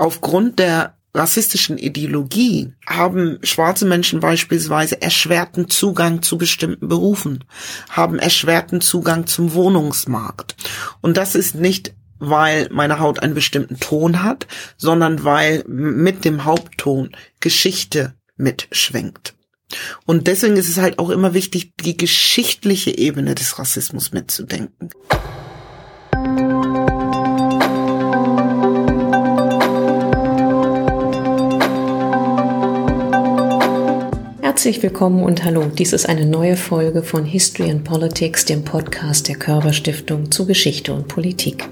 aufgrund 0.00 0.58
der 0.58 0.96
rassistischen 1.12 1.76
Ideologie 1.76 2.72
haben 2.86 3.38
schwarze 3.42 3.84
Menschen 3.84 4.20
beispielsweise 4.20 5.02
erschwerten 5.02 5.68
Zugang 5.68 6.22
zu 6.22 6.38
bestimmten 6.38 6.88
Berufen, 6.88 7.44
haben 7.88 8.18
erschwerten 8.18 8.80
Zugang 8.80 9.26
zum 9.26 9.54
Wohnungsmarkt. 9.54 10.54
Und 11.00 11.16
das 11.16 11.34
ist 11.34 11.54
nicht 11.54 11.94
weil 12.22 12.68
meine 12.70 12.98
Haut 12.98 13.20
einen 13.20 13.32
bestimmten 13.32 13.80
Ton 13.80 14.22
hat, 14.22 14.46
sondern 14.76 15.24
weil 15.24 15.64
mit 15.66 16.26
dem 16.26 16.44
Hauptton 16.44 17.16
Geschichte 17.40 18.12
mitschwenkt. 18.36 19.32
Und 20.04 20.26
deswegen 20.26 20.58
ist 20.58 20.68
es 20.68 20.76
halt 20.76 20.98
auch 20.98 21.08
immer 21.08 21.32
wichtig, 21.32 21.72
die 21.80 21.96
geschichtliche 21.96 22.90
Ebene 22.90 23.34
des 23.34 23.58
Rassismus 23.58 24.12
mitzudenken. 24.12 24.90
Herzlich 34.70 34.84
willkommen 34.84 35.24
und 35.24 35.42
hallo. 35.42 35.64
Dies 35.64 35.92
ist 35.92 36.08
eine 36.08 36.26
neue 36.26 36.56
Folge 36.56 37.02
von 37.02 37.24
History 37.24 37.72
and 37.72 37.82
Politics, 37.82 38.44
dem 38.44 38.62
Podcast 38.62 39.26
der 39.26 39.34
Körperstiftung 39.34 40.30
zu 40.30 40.46
Geschichte 40.46 40.94
und 40.94 41.08
Politik. 41.08 41.68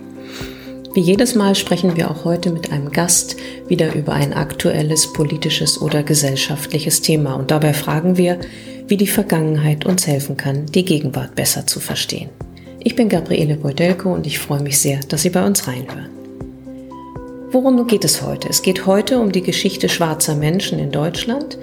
Wie 0.94 1.00
jedes 1.00 1.36
Mal 1.36 1.54
sprechen 1.54 1.96
wir 1.96 2.10
auch 2.10 2.24
heute 2.24 2.50
mit 2.50 2.72
einem 2.72 2.90
Gast 2.90 3.36
wieder 3.68 3.94
über 3.94 4.14
ein 4.14 4.32
aktuelles 4.32 5.12
politisches 5.12 5.80
oder 5.80 6.02
gesellschaftliches 6.02 7.00
Thema 7.00 7.34
und 7.34 7.52
dabei 7.52 7.72
fragen 7.72 8.16
wir, 8.16 8.40
wie 8.88 8.96
die 8.96 9.06
Vergangenheit 9.06 9.86
uns 9.86 10.08
helfen 10.08 10.36
kann, 10.36 10.66
die 10.66 10.84
Gegenwart 10.84 11.36
besser 11.36 11.68
zu 11.68 11.78
verstehen. 11.78 12.30
Ich 12.82 12.96
bin 12.96 13.08
Gabriele 13.08 13.58
Beudelko 13.58 14.12
und 14.12 14.26
ich 14.26 14.40
freue 14.40 14.62
mich 14.62 14.76
sehr, 14.80 14.98
dass 15.08 15.22
Sie 15.22 15.30
bei 15.30 15.46
uns 15.46 15.68
reinhören. 15.68 16.08
Worum 17.52 17.86
geht 17.86 18.04
es 18.04 18.22
heute? 18.22 18.48
Es 18.48 18.60
geht 18.60 18.86
heute 18.86 19.20
um 19.20 19.30
die 19.30 19.42
Geschichte 19.42 19.88
schwarzer 19.88 20.34
Menschen 20.34 20.80
in 20.80 20.90
Deutschland, 20.90 21.58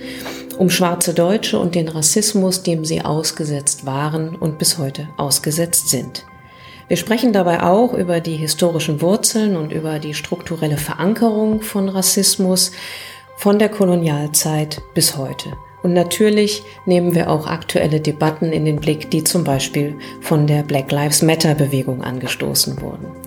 um 0.58 0.70
schwarze 0.70 1.14
Deutsche 1.14 1.59
und 1.59 1.75
den 1.75 1.88
Rassismus, 1.88 2.64
dem 2.64 2.86
sie 2.86 3.02
ausgesetzt 3.02 3.86
waren 3.86 4.36
und 4.36 4.58
bis 4.58 4.78
heute 4.78 5.09
ausgesetzt 5.17 5.89
sind. 5.89 6.25
Wir 6.88 6.98
sprechen 6.98 7.34
dabei 7.34 7.64
auch 7.64 7.94
über 7.94 8.20
die 8.20 8.36
historischen 8.36 9.02
Wurzeln 9.02 9.58
und 9.58 9.72
über 9.72 10.00
die 10.00 10.14
strukturelle 10.14 10.78
Verankerung 10.78 11.61
von 11.61 11.89
Rassismus 11.89 12.72
von 13.38 13.58
der 13.58 13.70
Kolonialzeit 13.70 14.81
bis 14.94 15.17
heute. 15.17 15.53
Und 15.81 15.94
natürlich 15.94 16.64
nehmen 16.86 17.14
wir 17.14 17.30
auch 17.30 17.48
aktuelle 17.48 18.00
Debatten 18.00 18.52
in 18.52 18.66
den 18.66 18.78
Blick, 18.78 19.11
die 19.11 19.23
zum 19.23 19.44
Beispiel 19.44 19.95
von 20.22 20.48
der 20.48 20.64
Black 20.64 20.92
Lives 20.92 21.22
Matter 21.22 21.53
Bewegung 21.53 22.03
angestoßen 22.03 22.81
wurden. 22.81 23.25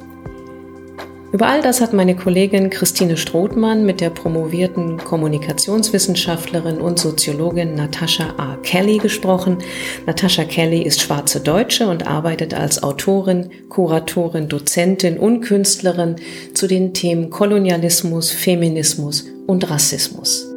Über 1.31 1.47
all 1.49 1.61
das 1.61 1.83
hat 1.83 1.93
meine 1.93 2.17
Kollegin 2.17 2.71
Christine 2.71 3.19
Strothmann 3.19 3.85
mit 3.85 4.01
der 4.01 4.09
promovierten 4.09 4.97
Kommunikationswissenschaftlerin 4.97 6.81
und 6.81 6.99
Soziologin 6.99 7.75
Natascha 7.75 8.35
A. 8.39 8.57
Kelly 8.63 8.97
gesprochen. 8.97 9.59
Natascha 10.07 10.45
Kelly 10.45 10.81
ist 10.81 11.03
schwarze 11.03 11.41
Deutsche 11.41 11.87
und 11.87 12.07
arbeitet 12.07 12.55
als 12.55 12.83
Autorin, 12.83 13.51
Kuratorin, 13.69 14.49
Dozentin 14.49 15.19
und 15.19 15.43
Künstlerin 15.43 16.17
zu 16.55 16.67
den 16.67 16.95
Themen 16.95 17.29
Kolonialismus, 17.29 18.31
Feminismus 18.31 19.27
und 19.47 19.69
Rassismus. 19.71 20.48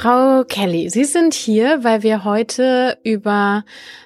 Frau 0.00 0.44
Kelly, 0.44 0.90
Sie 0.90 1.02
sind 1.02 1.34
hier, 1.34 1.82
weil 1.82 2.04
wir 2.04 2.22
heute 2.22 2.98
über 3.02 3.64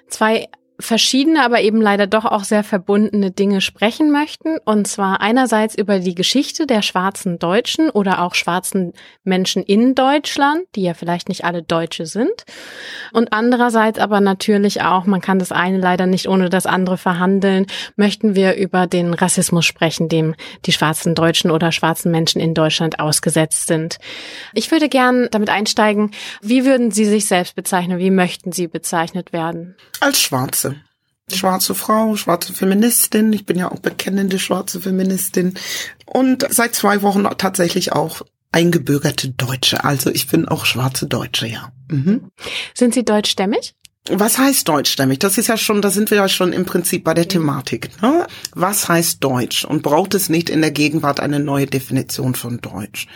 zwei 0.09 0.49
verschiedene, 0.83 1.45
aber 1.45 1.61
eben 1.61 1.81
leider 1.81 2.07
doch 2.07 2.25
auch 2.25 2.45
sehr 2.45 2.65
verbundene 2.65 3.31
Dinge 3.31 3.61
sprechen 3.61 4.11
möchten. 4.11 4.59
Und 4.65 4.87
zwar 4.87 5.21
einerseits 5.21 5.75
über 5.75 5.99
die 5.99 6.15
Geschichte 6.15 6.67
der 6.67 6.83
schwarzen 6.83 7.39
Deutschen 7.39 7.91
oder 7.91 8.23
auch 8.23 8.35
schwarzen 8.35 8.93
Menschen 9.25 9.63
in 9.63 9.95
Deutschland, 9.95 10.63
die 10.75 10.83
ja 10.83 10.95
vielleicht 10.95 11.29
nicht 11.29 11.45
alle 11.45 11.63
Deutsche 11.63 12.07
sind. 12.07 12.45
Und 13.13 13.33
andererseits 13.33 13.99
aber 13.99 14.21
natürlich 14.21 14.83
auch, 14.83 15.07
man 15.07 15.21
kann 15.21 15.39
das 15.39 15.53
eine 15.53 15.79
leider 15.79 16.07
nicht 16.07 16.29
ohne 16.29 16.51
das 16.51 16.67
andere 16.67 16.99
verhandeln, 16.99 17.67
möchten 17.97 18.35
wir 18.35 18.57
über 18.57 18.87
den 18.87 19.15
Rassismus 19.15 19.65
sprechen, 19.65 20.09
dem 20.09 20.35
die 20.67 20.73
schwarzen 20.73 21.15
Deutschen 21.15 21.51
oder 21.51 21.73
schwarzen 21.73 22.11
Menschen 22.11 22.41
in 22.41 22.55
Deutschland 22.55 22.99
ausgesetzt 22.99 23.67
sind. 23.67 23.99
Ich 24.53 24.71
würde 24.71 24.89
gern 24.89 25.29
damit 25.31 25.51
einsteigen, 25.51 26.11
wie 26.41 26.65
würden 26.65 26.91
Sie 26.91 27.05
sich 27.05 27.27
selbst 27.27 27.55
bezeichnen? 27.55 27.99
Wie 27.99 28.11
möchten 28.11 28.53
Sie 28.53 28.67
bezeichnet 28.67 29.33
werden? 29.33 29.77
Als 30.01 30.21
Schwarze 30.21 30.72
schwarze 31.31 31.75
Frau, 31.75 32.17
schwarze 32.17 32.53
Feministin. 32.53 33.33
Ich 33.33 33.47
bin 33.47 33.59
ja 33.59 33.71
auch 33.71 33.79
bekennende 33.79 34.39
schwarze 34.39 34.81
Feministin. 34.81 35.55
Und 36.07 36.47
seit 36.51 36.75
zwei 36.75 37.03
Wochen 37.03 37.25
tatsächlich 37.39 37.93
auch 37.93 38.23
eingebürgerte 38.53 39.31
Deutsche. 39.31 39.85
Also 39.85 40.11
ich 40.11 40.29
bin 40.29 40.47
auch 40.47 40.67
schwarze 40.67 41.07
Deutsche, 41.07 41.47
ja. 41.47 41.73
Mhm. 41.89 42.31
Sind 42.75 42.95
Sie 42.95 43.05
deutschstämmig? 43.05 43.75
Was 44.11 44.37
heißt 44.37 44.69
deutschstämmig? 44.69 45.21
Das 45.21 45.39
ist 45.39 45.47
ja 45.47 45.57
schon, 45.57 45.81
da 45.81 45.89
sind 45.89 46.11
wir 46.11 46.19
ja 46.19 46.29
schon 46.29 46.53
im 46.53 46.65
Prinzip 46.65 47.05
bei 47.05 47.15
der 47.15 47.29
Thematik. 47.29 47.89
Ne? 48.03 48.27
Was 48.53 48.89
heißt 48.89 49.23
Deutsch? 49.23 49.65
Und 49.65 49.85
braucht 49.85 50.15
es 50.15 50.29
nicht 50.29 50.51
in 50.51 50.61
der 50.61 50.73
Gegenwart 50.73 51.21
eine 51.21 51.39
neue 51.39 51.67
Definition 51.67 52.35
von 52.35 52.61
Deutsch? 52.61 53.07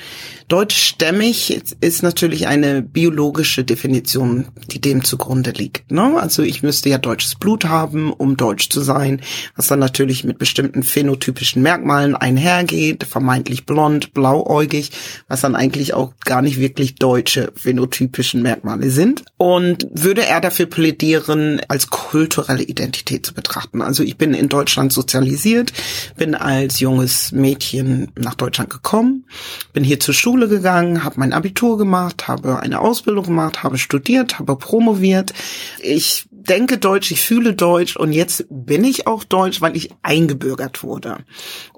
Deutschstämmig 0.47 1.61
ist 1.81 2.05
natürlich 2.05 2.47
eine 2.47 2.83
biologische 2.83 3.65
Definition, 3.65 4.47
die 4.71 4.81
dem 4.81 5.03
zugrunde 5.03 5.51
liegt. 5.51 5.91
Ne? 5.91 6.21
Also 6.21 6.45
ich 6.45 6.63
müsste 6.63 6.89
ja 6.89 6.99
deutsches 6.99 7.35
Blut 7.35 7.65
haben, 7.65 8.13
um 8.13 8.37
deutsch 8.37 8.71
zu 8.71 8.81
sein, 8.81 9.21
was 9.57 9.67
dann 9.67 9.81
natürlich 9.81 10.23
mit 10.23 10.39
bestimmten 10.39 10.85
phänotypischen 10.85 11.63
Merkmalen 11.63 12.15
einhergeht, 12.15 13.03
vermeintlich 13.03 13.67
blond, 13.67 14.15
blauäugig, 14.15 14.93
was 15.27 15.41
dann 15.41 15.57
eigentlich 15.57 15.95
auch 15.95 16.15
gar 16.25 16.43
nicht 16.43 16.61
wirklich 16.61 16.95
deutsche 16.95 17.53
phänotypischen 17.57 18.41
Merkmale 18.41 18.91
sind. 18.93 19.25
Und 19.37 19.89
würde 19.91 20.25
er 20.25 20.41
dafür 20.41 20.67
plädieren, 20.77 21.59
als 21.69 21.89
kulturelle 21.89 22.63
Identität 22.63 23.25
zu 23.25 23.33
betrachten. 23.33 23.81
Also 23.81 24.03
ich 24.03 24.19
bin 24.19 24.35
in 24.35 24.51
Deutschland 24.51 24.93
sozialisiert, 24.93 25.73
bin 26.19 26.35
als 26.35 26.81
junges 26.81 27.33
Mädchen 27.33 28.13
nach 28.15 28.35
Deutschland 28.35 28.69
gekommen, 28.69 29.25
bin 29.73 29.85
hier 29.85 30.01
zur 30.01 30.13
Schule 30.13 30.49
gegangen, 30.49 31.03
habe 31.03 31.19
mein 31.19 31.33
Abitur 31.33 31.79
gemacht, 31.79 32.29
habe 32.29 32.61
eine 32.61 32.83
Ausbildung 32.83 33.25
gemacht, 33.25 33.63
habe 33.63 33.79
studiert, 33.79 34.39
habe 34.39 34.55
promoviert. 34.57 35.33
Ich 35.81 36.27
denke 36.31 36.77
Deutsch, 36.77 37.11
ich 37.11 37.23
fühle 37.23 37.55
Deutsch 37.55 37.97
und 37.97 38.13
jetzt 38.13 38.45
bin 38.51 38.85
ich 38.85 39.07
auch 39.07 39.25
Deutsch, 39.25 39.63
weil 39.63 39.79
ich 39.79 39.89
eingebürgert 40.03 40.83
wurde. 40.83 41.25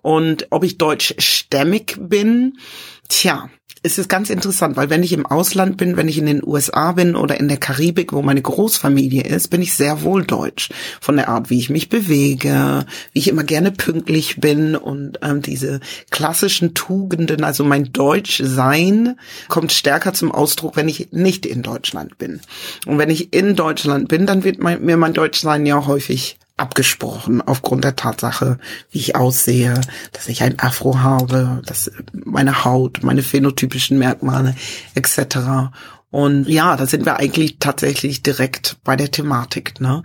Und 0.02 0.48
ob 0.50 0.64
ich 0.64 0.76
deutschstämmig 0.76 1.98
bin, 2.00 2.58
tja, 3.08 3.50
es 3.82 3.98
ist 3.98 4.08
ganz 4.08 4.30
interessant, 4.30 4.76
weil 4.76 4.90
wenn 4.90 5.02
ich 5.02 5.12
im 5.12 5.26
Ausland 5.26 5.76
bin, 5.76 5.96
wenn 5.96 6.08
ich 6.08 6.18
in 6.18 6.26
den 6.26 6.42
USA 6.44 6.92
bin 6.92 7.14
oder 7.14 7.38
in 7.38 7.48
der 7.48 7.58
Karibik, 7.58 8.12
wo 8.12 8.22
meine 8.22 8.42
Großfamilie 8.42 9.22
ist, 9.22 9.48
bin 9.48 9.62
ich 9.62 9.74
sehr 9.74 10.02
wohl 10.02 10.24
deutsch. 10.24 10.70
Von 11.00 11.16
der 11.16 11.28
Art, 11.28 11.50
wie 11.50 11.58
ich 11.58 11.70
mich 11.70 11.88
bewege, 11.88 12.86
wie 13.12 13.18
ich 13.18 13.28
immer 13.28 13.44
gerne 13.44 13.70
pünktlich 13.70 14.40
bin 14.40 14.74
und 14.74 15.18
ähm, 15.22 15.42
diese 15.42 15.80
klassischen 16.10 16.74
Tugenden, 16.74 17.44
also 17.44 17.64
mein 17.64 17.92
Deutschsein 17.92 19.16
kommt 19.48 19.72
stärker 19.72 20.12
zum 20.12 20.32
Ausdruck, 20.32 20.76
wenn 20.76 20.88
ich 20.88 21.12
nicht 21.12 21.46
in 21.46 21.62
Deutschland 21.62 22.18
bin. 22.18 22.40
Und 22.86 22.98
wenn 22.98 23.10
ich 23.10 23.32
in 23.32 23.54
Deutschland 23.54 24.08
bin, 24.08 24.26
dann 24.26 24.44
wird 24.44 24.58
mein, 24.58 24.84
mir 24.84 24.96
mein 24.96 25.14
Deutschsein 25.14 25.66
ja 25.66 25.86
häufig 25.86 26.38
abgesprochen 26.58 27.40
aufgrund 27.40 27.84
der 27.84 27.96
Tatsache, 27.96 28.58
wie 28.90 28.98
ich 28.98 29.16
aussehe, 29.16 29.80
dass 30.12 30.28
ich 30.28 30.42
ein 30.42 30.58
Afro 30.58 31.00
habe, 31.00 31.62
dass 31.66 31.90
meine 32.12 32.64
Haut, 32.64 33.02
meine 33.02 33.22
phänotypischen 33.22 33.98
Merkmale 33.98 34.54
etc. 34.94 35.70
Und 36.10 36.48
ja, 36.48 36.76
da 36.76 36.86
sind 36.86 37.04
wir 37.04 37.18
eigentlich 37.18 37.58
tatsächlich 37.58 38.22
direkt 38.22 38.78
bei 38.84 38.96
der 38.96 39.10
Thematik, 39.10 39.80
ne? 39.80 40.02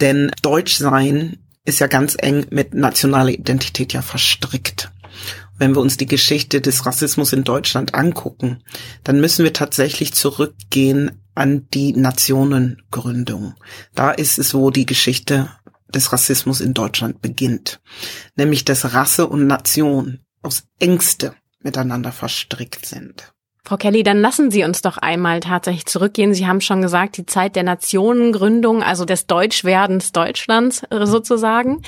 Denn 0.00 0.30
Deutsch 0.42 0.76
sein 0.76 1.38
ist 1.64 1.80
ja 1.80 1.86
ganz 1.86 2.16
eng 2.18 2.46
mit 2.50 2.74
nationaler 2.74 3.30
Identität 3.30 3.92
ja 3.92 4.02
verstrickt. 4.02 4.90
Wenn 5.56 5.74
wir 5.74 5.80
uns 5.80 5.96
die 5.96 6.06
Geschichte 6.06 6.60
des 6.60 6.84
Rassismus 6.84 7.32
in 7.32 7.44
Deutschland 7.44 7.94
angucken, 7.94 8.62
dann 9.04 9.20
müssen 9.20 9.44
wir 9.44 9.52
tatsächlich 9.52 10.12
zurückgehen 10.12 11.22
an 11.34 11.66
die 11.72 11.92
Nationengründung. 11.92 13.54
Da 13.94 14.10
ist 14.10 14.38
es, 14.38 14.54
wo 14.54 14.70
die 14.70 14.86
Geschichte 14.86 15.50
des 15.94 16.12
Rassismus 16.12 16.60
in 16.60 16.74
Deutschland 16.74 17.22
beginnt, 17.22 17.80
nämlich 18.36 18.64
dass 18.64 18.94
Rasse 18.94 19.26
und 19.26 19.46
Nation 19.46 20.20
aus 20.42 20.64
Ängste 20.78 21.34
miteinander 21.60 22.12
verstrickt 22.12 22.86
sind. 22.86 23.33
Frau 23.66 23.78
Kelly, 23.78 24.02
dann 24.02 24.20
lassen 24.20 24.50
Sie 24.50 24.62
uns 24.62 24.82
doch 24.82 24.98
einmal 24.98 25.40
tatsächlich 25.40 25.86
zurückgehen. 25.86 26.34
Sie 26.34 26.46
haben 26.46 26.60
schon 26.60 26.82
gesagt, 26.82 27.16
die 27.16 27.24
Zeit 27.24 27.56
der 27.56 27.62
Nationengründung, 27.62 28.82
also 28.82 29.06
des 29.06 29.26
Deutschwerdens 29.26 30.12
Deutschlands 30.12 30.82
äh, 30.90 31.06
sozusagen, 31.06 31.80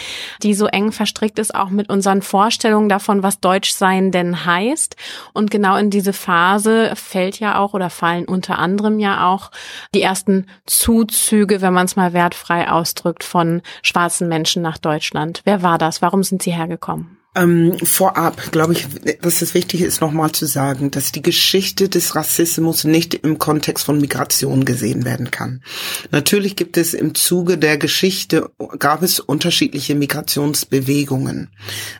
die 0.43 0.55
so 0.55 0.65
eng 0.69 0.91
verstrickt 0.91 1.39
ist 1.39 1.55
auch 1.55 1.69
mit 1.69 1.91
unseren 1.91 2.23
Vorstellungen 2.23 2.89
davon, 2.89 3.23
was 3.23 3.41
Deutschsein 3.41 4.11
denn 4.11 4.47
heißt. 4.47 4.97
Und 5.35 5.51
genau 5.51 5.77
in 5.77 5.91
diese 5.91 6.15
Phase 6.15 6.93
fällt 6.95 7.41
ja 7.41 7.59
auch 7.59 7.75
oder 7.75 7.91
fallen 7.91 8.25
unter 8.25 8.59
anderem 8.59 8.99
ja 8.99 9.29
auch 9.29 9.51
die 9.95 10.01
ersten 10.01 10.47
Zuzüge, 10.65 11.61
wenn 11.61 11.75
man 11.75 11.85
es 11.85 11.95
mal 11.95 12.15
wertfrei 12.15 12.71
ausdrückt, 12.71 13.23
von 13.23 13.61
schwarzen 13.83 14.29
Menschen 14.29 14.63
nach 14.63 14.79
Deutschland. 14.79 15.43
Wer 15.45 15.63
war 15.63 15.77
das? 15.77 16.01
Warum 16.01 16.23
sind 16.23 16.43
Sie 16.43 16.53
hergekommen? 16.53 17.16
Ähm, 17.37 17.77
vorab 17.83 18.51
glaube 18.51 18.73
ich, 18.73 18.87
dass 19.21 19.43
es 19.43 19.53
wichtig 19.53 19.83
ist, 19.83 20.01
nochmal 20.01 20.33
zu 20.33 20.47
sagen, 20.47 20.91
dass 20.91 21.13
die 21.13 21.21
Geschichte 21.21 21.91
des 21.91 22.15
Rassismus 22.15 22.85
nicht 22.85 23.13
im 23.13 23.39
Kontext 23.39 23.85
von 23.85 24.01
Migration 24.01 24.65
gesehen 24.65 25.05
werden 25.05 25.31
kann. 25.31 25.63
Natürlich 26.11 26.57
gibt 26.57 26.79
es 26.79 26.95
im 26.95 27.15
Zuge 27.15 27.59
der 27.59 27.77
Geschichte, 27.77 28.51
gab 28.79 29.03
es 29.03 29.21
unterschiedliche 29.21 29.95
Migrationsbewegungen. 29.95 31.51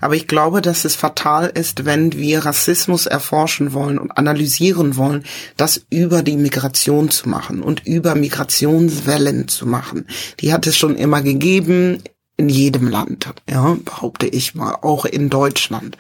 Aber 0.01 0.15
ich 0.15 0.27
glaube, 0.27 0.63
dass 0.63 0.87
es 0.87 0.97
fatal 0.97 1.53
ist, 1.55 1.85
wenn 1.85 2.15
wir 2.15 2.47
Rassismus 2.47 3.05
erforschen 3.05 3.75
wollen 3.75 3.99
und 3.99 4.13
analysieren 4.13 4.97
wollen, 4.97 5.25
das 5.59 5.85
über 5.91 6.23
die 6.23 6.39
Migration 6.39 7.11
zu 7.11 7.29
machen 7.29 7.61
und 7.63 7.87
über 7.87 8.15
Migrationswellen 8.15 9.49
zu 9.49 9.67
machen. 9.67 10.07
Die 10.41 10.55
hat 10.55 10.67
es 10.67 10.79
schon 10.79 10.97
immer 10.97 11.21
gegeben 11.21 12.03
in 12.39 12.51
jedem 12.51 12.89
Land, 12.89 13.33
ja, 13.49 13.79
behaupte 13.83 14.27
ich 14.27 14.55
mal, 14.55 14.77
auch 14.83 15.07
in 15.07 15.31
Deutschland. 15.31 15.97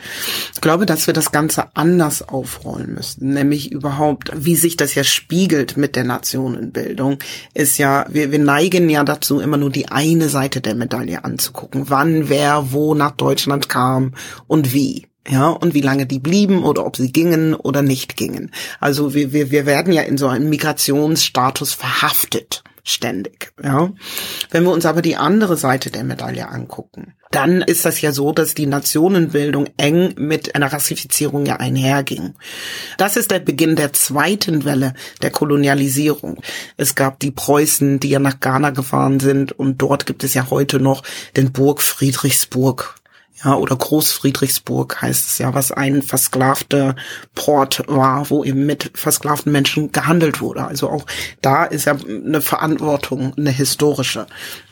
Ich 0.53 0.61
glaube, 0.61 0.85
dass 0.85 1.07
wir 1.07 1.15
das 1.15 1.33
Ganze 1.33 1.75
anders 1.75 2.29
aufrollen 2.29 2.95
müssen, 2.95 3.33
nämlich 3.33 3.73
überhaupt, 3.73 4.31
wie 4.35 4.55
sich 4.55 4.77
das 4.77 4.95
ja 4.95 5.03
spiegelt 5.03 5.79
mit 5.79 5.97
der 5.97 6.05
Nationenbildung, 6.05 7.19
ist 7.55 7.79
ja, 7.79 8.05
wir, 8.11 8.33
wir 8.33 8.39
neigen 8.39 8.91
ja 8.91 9.03
dazu, 9.03 9.41
immer 9.41 9.57
nur 9.57 9.71
die 9.71 9.89
eine 9.89 10.29
Seite 10.29 10.61
der 10.61 10.75
Medaille 10.75 11.25
anzugucken, 11.25 11.89
wann, 11.89 12.29
wer, 12.29 12.71
wo 12.71 12.95
nach 12.95 13.13
Deutschland 13.13 13.71
kam 13.71 14.13
und 14.47 14.75
wie 14.75 15.07
ja, 15.29 15.49
und 15.49 15.75
wie 15.75 15.81
lange 15.81 16.07
die 16.07 16.21
blieben 16.21 16.63
oder 16.63 16.87
ob 16.87 16.97
sie 16.97 17.11
gingen 17.11 17.55
oder 17.55 17.83
nicht 17.83 18.17
gingen. 18.17 18.53
Also 18.79 19.13
wir, 19.13 19.33
wir, 19.33 19.51
wir 19.51 19.67
werden 19.67 19.93
ja 19.93 20.03
in 20.03 20.19
so 20.19 20.29
einem 20.29 20.49
Migrationsstatus 20.49 21.73
verhaftet 21.73 22.63
ständig. 22.87 23.53
Ja. 23.63 23.91
Wenn 24.51 24.63
wir 24.63 24.71
uns 24.71 24.87
aber 24.87 25.03
die 25.03 25.17
andere 25.17 25.57
Seite 25.57 25.91
der 25.91 26.05
Medaille 26.05 26.49
angucken, 26.49 27.15
dann 27.33 27.61
ist 27.61 27.85
das 27.85 28.01
ja 28.01 28.13
so, 28.13 28.33
dass 28.33 28.55
die 28.55 28.67
Nationenbildung 28.67 29.69
eng 29.77 30.15
mit 30.17 30.55
einer 30.55 30.73
Rassifizierung 30.73 31.45
ja 31.45 31.57
einherging. 31.57 32.35
Das 32.97 33.17
ist 33.17 33.33
der 33.33 33.41
Beginn 33.41 33.75
der 33.75 33.93
zweiten 33.93 34.65
Welle 34.65 34.95
der 35.21 35.31
Kolonialisierung. 35.31 36.41
Es 36.77 36.95
gab 36.95 37.19
die 37.19 37.33
Preußen, 37.33 37.99
die 37.99 38.11
ja 38.11 38.21
nach 38.21 38.39
Ghana 38.39 38.71
gefahren 38.71 39.19
sind 39.19 39.51
und 39.53 39.83
dort 39.83 40.07
gibt 40.07 40.23
es 40.23 40.35
ja 40.35 40.49
heute 40.51 40.79
noch 40.79 41.03
den 41.37 41.53
Burg 41.53 41.83
Friedrichsburg 41.83 42.95
ja, 43.45 43.55
oder 43.55 43.77
Großfriedrichsburg 43.77 45.03
heißt 45.03 45.29
es 45.29 45.39
ja, 45.39 45.53
was 45.53 45.71
ein 45.71 46.03
versklavter 46.03 46.97
Port 47.35 47.83
war, 47.87 48.31
wo 48.31 48.45
eben 48.45 48.65
mit 48.65 48.93
versklavten 48.95 49.53
Menschen 49.53 49.93
gehandelt 49.93 50.41
wurde. 50.41 50.65
Also 50.65 50.89
auch 50.89 51.05
da 51.43 51.65
ist 51.65 51.85
ja 51.85 51.97
eine 52.09 52.41
Verantwortung, 52.41 53.35
eine 53.37 53.51
historische. 53.51 54.27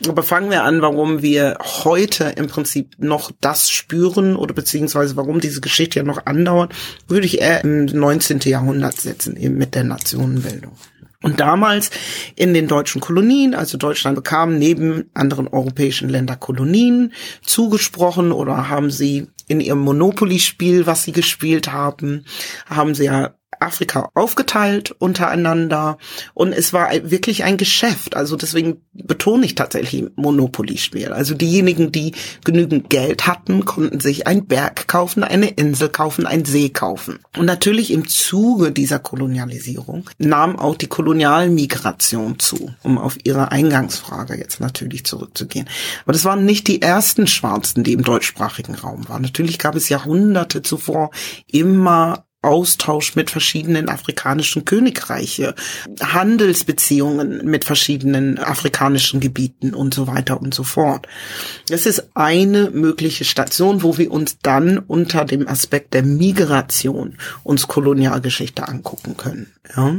Aber 0.07 0.23
fangen 0.23 0.49
wir 0.49 0.63
an, 0.63 0.81
warum 0.81 1.21
wir 1.21 1.57
heute 1.83 2.33
im 2.35 2.47
Prinzip 2.47 2.95
noch 2.97 3.31
das 3.39 3.69
spüren 3.69 4.35
oder 4.35 4.55
beziehungsweise 4.55 5.15
warum 5.15 5.39
diese 5.39 5.61
Geschichte 5.61 5.99
ja 5.99 6.03
noch 6.03 6.25
andauert, 6.25 6.73
würde 7.07 7.27
ich 7.27 7.41
eher 7.41 7.63
im 7.63 7.85
19. 7.85 8.39
Jahrhundert 8.45 8.99
setzen, 8.99 9.37
eben 9.37 9.57
mit 9.57 9.75
der 9.75 9.83
Nationenbildung. 9.83 10.75
Und 11.25 11.39
damals 11.39 11.89
in 12.35 12.53
den 12.53 12.67
deutschen 12.67 13.01
Kolonien, 13.01 13.55
also 13.55 13.79
Deutschland 13.79 14.15
bekam 14.15 14.59
neben 14.59 15.09
anderen 15.15 15.47
europäischen 15.47 16.07
Länder 16.07 16.35
Kolonien 16.35 17.13
zugesprochen 17.41 18.31
oder 18.31 18.69
haben 18.69 18.91
sie 18.91 19.25
in 19.47 19.59
ihrem 19.59 19.79
Monopoly-Spiel, 19.79 20.85
was 20.85 21.01
sie 21.01 21.13
gespielt 21.13 21.71
haben, 21.71 22.25
haben 22.67 22.93
sie 22.93 23.05
ja 23.05 23.33
Afrika 23.65 24.09
aufgeteilt 24.13 24.95
untereinander 24.99 25.97
und 26.33 26.53
es 26.53 26.73
war 26.73 26.89
wirklich 26.91 27.43
ein 27.43 27.57
Geschäft. 27.57 28.15
Also 28.15 28.35
deswegen 28.35 28.81
betone 28.93 29.45
ich 29.45 29.55
tatsächlich 29.55 30.05
Monopoly-Spiel. 30.15 31.11
Also 31.11 31.33
diejenigen, 31.35 31.91
die 31.91 32.13
genügend 32.43 32.89
Geld 32.89 33.27
hatten, 33.27 33.65
konnten 33.65 33.99
sich 33.99 34.27
einen 34.27 34.45
Berg 34.45 34.87
kaufen, 34.87 35.23
eine 35.23 35.49
Insel 35.49 35.89
kaufen, 35.89 36.25
einen 36.25 36.45
See 36.45 36.69
kaufen. 36.69 37.19
Und 37.37 37.45
natürlich 37.45 37.91
im 37.91 38.07
Zuge 38.07 38.71
dieser 38.71 38.99
Kolonialisierung 38.99 40.09
nahm 40.17 40.57
auch 40.57 40.75
die 40.75 40.87
Kolonialmigration 40.87 42.39
zu, 42.39 42.73
um 42.83 42.97
auf 42.97 43.17
Ihre 43.23 43.51
Eingangsfrage 43.51 44.37
jetzt 44.37 44.59
natürlich 44.59 45.05
zurückzugehen. 45.05 45.67
Aber 46.03 46.13
das 46.13 46.25
waren 46.25 46.45
nicht 46.45 46.67
die 46.67 46.81
ersten 46.81 47.27
Schwarzen, 47.27 47.83
die 47.83 47.93
im 47.93 48.03
deutschsprachigen 48.03 48.75
Raum 48.75 49.07
waren. 49.09 49.23
Natürlich 49.23 49.59
gab 49.59 49.75
es 49.75 49.89
Jahrhunderte 49.89 50.61
zuvor 50.61 51.11
immer 51.47 52.25
Austausch 52.45 53.15
mit 53.15 53.29
verschiedenen 53.29 53.89
afrikanischen 53.89 54.65
Königreiche, 54.65 55.55
Handelsbeziehungen 56.01 57.45
mit 57.45 57.65
verschiedenen 57.65 58.37
afrikanischen 58.37 59.19
Gebieten 59.19 59.73
und 59.73 59.93
so 59.93 60.07
weiter 60.07 60.39
und 60.39 60.53
so 60.53 60.63
fort. 60.63 61.07
Das 61.69 61.85
ist 61.85 62.11
eine 62.13 62.69
mögliche 62.69 63.25
Station, 63.25 63.83
wo 63.83 63.97
wir 63.97 64.11
uns 64.11 64.37
dann 64.41 64.77
unter 64.77 65.25
dem 65.25 65.47
Aspekt 65.47 65.93
der 65.93 66.03
Migration 66.03 67.17
uns 67.43 67.67
Kolonialgeschichte 67.67 68.67
angucken 68.67 69.17
können. 69.17 69.51
Ja 69.75 69.95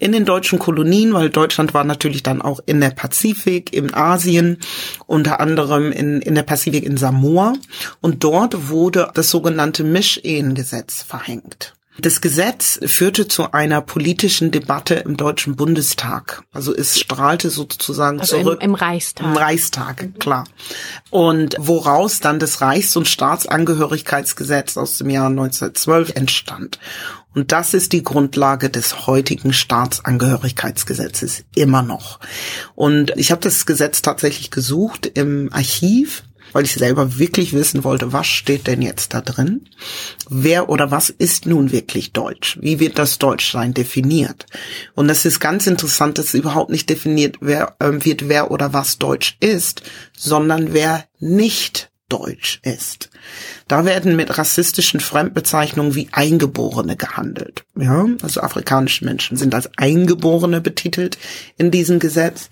in 0.00 0.12
den 0.12 0.24
deutschen 0.24 0.58
Kolonien, 0.58 1.12
weil 1.14 1.30
Deutschland 1.30 1.74
war 1.74 1.84
natürlich 1.84 2.22
dann 2.24 2.42
auch 2.42 2.58
in 2.66 2.80
der 2.80 2.90
Pazifik, 2.90 3.72
in 3.72 3.94
Asien, 3.94 4.58
unter 5.06 5.40
anderem 5.40 5.92
in, 5.92 6.20
in 6.22 6.34
der 6.34 6.42
Pazifik 6.42 6.84
in 6.84 6.96
Samoa. 6.96 7.52
Und 8.00 8.24
dort 8.24 8.70
wurde 8.70 9.10
das 9.14 9.30
sogenannte 9.30 9.84
Mischehengesetz 9.84 11.02
verhängt. 11.02 11.74
Das 11.98 12.22
Gesetz 12.22 12.80
führte 12.82 13.28
zu 13.28 13.52
einer 13.52 13.82
politischen 13.82 14.50
Debatte 14.50 14.94
im 14.94 15.18
Deutschen 15.18 15.56
Bundestag. 15.56 16.42
Also 16.50 16.74
es 16.74 16.98
strahlte 16.98 17.50
sozusagen 17.50 18.20
also 18.20 18.38
zurück. 18.38 18.60
Im, 18.62 18.70
Im 18.70 18.74
Reichstag. 18.74 19.26
Im 19.26 19.36
Reichstag, 19.36 20.18
klar. 20.18 20.44
Und 21.10 21.56
woraus 21.58 22.20
dann 22.20 22.38
das 22.38 22.62
Reichs- 22.62 22.96
und 22.96 23.06
Staatsangehörigkeitsgesetz 23.06 24.78
aus 24.78 24.96
dem 24.96 25.10
Jahr 25.10 25.26
1912 25.26 26.14
entstand. 26.14 26.78
Und 27.34 27.52
das 27.52 27.74
ist 27.74 27.92
die 27.92 28.02
Grundlage 28.02 28.70
des 28.70 29.06
heutigen 29.06 29.52
Staatsangehörigkeitsgesetzes 29.52 31.44
immer 31.54 31.82
noch. 31.82 32.18
Und 32.74 33.12
ich 33.16 33.30
habe 33.30 33.40
das 33.40 33.66
Gesetz 33.66 34.02
tatsächlich 34.02 34.50
gesucht 34.50 35.06
im 35.06 35.52
Archiv 35.52 36.24
weil 36.52 36.64
ich 36.64 36.74
selber 36.74 37.18
wirklich 37.18 37.52
wissen 37.52 37.84
wollte, 37.84 38.12
was 38.12 38.26
steht 38.26 38.66
denn 38.66 38.82
jetzt 38.82 39.14
da 39.14 39.20
drin? 39.20 39.68
Wer 40.28 40.68
oder 40.68 40.90
was 40.90 41.10
ist 41.10 41.46
nun 41.46 41.72
wirklich 41.72 42.12
Deutsch? 42.12 42.58
Wie 42.60 42.80
wird 42.80 42.98
das 42.98 43.18
Deutschsein 43.18 43.74
definiert? 43.74 44.46
Und 44.94 45.08
es 45.10 45.24
ist 45.24 45.40
ganz 45.40 45.66
interessant, 45.66 46.18
dass 46.18 46.34
überhaupt 46.34 46.70
nicht 46.70 46.88
definiert 46.88 47.36
wer, 47.40 47.76
äh, 47.78 48.04
wird, 48.04 48.28
wer 48.28 48.50
oder 48.50 48.72
was 48.72 48.98
Deutsch 48.98 49.36
ist, 49.40 49.82
sondern 50.16 50.72
wer 50.72 51.04
nicht 51.18 51.90
deutsch 52.08 52.60
ist. 52.64 53.09
Da 53.68 53.84
werden 53.84 54.16
mit 54.16 54.36
rassistischen 54.36 55.00
Fremdbezeichnungen 55.00 55.94
wie 55.94 56.08
Eingeborene 56.12 56.96
gehandelt. 56.96 57.64
Ja, 57.78 58.06
also 58.22 58.40
afrikanische 58.40 59.04
Menschen 59.04 59.36
sind 59.36 59.54
als 59.54 59.70
Eingeborene 59.76 60.60
betitelt 60.60 61.18
in 61.56 61.70
diesem 61.70 61.98
Gesetz. 61.98 62.50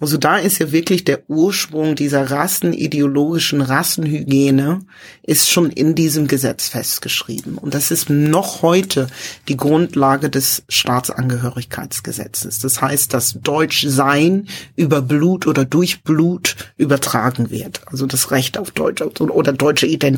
Also 0.00 0.16
da 0.16 0.38
ist 0.38 0.58
ja 0.58 0.72
wirklich 0.72 1.04
der 1.04 1.28
Ursprung 1.28 1.94
dieser 1.94 2.30
rassenideologischen 2.30 3.60
Rassenhygiene 3.60 4.80
ist 5.22 5.50
schon 5.50 5.70
in 5.70 5.94
diesem 5.94 6.26
Gesetz 6.26 6.68
festgeschrieben. 6.68 7.58
Und 7.58 7.74
das 7.74 7.90
ist 7.90 8.08
noch 8.08 8.62
heute 8.62 9.08
die 9.48 9.56
Grundlage 9.58 10.30
des 10.30 10.62
Staatsangehörigkeitsgesetzes. 10.68 12.60
Das 12.60 12.80
heißt, 12.80 13.12
dass 13.12 13.38
Deutschsein 13.42 14.48
über 14.76 15.02
Blut 15.02 15.46
oder 15.46 15.66
durch 15.66 16.02
Blut 16.02 16.56
übertragen 16.78 17.50
wird. 17.50 17.82
Also 17.86 18.06
das 18.06 18.30
Recht 18.30 18.56
auf 18.56 18.70
Deutsch 18.70 19.02
oder 19.02 19.52
deutsche 19.52 19.86
Identität. 19.86 20.09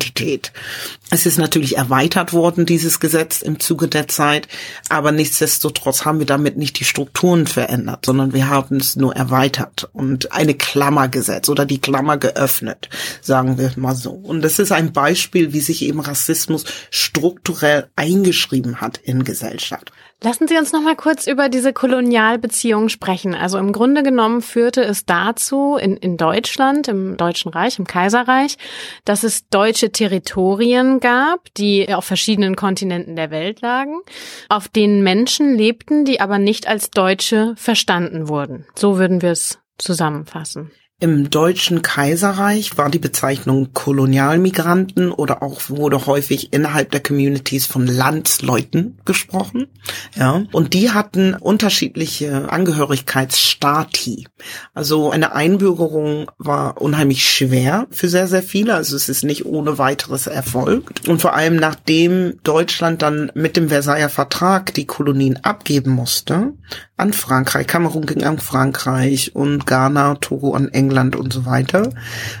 Es 1.09 1.25
ist 1.25 1.37
natürlich 1.37 1.77
erweitert 1.77 2.33
worden, 2.33 2.65
dieses 2.65 2.99
Gesetz 2.99 3.41
im 3.41 3.59
Zuge 3.59 3.87
der 3.87 4.07
Zeit. 4.07 4.47
Aber 4.89 5.11
nichtsdestotrotz 5.11 6.05
haben 6.05 6.19
wir 6.19 6.25
damit 6.25 6.57
nicht 6.57 6.79
die 6.79 6.85
Strukturen 6.85 7.47
verändert, 7.47 8.05
sondern 8.05 8.33
wir 8.33 8.49
haben 8.49 8.77
es 8.77 8.95
nur 8.95 9.15
erweitert 9.15 9.89
und 9.93 10.31
eine 10.31 10.55
Klammer 10.55 11.07
gesetzt 11.07 11.49
oder 11.49 11.65
die 11.65 11.81
Klammer 11.81 12.17
geöffnet, 12.17 12.89
sagen 13.21 13.57
wir 13.57 13.71
mal 13.75 13.95
so. 13.95 14.11
Und 14.11 14.41
das 14.41 14.59
ist 14.59 14.71
ein 14.71 14.93
Beispiel, 14.93 15.53
wie 15.53 15.61
sich 15.61 15.83
eben 15.83 15.99
Rassismus 15.99 16.65
strukturell 16.89 17.87
eingeschrieben 17.95 18.81
hat 18.81 18.97
in 18.97 19.23
Gesellschaft. 19.23 19.91
Lassen 20.23 20.47
Sie 20.47 20.55
uns 20.55 20.71
noch 20.71 20.81
mal 20.81 20.95
kurz 20.95 21.27
über 21.27 21.49
diese 21.49 21.73
Kolonialbeziehungen 21.73 22.87
sprechen. 22.87 23.35
Also 23.35 23.57
im 23.57 23.73
Grunde 23.73 24.03
genommen 24.03 24.41
führte 24.41 24.81
es 24.81 25.05
dazu 25.05 25.75
in, 25.75 25.97
in 25.97 26.15
Deutschland, 26.15 26.87
im 26.87 27.17
Deutschen 27.17 27.51
Reich, 27.51 27.77
im 27.77 27.85
Kaiserreich, 27.85 28.57
dass 29.03 29.23
es 29.23 29.49
deutsche 29.49 29.91
Territorien 29.91 31.01
gab, 31.01 31.53
die 31.55 31.93
auf 31.93 32.05
verschiedenen 32.05 32.55
Kontinenten 32.55 33.17
der 33.17 33.31
Welt 33.31 33.59
lagen, 33.59 33.99
auf 34.47 34.69
denen 34.69 35.03
Menschen 35.03 35.55
lebten, 35.55 36.05
die 36.05 36.21
aber 36.21 36.39
nicht 36.39 36.69
als 36.69 36.89
Deutsche 36.89 37.53
verstanden 37.57 38.29
wurden. 38.29 38.65
So 38.75 38.97
würden 38.97 39.21
wir 39.21 39.31
es 39.31 39.59
zusammenfassen. 39.77 40.71
Im 41.03 41.29
Deutschen 41.29 41.81
Kaiserreich 41.81 42.77
war 42.77 42.89
die 42.89 42.97
Bezeichnung 42.97 43.73
Kolonialmigranten 43.73 45.11
oder 45.11 45.43
auch 45.43 45.59
wurde 45.67 46.05
häufig 46.05 46.53
innerhalb 46.53 46.91
der 46.91 47.03
Communities 47.03 47.65
von 47.65 47.87
Landsleuten 47.87 48.97
gesprochen. 49.03 49.67
Ja, 50.15 50.45
und 50.53 50.73
die 50.73 50.91
hatten 50.91 51.33
unterschiedliche 51.33 52.49
Angehörigkeitsstati. 52.49 54.29
Also 54.73 55.11
eine 55.11 55.35
Einbürgerung 55.35 56.31
war 56.37 56.81
unheimlich 56.81 57.29
schwer 57.29 57.85
für 57.91 58.07
sehr, 58.07 58.29
sehr 58.29 58.41
viele. 58.41 58.73
Also 58.73 58.95
es 58.95 59.09
ist 59.09 59.25
nicht 59.25 59.45
ohne 59.45 59.77
weiteres 59.77 60.27
erfolgt. 60.27 61.09
Und 61.09 61.21
vor 61.21 61.33
allem 61.33 61.57
nachdem 61.57 62.39
Deutschland 62.43 63.01
dann 63.01 63.29
mit 63.33 63.57
dem 63.57 63.67
Versailler 63.67 64.07
Vertrag 64.07 64.73
die 64.73 64.87
Kolonien 64.87 65.37
abgeben 65.43 65.91
musste, 65.91 66.53
an 66.95 67.11
Frankreich, 67.11 67.67
Kamerun 67.67 68.05
ging 68.05 68.23
an 68.23 68.39
Frankreich 68.39 69.35
und 69.35 69.67
Ghana, 69.67 70.15
Togo 70.15 70.53
an 70.53 70.69
England, 70.69 70.92
England 70.93 71.15
und 71.15 71.33
so 71.33 71.45
weiter, 71.45 71.89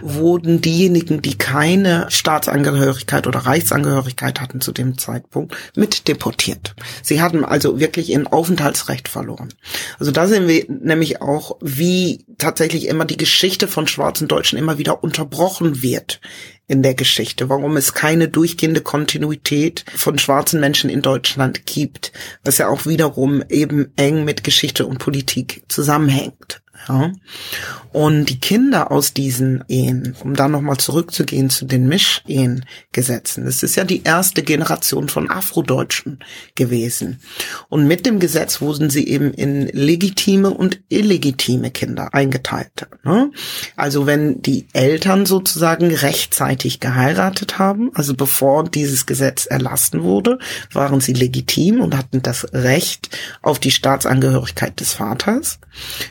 wurden 0.01 0.61
diejenigen, 0.61 1.23
die 1.23 1.35
keine 1.35 2.05
Staatsangehörigkeit 2.09 3.25
oder 3.25 3.39
Reichsangehörigkeit 3.39 4.39
hatten 4.39 4.61
zu 4.61 4.71
dem 4.71 4.99
Zeitpunkt, 4.99 5.55
mit 5.75 6.07
deportiert. 6.07 6.75
Sie 7.01 7.21
hatten 7.21 7.43
also 7.43 7.79
wirklich 7.79 8.11
ihr 8.11 8.23
Aufenthaltsrecht 8.31 9.07
verloren. 9.07 9.49
Also 9.97 10.11
da 10.11 10.27
sehen 10.27 10.47
wir 10.47 10.65
nämlich 10.69 11.21
auch, 11.21 11.57
wie 11.61 12.25
tatsächlich 12.37 12.87
immer 12.87 13.05
die 13.05 13.17
Geschichte 13.17 13.67
von 13.67 13.87
schwarzen 13.87 14.27
Deutschen 14.27 14.59
immer 14.59 14.77
wieder 14.77 15.03
unterbrochen 15.03 15.81
wird 15.81 16.21
in 16.67 16.83
der 16.83 16.93
Geschichte, 16.93 17.49
warum 17.49 17.75
es 17.75 17.93
keine 17.93 18.29
durchgehende 18.29 18.81
Kontinuität 18.81 19.83
von 19.95 20.17
schwarzen 20.17 20.59
Menschen 20.59 20.89
in 20.89 21.01
Deutschland 21.01 21.65
gibt, 21.65 22.13
was 22.43 22.59
ja 22.59 22.69
auch 22.69 22.85
wiederum 22.85 23.43
eben 23.49 23.91
eng 23.97 24.23
mit 24.23 24.43
Geschichte 24.43 24.85
und 24.85 24.99
Politik 24.99 25.63
zusammenhängt. 25.67 26.62
Ja. 26.87 27.11
Und 27.91 28.25
die 28.25 28.39
Kinder 28.39 28.91
aus 28.91 29.13
diesen 29.13 29.63
Ehen, 29.67 30.15
um 30.23 30.35
da 30.35 30.47
nochmal 30.47 30.77
zurückzugehen 30.77 31.51
zu 31.51 31.65
den 31.65 31.87
Mischehen-Gesetzen, 31.87 33.45
das 33.45 33.61
ist 33.61 33.75
ja 33.75 33.83
die 33.83 34.01
erste 34.03 34.41
Generation 34.41 35.09
von 35.09 35.29
Afrodeutschen 35.29 36.19
gewesen. 36.55 37.19
Und 37.69 37.87
mit 37.87 38.07
dem 38.07 38.19
Gesetz 38.19 38.61
wurden 38.61 38.89
sie 38.89 39.07
eben 39.07 39.31
in 39.31 39.67
legitime 39.67 40.49
und 40.49 40.81
illegitime 40.89 41.69
Kinder 41.69 42.13
eingeteilt. 42.15 42.87
Ne? 43.03 43.31
Also 43.75 44.07
wenn 44.07 44.41
die 44.41 44.67
Eltern 44.73 45.27
sozusagen 45.27 45.93
rechtzeitig 45.93 46.79
geheiratet 46.79 47.59
haben, 47.59 47.91
also 47.93 48.15
bevor 48.15 48.63
dieses 48.63 49.05
Gesetz 49.05 49.45
erlassen 49.45 50.01
wurde, 50.01 50.39
waren 50.71 50.99
sie 50.99 51.13
legitim 51.13 51.79
und 51.79 51.95
hatten 51.95 52.23
das 52.23 52.51
Recht 52.53 53.09
auf 53.43 53.59
die 53.59 53.71
Staatsangehörigkeit 53.71 54.79
des 54.79 54.93
Vaters. 54.93 55.59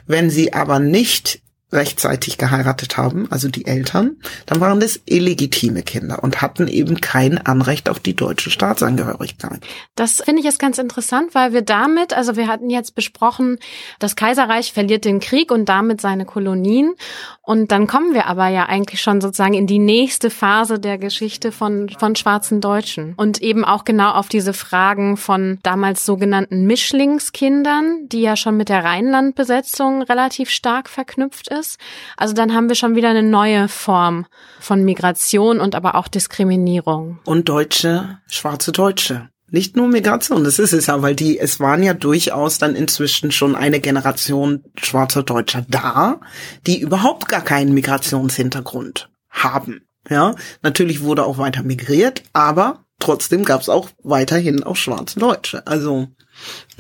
Wenn 0.07 0.31
sie 0.31 0.53
aber 0.63 0.79
nicht 0.79 1.42
rechtzeitig 1.73 2.37
geheiratet 2.37 2.97
haben, 2.97 3.27
also 3.31 3.49
die 3.49 3.67
Eltern, 3.67 4.17
dann 4.47 4.61
waren 4.61 4.79
das 4.79 5.01
illegitime 5.07 5.83
Kinder 5.83 6.23
und 6.23 6.43
hatten 6.43 6.69
eben 6.69 7.01
kein 7.01 7.39
Anrecht 7.39 7.89
auf 7.89 7.99
die 7.99 8.15
deutsche 8.15 8.51
Staatsangehörigkeit. 8.51 9.61
Das 9.95 10.23
finde 10.23 10.41
ich 10.41 10.45
jetzt 10.45 10.59
ganz 10.59 10.79
interessant, 10.79 11.35
weil 11.35 11.53
wir 11.53 11.63
damit, 11.63 12.13
also 12.13 12.37
wir 12.37 12.47
hatten 12.47 12.69
jetzt 12.69 12.95
besprochen, 12.95 13.59
das 13.99 14.17
Kaiserreich 14.17 14.73
verliert 14.73 15.05
den 15.05 15.21
Krieg 15.21 15.51
und 15.51 15.69
damit 15.69 16.01
seine 16.01 16.27
Kolonien. 16.27 16.95
Und 17.41 17.73
dann 17.73 17.87
kommen 17.87 18.15
wir 18.15 18.27
aber 18.27 18.49
ja 18.49 18.67
eigentlich 18.67 19.01
schon 19.01 19.21
sozusagen 19.21 19.55
in 19.55 19.67
die 19.67 19.79
nächste 19.79 20.31
Phase 20.31 20.79
der 20.79 20.99
Geschichte 20.99 21.53
von, 21.53 21.89
von 21.89 22.15
schwarzen 22.17 22.61
Deutschen. 22.61 23.15
Und 23.17 23.41
eben 23.41 23.65
auch 23.65 23.85
genau 23.85 24.13
auf 24.13 24.29
diese 24.29 24.53
Fragen 24.53 25.17
von 25.17 25.59
damals 25.63 26.05
sogenannten 26.05 26.67
Mischlingskindern, 26.67 28.09
die 28.09 28.21
ja 28.21 28.37
schon 28.37 28.57
mit 28.57 28.69
der 28.69 28.85
Rheinlandbesetzung 28.85 30.03
relativ 30.03 30.51
stark 30.51 30.89
verknüpft 30.89 31.49
ist 31.49 31.62
ist. 31.63 31.79
Also 32.17 32.35
dann 32.35 32.53
haben 32.55 32.69
wir 32.69 32.75
schon 32.75 32.97
wieder 32.97 33.09
eine 33.09 33.23
neue 33.23 33.69
Form 33.69 34.27
von 34.61 34.85
Migration 34.85 35.61
und 35.61 35.75
aber 35.75 35.95
auch 35.95 36.09
Diskriminierung. 36.09 37.21
Und 37.25 37.49
Deutsche, 37.49 38.19
schwarze 38.27 38.73
Deutsche. 38.73 39.29
Nicht 39.51 39.77
nur 39.77 39.87
Migration, 39.87 40.45
das 40.45 40.59
ist 40.59 40.73
es 40.73 40.87
ja, 40.87 41.03
weil 41.03 41.15
die, 41.15 41.39
es 41.39 41.61
waren 41.61 41.83
ja 41.83 41.93
durchaus 41.93 42.59
dann 42.59 42.75
inzwischen 42.75 43.31
schon 43.31 43.55
eine 43.55 43.81
Generation 43.81 44.65
schwarzer 44.81 45.23
Deutscher 45.23 45.65
da, 45.69 46.21
die 46.67 46.81
überhaupt 46.81 47.29
gar 47.29 47.43
keinen 47.43 47.75
Migrationshintergrund 47.75 49.11
haben. 49.29 49.83
Ja, 50.09 50.35
natürlich 50.63 51.03
wurde 51.03 51.25
auch 51.25 51.37
weiter 51.39 51.63
migriert, 51.63 52.23
aber 52.33 52.87
trotzdem 52.99 53.45
gab 53.45 53.61
es 53.61 53.69
auch 53.69 53.91
weiterhin 54.03 54.65
auch 54.65 54.77
schwarze 54.77 55.21
Deutsche. 55.21 55.67
Also 55.67 56.09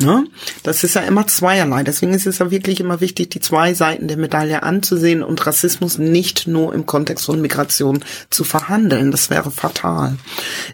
Ne? 0.00 0.26
Das 0.62 0.84
ist 0.84 0.94
ja 0.94 1.02
immer 1.02 1.26
zweierlei. 1.26 1.82
Deswegen 1.82 2.14
ist 2.14 2.26
es 2.26 2.38
ja 2.38 2.50
wirklich 2.50 2.80
immer 2.80 3.00
wichtig, 3.00 3.30
die 3.30 3.40
zwei 3.40 3.74
Seiten 3.74 4.08
der 4.08 4.16
Medaille 4.16 4.62
anzusehen 4.62 5.22
und 5.22 5.46
Rassismus 5.46 5.98
nicht 5.98 6.46
nur 6.46 6.74
im 6.74 6.86
Kontext 6.86 7.26
von 7.26 7.40
Migration 7.40 8.04
zu 8.30 8.44
verhandeln. 8.44 9.10
Das 9.10 9.30
wäre 9.30 9.50
fatal. 9.50 10.16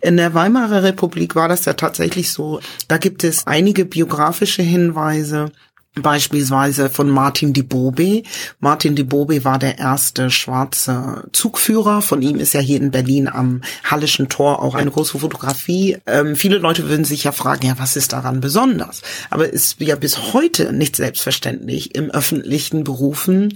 In 0.00 0.16
der 0.16 0.34
Weimarer 0.34 0.82
Republik 0.82 1.34
war 1.34 1.48
das 1.48 1.64
ja 1.64 1.74
tatsächlich 1.74 2.32
so. 2.32 2.60
Da 2.86 2.98
gibt 2.98 3.24
es 3.24 3.46
einige 3.46 3.84
biografische 3.84 4.62
Hinweise, 4.62 5.52
Beispielsweise 5.94 6.90
von 6.90 7.10
Martin 7.10 7.52
Di 7.52 7.62
Bobe. 7.62 8.22
Martin 8.60 8.94
Di 8.94 9.02
Bobe 9.02 9.44
war 9.44 9.58
der 9.58 9.78
erste 9.78 10.30
schwarze 10.30 11.28
Zugführer. 11.32 12.02
Von 12.02 12.22
ihm 12.22 12.38
ist 12.38 12.54
ja 12.54 12.60
hier 12.60 12.80
in 12.80 12.90
Berlin 12.90 13.28
am 13.28 13.62
Hallischen 13.84 14.28
Tor 14.28 14.62
auch 14.62 14.74
eine 14.74 14.90
große 14.90 15.18
Fotografie. 15.18 15.98
Ähm, 16.06 16.36
viele 16.36 16.58
Leute 16.58 16.88
würden 16.88 17.04
sich 17.04 17.24
ja 17.24 17.32
fragen, 17.32 17.66
ja, 17.66 17.78
was 17.78 17.96
ist 17.96 18.12
daran 18.12 18.40
besonders? 18.40 19.02
Aber 19.30 19.46
es 19.46 19.72
ist 19.72 19.80
ja 19.80 19.96
bis 19.96 20.32
heute 20.32 20.72
nicht 20.72 20.94
selbstverständlich 20.94 21.94
im 21.94 22.10
öffentlichen 22.10 22.84
Berufen 22.84 23.54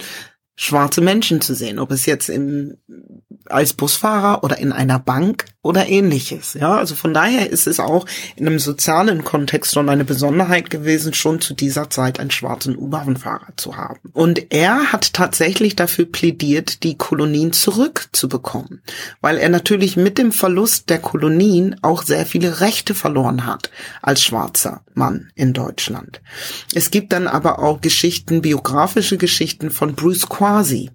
schwarze 0.55 1.01
Menschen 1.01 1.41
zu 1.41 1.55
sehen, 1.55 1.79
ob 1.79 1.91
es 1.91 2.07
jetzt 2.07 2.29
im, 2.29 2.77
als 3.47 3.73
Busfahrer 3.73 4.45
oder 4.45 4.59
in 4.59 4.73
einer 4.73 4.99
Bank 4.99 5.47
oder 5.63 5.89
ähnliches. 5.89 6.55
Ja, 6.55 6.77
also 6.77 6.97
von 6.97 7.15
daher 7.15 7.49
ist 7.49 7.69
es 7.69 7.79
auch 7.79 8.05
in 8.35 8.49
einem 8.49 8.59
sozialen 8.59 9.23
Kontext 9.23 9.75
schon 9.75 9.89
eine 9.89 10.05
Besonderheit 10.05 10.71
gewesen, 10.71 11.15
schon 11.15 11.41
zu 11.41 11.55
dieser 11.55 11.89
Zeit 11.89 12.19
einen 12.19 12.33
schwarzen 12.33 12.77
U-Bahn-Fahrer 12.77 13.53
zu 13.57 13.77
haben. 13.77 14.01
Und 14.13 14.53
er 14.53 14.93
hat 14.93 15.13
tatsächlich 15.13 15.77
dafür 15.77 16.07
plädiert, 16.07 16.83
die 16.83 16.99
Kolonien 16.99 17.53
zurückzubekommen, 17.53 18.83
weil 19.21 19.39
er 19.39 19.51
natürlich 19.51 19.97
mit 19.97 20.19
dem 20.19 20.33
Verlust 20.33 20.91
der 20.91 20.99
Kolonien 20.99 21.77
auch 21.83 22.03
sehr 22.03 22.27
viele 22.27 22.61
Rechte 22.61 22.95
verloren 22.95 23.47
hat 23.47 23.71
als 24.03 24.23
schwarzer 24.23 24.83
Mann 24.95 25.31
in 25.37 25.53
Deutschland. 25.53 26.21
Es 26.75 26.91
gibt 26.91 27.13
dann 27.13 27.29
aber 27.29 27.61
auch 27.61 27.81
Geschichten, 27.81 28.43
biografische 28.43 29.17
Geschichten 29.17 29.71
von 29.71 29.95
Bruce 29.95 30.29
Quasi. 30.29 30.91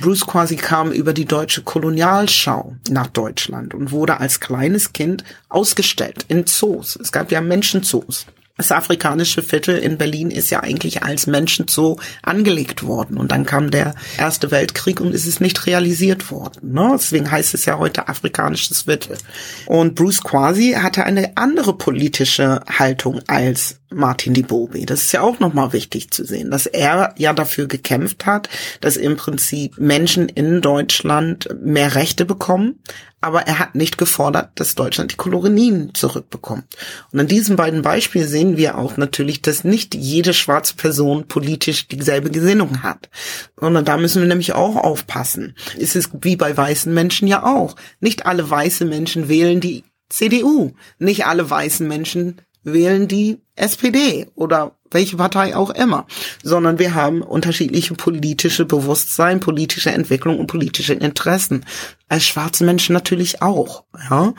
Bruce 0.00 0.26
Quasi 0.26 0.56
kam 0.56 0.92
über 0.92 1.12
die 1.12 1.26
deutsche 1.26 1.62
Kolonialschau 1.62 2.76
nach 2.90 3.06
Deutschland 3.08 3.74
und 3.74 3.92
wurde 3.92 4.18
als 4.18 4.40
kleines 4.40 4.92
Kind 4.92 5.24
ausgestellt 5.48 6.24
in 6.28 6.46
Zoos. 6.46 6.96
Es 6.96 7.12
gab 7.12 7.30
ja 7.30 7.40
Menschenzoos. 7.40 8.26
Das 8.60 8.72
afrikanische 8.72 9.42
Viertel 9.42 9.78
in 9.78 9.96
Berlin 9.96 10.30
ist 10.30 10.50
ja 10.50 10.60
eigentlich 10.60 11.02
als 11.02 11.26
Menschenzoo 11.26 11.96
angelegt 12.22 12.82
worden. 12.82 13.16
Und 13.16 13.32
dann 13.32 13.46
kam 13.46 13.70
der 13.70 13.94
Erste 14.18 14.50
Weltkrieg 14.50 15.00
und 15.00 15.14
es 15.14 15.26
ist 15.26 15.40
nicht 15.40 15.64
realisiert 15.64 16.30
worden. 16.30 16.74
Ne? 16.74 16.90
Deswegen 16.92 17.30
heißt 17.30 17.54
es 17.54 17.64
ja 17.64 17.78
heute 17.78 18.08
afrikanisches 18.08 18.82
Viertel. 18.82 19.16
Und 19.64 19.94
Bruce 19.94 20.22
Quasi 20.22 20.72
hatte 20.72 21.04
eine 21.04 21.38
andere 21.38 21.72
politische 21.72 22.60
Haltung 22.68 23.22
als 23.28 23.79
Martin 23.92 24.34
Di 24.34 24.42
Bobi. 24.42 24.86
Das 24.86 25.02
ist 25.02 25.12
ja 25.12 25.22
auch 25.22 25.40
nochmal 25.40 25.72
wichtig 25.72 26.10
zu 26.10 26.24
sehen, 26.24 26.50
dass 26.50 26.66
er 26.66 27.14
ja 27.18 27.32
dafür 27.32 27.66
gekämpft 27.66 28.26
hat, 28.26 28.48
dass 28.80 28.96
im 28.96 29.16
Prinzip 29.16 29.78
Menschen 29.78 30.28
in 30.28 30.60
Deutschland 30.60 31.48
mehr 31.62 31.94
Rechte 31.94 32.24
bekommen, 32.24 32.80
aber 33.20 33.42
er 33.42 33.58
hat 33.58 33.74
nicht 33.74 33.98
gefordert, 33.98 34.52
dass 34.54 34.74
Deutschland 34.74 35.12
die 35.12 35.16
Kolonien 35.16 35.90
zurückbekommt. 35.92 36.64
Und 37.12 37.20
an 37.20 37.26
diesen 37.26 37.56
beiden 37.56 37.82
Beispielen 37.82 38.28
sehen 38.28 38.56
wir 38.56 38.78
auch 38.78 38.96
natürlich, 38.96 39.42
dass 39.42 39.64
nicht 39.64 39.94
jede 39.94 40.32
schwarze 40.32 40.74
Person 40.74 41.28
politisch 41.28 41.88
dieselbe 41.88 42.30
Gesinnung 42.30 42.82
hat, 42.82 43.10
sondern 43.58 43.84
da 43.84 43.96
müssen 43.98 44.22
wir 44.22 44.28
nämlich 44.28 44.54
auch 44.54 44.76
aufpassen. 44.76 45.54
Es 45.78 45.96
ist 45.96 46.10
wie 46.22 46.36
bei 46.36 46.56
weißen 46.56 46.92
Menschen 46.92 47.28
ja 47.28 47.44
auch. 47.44 47.76
Nicht 48.00 48.24
alle 48.24 48.48
weiße 48.48 48.84
Menschen 48.84 49.28
wählen 49.28 49.60
die 49.60 49.84
CDU. 50.08 50.72
Nicht 50.98 51.26
alle 51.26 51.48
weißen 51.48 51.86
Menschen 51.86 52.40
wählen 52.62 53.08
die 53.08 53.38
SPD 53.56 54.26
oder 54.34 54.76
welche 54.90 55.16
Partei 55.16 55.54
auch 55.54 55.70
immer, 55.70 56.06
sondern 56.42 56.78
wir 56.78 56.94
haben 56.94 57.22
unterschiedliche 57.22 57.94
politische 57.94 58.64
Bewusstsein, 58.64 59.40
politische 59.40 59.90
Entwicklung 59.90 60.38
und 60.38 60.48
politische 60.48 60.94
Interessen. 60.94 61.64
Als 62.08 62.24
schwarze 62.24 62.64
Menschen 62.64 62.92
natürlich 62.92 63.40
auch. 63.40 63.84
Ja. 64.10 64.34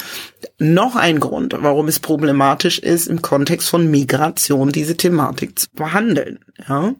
Noch 0.59 0.95
ein 0.95 1.19
Grund, 1.19 1.55
warum 1.57 1.87
es 1.87 1.99
problematisch 1.99 2.79
ist, 2.79 3.07
im 3.07 3.21
Kontext 3.21 3.69
von 3.69 3.89
Migration 3.89 4.71
diese 4.71 4.97
Thematik 4.97 5.57
zu 5.57 5.67
behandeln. 5.73 6.39
Ja. 6.67 6.93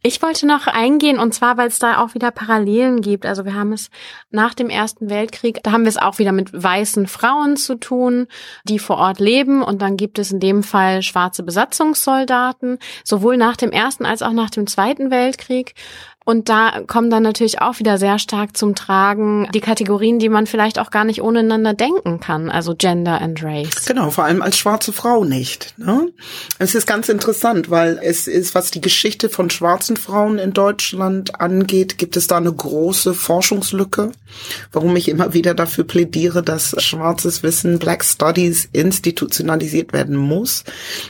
Ich 0.00 0.22
wollte 0.22 0.46
noch 0.46 0.68
eingehen, 0.68 1.18
und 1.18 1.34
zwar, 1.34 1.56
weil 1.56 1.66
es 1.66 1.80
da 1.80 2.00
auch 2.00 2.14
wieder 2.14 2.30
Parallelen 2.30 3.00
gibt. 3.00 3.26
Also 3.26 3.44
wir 3.44 3.54
haben 3.54 3.72
es 3.72 3.90
nach 4.30 4.54
dem 4.54 4.70
Ersten 4.70 5.10
Weltkrieg, 5.10 5.60
da 5.64 5.72
haben 5.72 5.82
wir 5.82 5.88
es 5.88 5.96
auch 5.96 6.18
wieder 6.20 6.30
mit 6.30 6.52
weißen 6.52 7.08
Frauen 7.08 7.56
zu 7.56 7.74
tun, 7.74 8.28
die 8.62 8.78
vor 8.78 8.98
Ort 8.98 9.18
leben. 9.18 9.60
Und 9.60 9.82
dann 9.82 9.96
gibt 9.96 10.20
es 10.20 10.30
in 10.30 10.38
dem 10.38 10.62
Fall 10.62 11.02
schwarze 11.02 11.42
Besatzungssoldaten, 11.42 12.78
sowohl 13.02 13.36
nach 13.36 13.56
dem 13.56 13.72
Ersten 13.72 14.06
als 14.06 14.22
auch 14.22 14.32
nach 14.32 14.50
dem 14.50 14.68
Zweiten 14.68 15.10
Weltkrieg. 15.10 15.74
Und 16.28 16.50
da 16.50 16.82
kommen 16.86 17.08
dann 17.08 17.22
natürlich 17.22 17.62
auch 17.62 17.78
wieder 17.78 17.96
sehr 17.96 18.18
stark 18.18 18.54
zum 18.54 18.74
Tragen 18.74 19.48
die 19.54 19.62
Kategorien, 19.62 20.18
die 20.18 20.28
man 20.28 20.46
vielleicht 20.46 20.78
auch 20.78 20.90
gar 20.90 21.04
nicht 21.04 21.22
ohneinander 21.22 21.72
denken 21.72 22.20
kann, 22.20 22.50
also 22.50 22.74
Gender 22.76 23.22
and 23.22 23.42
Race. 23.42 23.86
Genau, 23.86 24.10
vor 24.10 24.24
allem 24.24 24.42
als 24.42 24.58
schwarze 24.58 24.92
Frau 24.92 25.24
nicht. 25.24 25.72
Ne? 25.78 26.12
Es 26.58 26.74
ist 26.74 26.86
ganz 26.86 27.08
interessant, 27.08 27.70
weil 27.70 27.98
es 28.02 28.26
ist, 28.26 28.54
was 28.54 28.70
die 28.70 28.82
Geschichte 28.82 29.30
von 29.30 29.48
schwarzen 29.48 29.96
Frauen 29.96 30.38
in 30.38 30.52
Deutschland 30.52 31.40
angeht, 31.40 31.96
gibt 31.96 32.14
es 32.14 32.26
da 32.26 32.36
eine 32.36 32.52
große 32.52 33.14
Forschungslücke, 33.14 34.12
warum 34.70 34.96
ich 34.96 35.08
immer 35.08 35.32
wieder 35.32 35.54
dafür 35.54 35.84
plädiere, 35.84 36.42
dass 36.42 36.76
schwarzes 36.76 37.42
Wissen, 37.42 37.78
Black 37.78 38.04
Studies 38.04 38.68
institutionalisiert 38.72 39.94
werden 39.94 40.16
muss, 40.16 40.64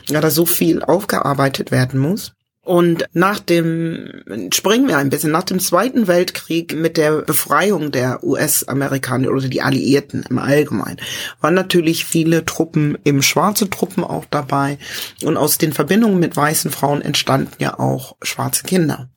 ja, 0.06 0.20
da 0.20 0.30
so 0.30 0.46
viel 0.46 0.80
aufgearbeitet 0.80 1.72
werden 1.72 1.98
muss. 1.98 2.34
Und 2.68 3.06
nach 3.14 3.38
dem, 3.38 4.50
springen 4.52 4.88
wir 4.88 4.98
ein 4.98 5.08
bisschen, 5.08 5.30
nach 5.30 5.44
dem 5.44 5.58
Zweiten 5.58 6.06
Weltkrieg 6.06 6.74
mit 6.74 6.98
der 6.98 7.22
Befreiung 7.22 7.92
der 7.92 8.22
US-Amerikaner 8.22 9.30
oder 9.30 9.48
die 9.48 9.62
Alliierten 9.62 10.26
im 10.28 10.38
Allgemeinen, 10.38 11.00
waren 11.40 11.54
natürlich 11.54 12.04
viele 12.04 12.44
Truppen, 12.44 12.98
eben 13.06 13.22
schwarze 13.22 13.70
Truppen 13.70 14.04
auch 14.04 14.26
dabei. 14.28 14.76
Und 15.24 15.38
aus 15.38 15.56
den 15.56 15.72
Verbindungen 15.72 16.18
mit 16.18 16.36
weißen 16.36 16.70
Frauen 16.70 17.00
entstanden 17.00 17.54
ja 17.58 17.78
auch 17.78 18.16
schwarze 18.20 18.64
Kinder. 18.64 19.08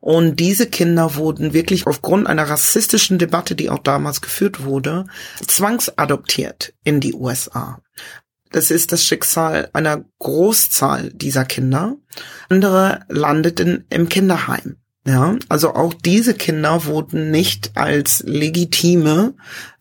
Und 0.00 0.38
diese 0.38 0.66
Kinder 0.66 1.14
wurden 1.14 1.54
wirklich 1.54 1.86
aufgrund 1.86 2.26
einer 2.26 2.50
rassistischen 2.50 3.16
Debatte, 3.16 3.54
die 3.54 3.70
auch 3.70 3.78
damals 3.78 4.20
geführt 4.20 4.62
wurde, 4.62 5.06
zwangsadoptiert 5.46 6.74
in 6.84 7.00
die 7.00 7.14
USA. 7.14 7.80
Das 8.54 8.70
ist 8.70 8.92
das 8.92 9.04
Schicksal 9.04 9.68
einer 9.72 10.04
Großzahl 10.20 11.10
dieser 11.12 11.44
Kinder. 11.44 11.96
Andere 12.48 13.00
landeten 13.08 13.84
im 13.90 14.08
Kinderheim. 14.08 14.76
Ja, 15.04 15.34
also 15.48 15.74
auch 15.74 15.92
diese 15.92 16.34
Kinder 16.34 16.84
wurden 16.84 17.32
nicht 17.32 17.72
als 17.74 18.22
legitime, 18.24 19.34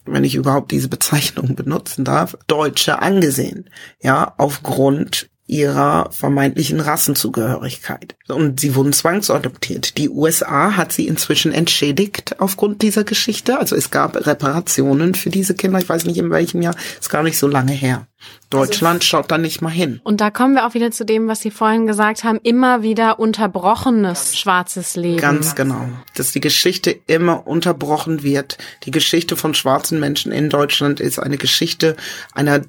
wenn 0.06 0.24
ich 0.24 0.34
überhaupt 0.34 0.72
diese 0.72 0.88
Bezeichnung 0.88 1.54
benutzen 1.56 2.04
darf, 2.04 2.36
Deutsche 2.48 3.00
angesehen. 3.00 3.70
Ja, 4.02 4.34
aufgrund 4.40 5.30
ihrer 5.46 6.10
vermeintlichen 6.12 6.80
Rassenzugehörigkeit. 6.80 8.16
Und 8.30 8.62
sie 8.62 8.76
wurden 8.76 8.94
zwangsadoptiert. 8.94 9.98
Die 9.98 10.10
USA 10.10 10.78
hat 10.78 10.94
sie 10.94 11.08
inzwischen 11.08 11.52
entschädigt 11.52 12.40
aufgrund 12.40 12.82
dieser 12.82 13.04
Geschichte. 13.04 13.60
Also 13.60 13.76
es 13.76 13.92
gab 13.92 14.26
Reparationen 14.26 15.16
für 15.16 15.30
diese 15.30 15.54
Kinder. 15.54 15.80
Ich 15.80 15.90
weiß 15.90 16.06
nicht 16.06 16.18
in 16.18 16.30
welchem 16.30 16.62
Jahr. 16.62 16.76
Ist 17.00 17.10
gar 17.10 17.24
nicht 17.24 17.38
so 17.38 17.48
lange 17.48 17.74
her. 17.74 18.08
Deutschland 18.50 19.02
also, 19.02 19.08
schaut 19.08 19.32
da 19.32 19.38
nicht 19.38 19.62
mal 19.62 19.70
hin. 19.70 20.00
Und 20.04 20.22
da 20.22 20.30
kommen 20.30 20.54
wir 20.54 20.68
auch 20.68 20.76
wieder 20.76 20.92
zu 20.92 21.06
dem, 21.06 21.28
was 21.28 21.42
Sie 21.42 21.52
vorhin 21.52 21.88
gesagt 21.88 22.24
haben, 22.24 22.40
immer 22.44 22.84
wieder 22.84 23.20
unterbrochenes 23.20 24.38
schwarzes 24.38 24.96
Leben. 24.96 25.18
Ganz 25.18 25.56
genau. 25.56 25.90
Dass 26.16 26.32
die 26.32 26.40
Geschichte 26.40 26.96
immer 27.08 27.48
unterbrochen 27.48 28.24
wird. 28.24 28.58
Die 28.84 28.92
Geschichte 28.92 29.36
von 29.36 29.54
schwarzen 29.56 30.00
Menschen 30.00 30.32
in 30.32 30.50
Deutschland 30.50 31.00
ist 31.00 31.20
eine 31.20 31.38
Geschichte 31.38 31.96
einer 32.34 32.62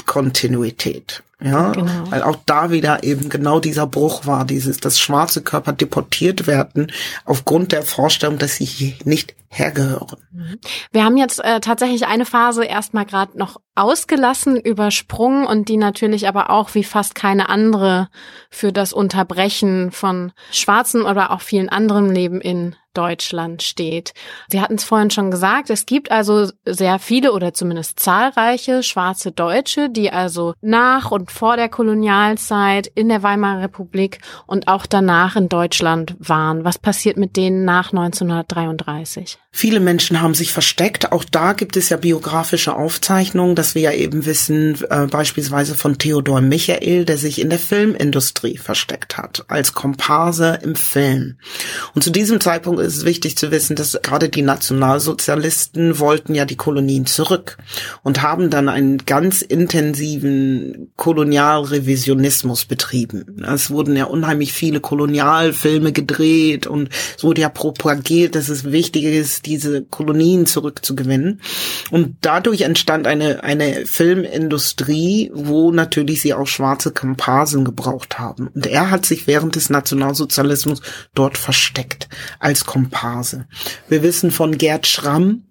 Diskontinuität. 0.00 1.22
Ja, 1.42 1.72
genau. 1.72 2.10
weil 2.10 2.22
auch 2.22 2.36
da 2.44 2.70
wieder 2.70 3.02
eben 3.02 3.30
genau 3.30 3.60
dieser 3.60 3.86
Bruch 3.86 4.26
war, 4.26 4.44
dieses, 4.44 4.76
dass 4.76 5.00
schwarze 5.00 5.40
Körper 5.40 5.72
deportiert 5.72 6.46
werden 6.46 6.92
aufgrund 7.24 7.72
der 7.72 7.82
Vorstellung, 7.82 8.36
dass 8.36 8.56
sie 8.56 8.66
hier 8.66 8.92
nicht 9.04 9.34
hergehören. 9.48 10.18
Mhm. 10.32 10.58
Wir 10.92 11.04
haben 11.04 11.16
jetzt 11.16 11.42
äh, 11.42 11.60
tatsächlich 11.60 12.06
eine 12.06 12.26
Phase 12.26 12.66
erstmal 12.66 13.06
gerade 13.06 13.38
noch 13.38 13.58
ausgelassen, 13.74 14.60
übersprungen 14.60 15.46
und 15.46 15.70
die 15.70 15.78
natürlich 15.78 16.28
aber 16.28 16.50
auch 16.50 16.74
wie 16.74 16.84
fast 16.84 17.14
keine 17.14 17.48
andere 17.48 18.10
für 18.50 18.70
das 18.70 18.92
Unterbrechen 18.92 19.92
von 19.92 20.32
schwarzen 20.52 21.02
oder 21.02 21.30
auch 21.30 21.40
vielen 21.40 21.70
anderen 21.70 22.14
Leben 22.14 22.42
in 22.42 22.76
Deutschland 23.00 23.62
steht. 23.62 24.12
Sie 24.48 24.60
hatten 24.60 24.74
es 24.74 24.84
vorhin 24.84 25.10
schon 25.10 25.30
gesagt, 25.30 25.70
es 25.70 25.86
gibt 25.86 26.10
also 26.10 26.50
sehr 26.66 26.98
viele 26.98 27.32
oder 27.32 27.54
zumindest 27.54 27.98
zahlreiche 27.98 28.82
schwarze 28.82 29.32
Deutsche, 29.32 29.88
die 29.88 30.12
also 30.12 30.52
nach 30.60 31.10
und 31.10 31.30
vor 31.30 31.56
der 31.56 31.70
Kolonialzeit 31.70 32.86
in 32.94 33.08
der 33.08 33.22
Weimarer 33.22 33.62
Republik 33.62 34.18
und 34.46 34.68
auch 34.68 34.84
danach 34.84 35.34
in 35.34 35.48
Deutschland 35.48 36.14
waren. 36.18 36.62
Was 36.64 36.78
passiert 36.78 37.16
mit 37.16 37.36
denen 37.36 37.64
nach 37.64 37.90
1933? 37.90 39.38
Viele 39.52 39.80
Menschen 39.80 40.20
haben 40.20 40.34
sich 40.34 40.52
versteckt. 40.52 41.10
Auch 41.10 41.24
da 41.24 41.54
gibt 41.54 41.76
es 41.76 41.88
ja 41.88 41.96
biografische 41.96 42.76
Aufzeichnungen, 42.76 43.56
dass 43.56 43.74
wir 43.74 43.82
ja 43.82 43.92
eben 43.92 44.24
wissen, 44.24 44.78
äh, 44.90 45.06
beispielsweise 45.06 45.74
von 45.74 45.98
Theodor 45.98 46.40
Michael, 46.40 47.04
der 47.04 47.18
sich 47.18 47.40
in 47.40 47.50
der 47.50 47.58
Filmindustrie 47.58 48.58
versteckt 48.58 49.16
hat, 49.16 49.44
als 49.48 49.72
Komparse 49.72 50.60
im 50.62 50.76
Film. 50.76 51.38
Und 51.94 52.02
zu 52.04 52.10
diesem 52.10 52.40
Zeitpunkt 52.40 52.80
ist 52.80 52.89
es 52.96 53.04
wichtig 53.04 53.36
zu 53.36 53.50
wissen, 53.50 53.76
dass 53.76 53.98
gerade 54.02 54.28
die 54.28 54.42
Nationalsozialisten 54.42 55.98
wollten 55.98 56.34
ja 56.34 56.44
die 56.44 56.56
Kolonien 56.56 57.06
zurück 57.06 57.58
und 58.02 58.22
haben 58.22 58.50
dann 58.50 58.68
einen 58.68 58.98
ganz 58.98 59.42
intensiven 59.42 60.92
Kolonialrevisionismus 60.96 62.64
betrieben. 62.64 63.44
Es 63.44 63.70
wurden 63.70 63.96
ja 63.96 64.04
unheimlich 64.04 64.52
viele 64.52 64.80
Kolonialfilme 64.80 65.92
gedreht 65.92 66.66
und 66.66 66.90
es 67.16 67.24
wurde 67.24 67.42
ja 67.42 67.48
propagiert, 67.48 68.34
dass 68.34 68.48
es 68.48 68.64
wichtig 68.70 69.04
ist, 69.04 69.46
diese 69.46 69.82
Kolonien 69.82 70.46
zurückzugewinnen. 70.46 71.40
Und 71.90 72.16
dadurch 72.20 72.62
entstand 72.62 73.06
eine, 73.06 73.42
eine 73.44 73.86
Filmindustrie, 73.86 75.30
wo 75.34 75.72
natürlich 75.72 76.22
sie 76.22 76.34
auch 76.34 76.46
schwarze 76.46 76.92
Komparsen 76.92 77.64
gebraucht 77.64 78.18
haben. 78.18 78.48
Und 78.48 78.66
er 78.66 78.90
hat 78.90 79.06
sich 79.06 79.26
während 79.26 79.56
des 79.56 79.70
Nationalsozialismus 79.70 80.80
dort 81.14 81.38
versteckt 81.38 82.08
als 82.38 82.64
Komparse. 82.70 83.46
Wir 83.88 84.04
wissen 84.04 84.30
von 84.30 84.56
Gerd 84.56 84.86
Schramm, 84.86 85.42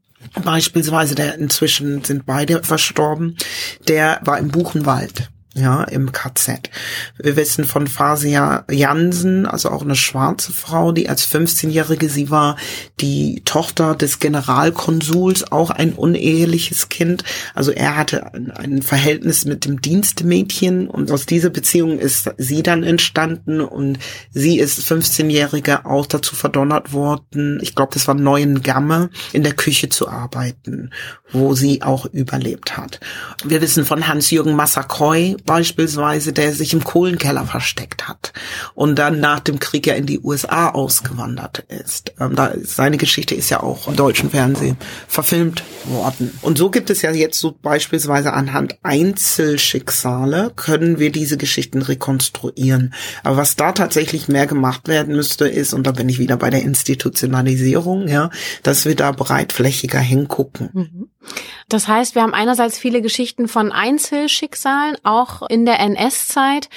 Beispielsweise, 0.43 1.15
der 1.15 1.36
inzwischen 1.36 2.03
sind 2.03 2.25
beide 2.25 2.63
verstorben, 2.63 3.36
der 3.88 4.19
war 4.23 4.38
im 4.38 4.49
Buchenwald 4.49 5.29
ja, 5.56 5.84
im 5.84 6.12
KZ. 6.12 6.70
Wir 7.18 7.36
wissen 7.36 7.66
von 7.66 7.88
Fasia 7.88 8.66
Jansen, 8.70 9.48
also 9.48 9.70
auch 9.70 9.82
eine 9.82 9.96
schwarze 9.96 10.54
Frau, 10.54 10.92
die 10.92 11.10
als 11.10 11.28
15-Jährige, 11.28 12.08
sie 12.08 12.30
war 12.30 12.56
die 13.00 13.42
Tochter 13.46 13.96
des 13.96 14.20
Generalkonsuls, 14.20 15.52
auch 15.52 15.72
ein 15.72 15.94
uneheliches 15.94 16.90
Kind. 16.90 17.24
Also 17.56 17.72
er 17.72 17.98
hatte 17.98 18.32
ein, 18.34 18.84
Verhältnis 18.84 19.46
mit 19.46 19.66
dem 19.66 19.82
Dienstmädchen 19.82 20.88
und 20.88 21.12
aus 21.12 21.26
dieser 21.26 21.50
Beziehung 21.50 21.98
ist 21.98 22.30
sie 22.38 22.62
dann 22.62 22.84
entstanden 22.84 23.60
und 23.60 23.98
sie 24.32 24.60
ist 24.60 24.80
15-Jährige 24.80 25.86
auch 25.86 26.06
dazu 26.06 26.36
verdonnert 26.36 26.94
worden, 26.94 27.60
ich 27.62 27.76
glaube, 27.76 27.94
das 27.94 28.08
war 28.08 28.14
Neuen 28.14 28.62
Gamme, 28.62 29.10
in 29.34 29.44
der 29.44 29.54
Küche 29.54 29.90
zu 29.90 30.08
arbeiten, 30.08 30.92
wo 31.32 31.56
sie 31.56 31.82
auch 31.82 32.06
überlebt 32.06 32.78
hat. 32.78 33.00
Wir 33.44 33.62
wissen 33.62 33.86
von 33.86 34.08
Hans-Jürgen 34.08 34.56
Massakoy, 34.56 35.36
beispielsweise, 35.45 36.34
der 36.34 36.54
sich 36.54 36.73
im 36.73 36.84
Kohlenkeller 36.84 37.45
versteckt 37.45 38.08
hat 38.08 38.34
und 38.75 38.97
dann 38.97 39.19
nach 39.19 39.39
dem 39.39 39.60
Krieg 39.60 39.88
ja 39.88 39.95
in 39.95 40.06
die 40.06 40.19
USA 40.19 40.69
ausgewandert 40.69 41.65
ist. 41.67 42.13
Ähm, 42.19 42.36
da, 42.36 42.54
seine 42.62 42.97
Geschichte 42.97 43.36
ist 43.36 43.49
ja 43.49 43.62
auch 43.62 43.88
im 43.88 43.95
deutschen 43.95 44.30
Fernsehen 44.30 44.78
verfilmt 45.08 45.63
worden. 45.86 46.38
Und 46.41 46.58
so 46.58 46.69
gibt 46.69 46.89
es 46.89 47.02
ja 47.02 47.12
jetzt 47.12 47.39
so 47.39 47.56
beispielsweise 47.62 48.34
anhand 48.34 48.78
Einzelschicksale 48.84 50.52
können 50.56 50.99
wir 50.99 51.12
diese 51.12 51.38
Geschichten 51.38 51.82
rekonstruieren. 51.82 52.93
Aber 53.23 53.38
was 53.38 53.56
da 53.56 53.71
tatsächlich 53.71 54.28
mehr 54.28 54.47
gemacht 54.47 54.88
werden 54.88 55.15
müsste, 55.15 55.47
ist, 55.47 55.73
und 55.73 55.86
da 55.88 55.91
bin 55.91 56.10
ich 56.10 56.19
wieder 56.19 56.38
bei 56.38 56.49
der 56.49 56.63
Institutionalisierung, 56.63 58.08
ja, 58.08 58.30
dass 58.63 58.86
wir 58.86 58.95
da 58.95 59.12
breitflächiger 59.12 59.99
hingucken. 59.99 60.69
Mhm. 60.73 61.10
Das 61.69 61.88
heißt, 61.88 62.15
wir 62.15 62.23
haben 62.23 62.34
einerseits 62.34 62.79
viele 62.79 63.01
Geschichten 63.01 63.47
von 63.47 63.71
Einzelschicksalen, 63.71 64.97
auch 65.03 65.43
in 65.47 65.65
der 65.65 65.79
NS-Zeit. 65.79 66.67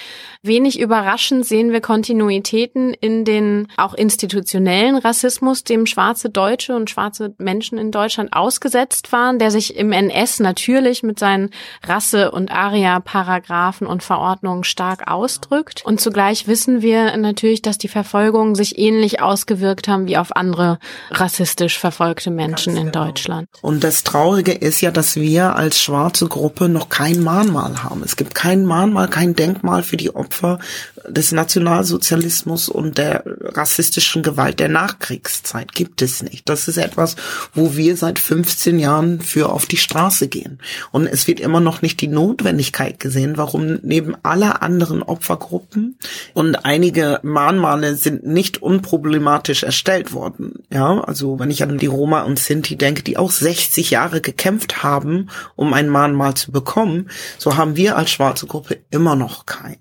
Wenig 0.45 0.81
überraschend 0.81 1.47
sehen 1.47 1.71
wir 1.71 1.81
Kontinuitäten 1.81 2.95
in 2.95 3.25
den 3.25 3.69
auch 3.77 3.95
institutionellen 3.95 4.97
Rassismus, 4.97 5.63
dem 5.63 5.87
schwarze 5.87 6.31
Deutsche 6.31 6.75
und 6.75 6.91
schwarze 6.91 7.33
Menschen 7.39 7.79
in 7.79 7.93
Deutschland 7.93 8.33
ausgesetzt 8.33 9.13
waren, 9.13 9.39
der 9.39 9.53
sich 9.53 9.77
im 9.77 9.93
NS 9.93 10.41
natürlich 10.41 11.05
mit 11.05 11.21
seinen 11.21 11.51
Rasse- 11.87 12.33
und 12.33 12.51
Aria-Paragraphen 12.51 13.87
und 13.87 14.03
Verordnungen 14.03 14.65
stark 14.65 15.09
ausdrückt. 15.09 15.83
Und 15.85 16.01
zugleich 16.01 16.49
wissen 16.49 16.83
wir 16.83 17.17
natürlich, 17.17 17.63
dass 17.63 17.79
die 17.79 17.87
Verfolgungen 17.87 18.57
sich 18.57 18.81
ähnlich 18.81 19.21
ausgewirkt 19.23 19.87
haben 19.87 20.09
wie 20.09 20.17
auf 20.17 20.35
andere 20.35 20.81
rassistisch 21.13 21.79
verfolgte 21.79 22.33
Menschen 22.33 22.77
in 22.77 22.87
genau. 22.87 23.05
Deutschland. 23.05 23.49
Und 23.61 23.85
das 23.85 24.03
Traurige 24.03 24.51
ist 24.51 24.81
ja, 24.81 24.91
dass 24.91 25.15
wir 25.15 25.55
als 25.55 25.81
schwarze 25.81 26.27
Gruppe 26.27 26.69
noch 26.69 26.89
kein 26.89 27.23
Mahnmal 27.23 27.85
haben. 27.85 28.03
Es 28.05 28.17
gibt 28.17 28.35
kein 28.35 28.67
Mahnmal, 28.67 29.07
kein 29.07 29.37
Denkmal 29.37 29.85
für 29.85 29.97
die 29.97 30.13
Opfer 30.13 30.32
Opfer 30.33 30.59
des 31.07 31.33
Nationalsozialismus 31.33 32.71
und 32.71 32.97
der 32.97 33.23
rassistischen 33.27 34.23
Gewalt 34.23 34.61
der 34.61 34.69
Nachkriegszeit. 34.69 35.73
Gibt 35.73 36.01
es 36.01 36.23
nicht. 36.23 36.49
Das 36.49 36.69
ist 36.69 36.79
etwas, 36.79 37.17
wo 37.53 37.77
wir 37.77 37.97
seit 37.97 38.19
15 38.19 38.79
Jahren 38.79 39.21
für 39.21 39.51
auf 39.51 39.67
die 39.67 39.77
Straße 39.77 40.29
gehen. 40.29 40.59
Und 40.91 41.07
es 41.07 41.27
wird 41.27 41.39
immer 41.39 41.61
noch 41.61 41.83
nicht 41.83 42.01
die 42.01 42.09
Notwendigkeit 42.09 42.99
gesehen, 42.99 43.37
warum 43.37 43.79
neben 43.83 44.17
aller 44.23 44.63
anderen 44.63 45.03
Opfergruppen 45.03 45.99
und 46.33 46.65
einige 46.65 47.21
Mahnmale 47.23 47.97
sind 47.97 48.25
nicht 48.25 48.63
unproblematisch 48.63 49.65
erstellt 49.65 50.15
worden. 50.15 50.63
Ja, 50.73 51.01
also 51.01 51.39
wenn 51.39 51.51
ich 51.51 51.63
an 51.63 51.79
die 51.79 51.87
Roma 51.87 52.23
und 52.23 52.39
Sinti 52.39 52.77
denke, 52.77 53.03
die 53.03 53.19
auch 53.19 53.31
60 53.31 53.91
Jahre 53.91 54.21
gekämpft 54.21 54.83
haben, 54.83 55.29
um 55.57 55.75
ein 55.75 55.89
Mahnmal 55.89 56.35
zu 56.35 56.53
bekommen, 56.53 57.11
so 57.39 57.57
haben 57.57 57.77
wir 57.77 57.97
als 57.97 58.11
schwarze 58.11 58.47
Gruppe 58.47 58.79
immer 58.91 59.17
noch 59.17 59.45
kein. 59.45 59.77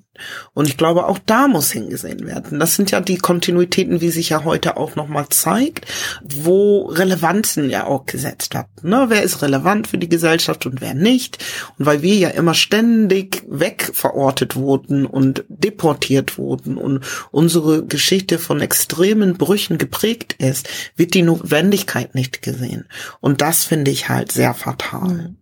Und 0.53 0.67
ich 0.67 0.77
glaube, 0.77 1.07
auch 1.07 1.19
da 1.25 1.47
muss 1.47 1.71
hingesehen 1.71 2.25
werden. 2.25 2.59
Das 2.59 2.75
sind 2.75 2.91
ja 2.91 3.01
die 3.01 3.17
Kontinuitäten, 3.17 4.01
wie 4.01 4.09
sich 4.09 4.29
ja 4.29 4.43
heute 4.43 4.77
auch 4.77 4.95
nochmal 4.95 5.27
zeigt, 5.29 5.85
wo 6.23 6.85
Relevanzen 6.85 7.69
ja 7.69 7.85
auch 7.85 8.05
gesetzt 8.05 8.55
hat. 8.55 8.67
Ne? 8.83 9.05
Wer 9.09 9.23
ist 9.23 9.41
relevant 9.41 9.87
für 9.87 9.97
die 9.97 10.09
Gesellschaft 10.09 10.65
und 10.65 10.81
wer 10.81 10.93
nicht? 10.93 11.43
Und 11.77 11.85
weil 11.85 12.01
wir 12.01 12.15
ja 12.15 12.29
immer 12.29 12.53
ständig 12.53 13.43
wegverortet 13.49 14.55
wurden 14.55 15.05
und 15.05 15.43
deportiert 15.47 16.37
wurden 16.37 16.77
und 16.77 17.03
unsere 17.31 17.85
Geschichte 17.85 18.39
von 18.39 18.61
extremen 18.61 19.37
Brüchen 19.37 19.77
geprägt 19.77 20.35
ist, 20.39 20.69
wird 20.95 21.13
die 21.13 21.21
Notwendigkeit 21.21 22.15
nicht 22.15 22.41
gesehen. 22.41 22.85
Und 23.19 23.41
das 23.41 23.63
finde 23.63 23.91
ich 23.91 24.09
halt 24.09 24.31
sehr 24.31 24.53
fatal. 24.53 25.35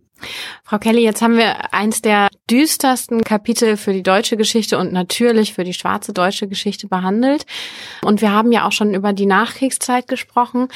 Frau 0.64 0.78
Kelly, 0.78 1.02
jetzt 1.02 1.22
haben 1.22 1.38
wir 1.38 1.74
eins 1.74 2.02
der 2.02 2.28
düstersten 2.50 3.24
Kapitel 3.24 3.78
für 3.78 3.94
die 3.94 4.04
deutsche 4.04 4.38
Geschichte 4.38 4.78
und 4.78 4.92
natürlich 4.92 5.54
für 5.54 5.64
die 5.64 5.74
schwarze 5.74 6.14
deutsche 6.14 6.48
Geschichte 6.48 6.88
behandelt. 6.88 7.46
Und 8.04 8.22
wir 8.22 8.32
haben 8.32 8.52
ja 8.52 8.68
auch 8.68 8.72
schon 8.72 8.94
über 8.94 9.14
die 9.14 9.26
Nachkriegszeit 9.26 10.08
gesprochen. 10.08 10.68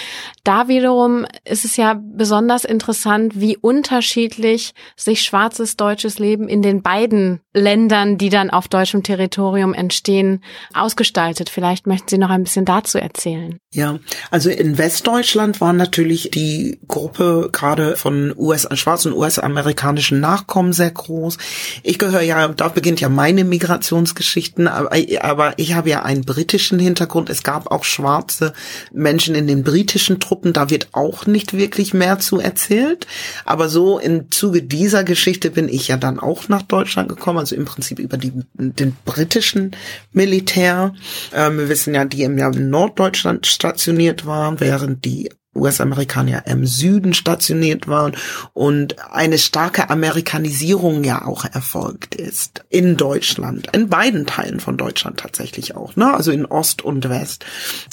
Da 0.44 0.68
wiederum 0.68 1.26
ist 1.46 1.66
es 1.66 1.78
ja 1.78 2.00
besonders 2.02 2.66
interessant, 2.66 3.40
wie 3.40 3.58
unterschiedlich 3.58 4.74
sich 4.96 5.22
schwarzes 5.22 5.78
deutsches 5.78 6.20
Leben 6.20 6.48
in 6.48 6.62
den 6.62 6.82
beiden 6.82 7.42
Ländern, 7.54 8.18
die 8.18 8.30
dann 8.30 8.50
auf 8.50 8.68
deutschem 8.68 9.04
Territorium 9.04 9.74
entstehen, 9.74 10.44
ausgestaltet. 10.74 11.50
Vielleicht 11.50 11.86
möchten 11.86 12.10
Sie 12.10 12.18
noch 12.18 12.30
ein 12.30 12.44
bisschen 12.44 12.66
dazu 12.66 12.98
erzählen. 12.98 13.60
Ja, 13.72 14.00
also 14.32 14.50
in 14.50 14.78
Westdeutschland 14.78 15.62
war 15.62 15.74
natürlich 15.74 16.32
die 16.32 16.80
Gruppe 16.88 17.50
gerade 17.52 17.96
von 17.96 18.34
US, 18.38 18.68
schwarzen 18.74 19.14
US-amerikanischen 19.14 20.20
Nachkommen 20.20 20.74
sehr 20.74 20.92
groß. 20.92 21.38
Ich 21.84 22.00
gehöre 22.00 22.22
ja, 22.22 22.48
da 22.48 22.68
beginnt 22.70 23.02
ja 23.02 23.10
meine 23.10 23.44
Migrationsgeschichten, 23.44 24.68
aber, 24.68 24.92
aber 25.22 25.54
ich 25.58 25.74
habe 25.74 25.90
ja 25.90 26.04
einen 26.04 26.24
britischen 26.24 26.80
Hintergrund. 26.80 27.30
Es 27.30 27.44
gab 27.44 27.72
auch 27.72 27.84
schwarze 27.84 28.54
Menschen 28.92 29.36
in 29.36 29.48
den 29.48 29.64
britischen 29.64 30.20
Truppen, 30.20 30.54
da 30.54 30.70
wird 30.70 30.90
auch 30.92 31.26
nicht 31.26 31.54
wirklich 31.54 31.94
mehr 31.94 32.20
zu 32.20 32.40
erzählt. 32.40 33.08
Aber 33.46 33.70
so 33.70 34.00
im 34.00 34.32
Zuge 34.32 34.64
dieser 34.64 35.04
Geschichte 35.04 35.52
bin 35.52 35.70
ich 35.70 35.88
ja 35.88 35.98
dann 35.98 36.20
auch 36.20 36.48
nach 36.50 36.64
Deutschland 36.64 37.10
gekommen, 37.10 37.43
also 37.44 37.58
im 37.58 37.66
Prinzip 37.66 38.00
über 38.00 38.18
die, 38.18 38.32
den 38.54 38.96
britischen 39.04 39.76
Militär. 40.14 40.94
Ähm, 41.34 41.58
wir 41.58 41.68
wissen 41.68 41.94
ja, 41.94 42.06
die 42.06 42.24
im 42.24 42.36
Norddeutschland 42.70 43.46
stationiert 43.46 44.26
waren, 44.26 44.62
während 44.62 45.04
die 45.04 45.30
US-Amerikaner 45.56 46.48
im 46.48 46.66
Süden 46.66 47.14
stationiert 47.14 47.88
waren 47.88 48.16
und 48.54 48.96
eine 49.12 49.38
starke 49.38 49.90
Amerikanisierung 49.90 51.04
ja 51.04 51.26
auch 51.26 51.46
erfolgt 51.46 52.16
ist 52.16 52.64
in 52.70 52.98
Deutschland, 52.98 53.68
in 53.74 53.90
beiden 53.90 54.26
Teilen 54.26 54.60
von 54.60 54.78
Deutschland 54.78 55.20
tatsächlich 55.20 55.76
auch, 55.76 55.96
ne? 55.96 56.14
Also 56.14 56.32
in 56.32 56.46
Ost 56.46 56.82
und 56.82 57.08
West. 57.10 57.46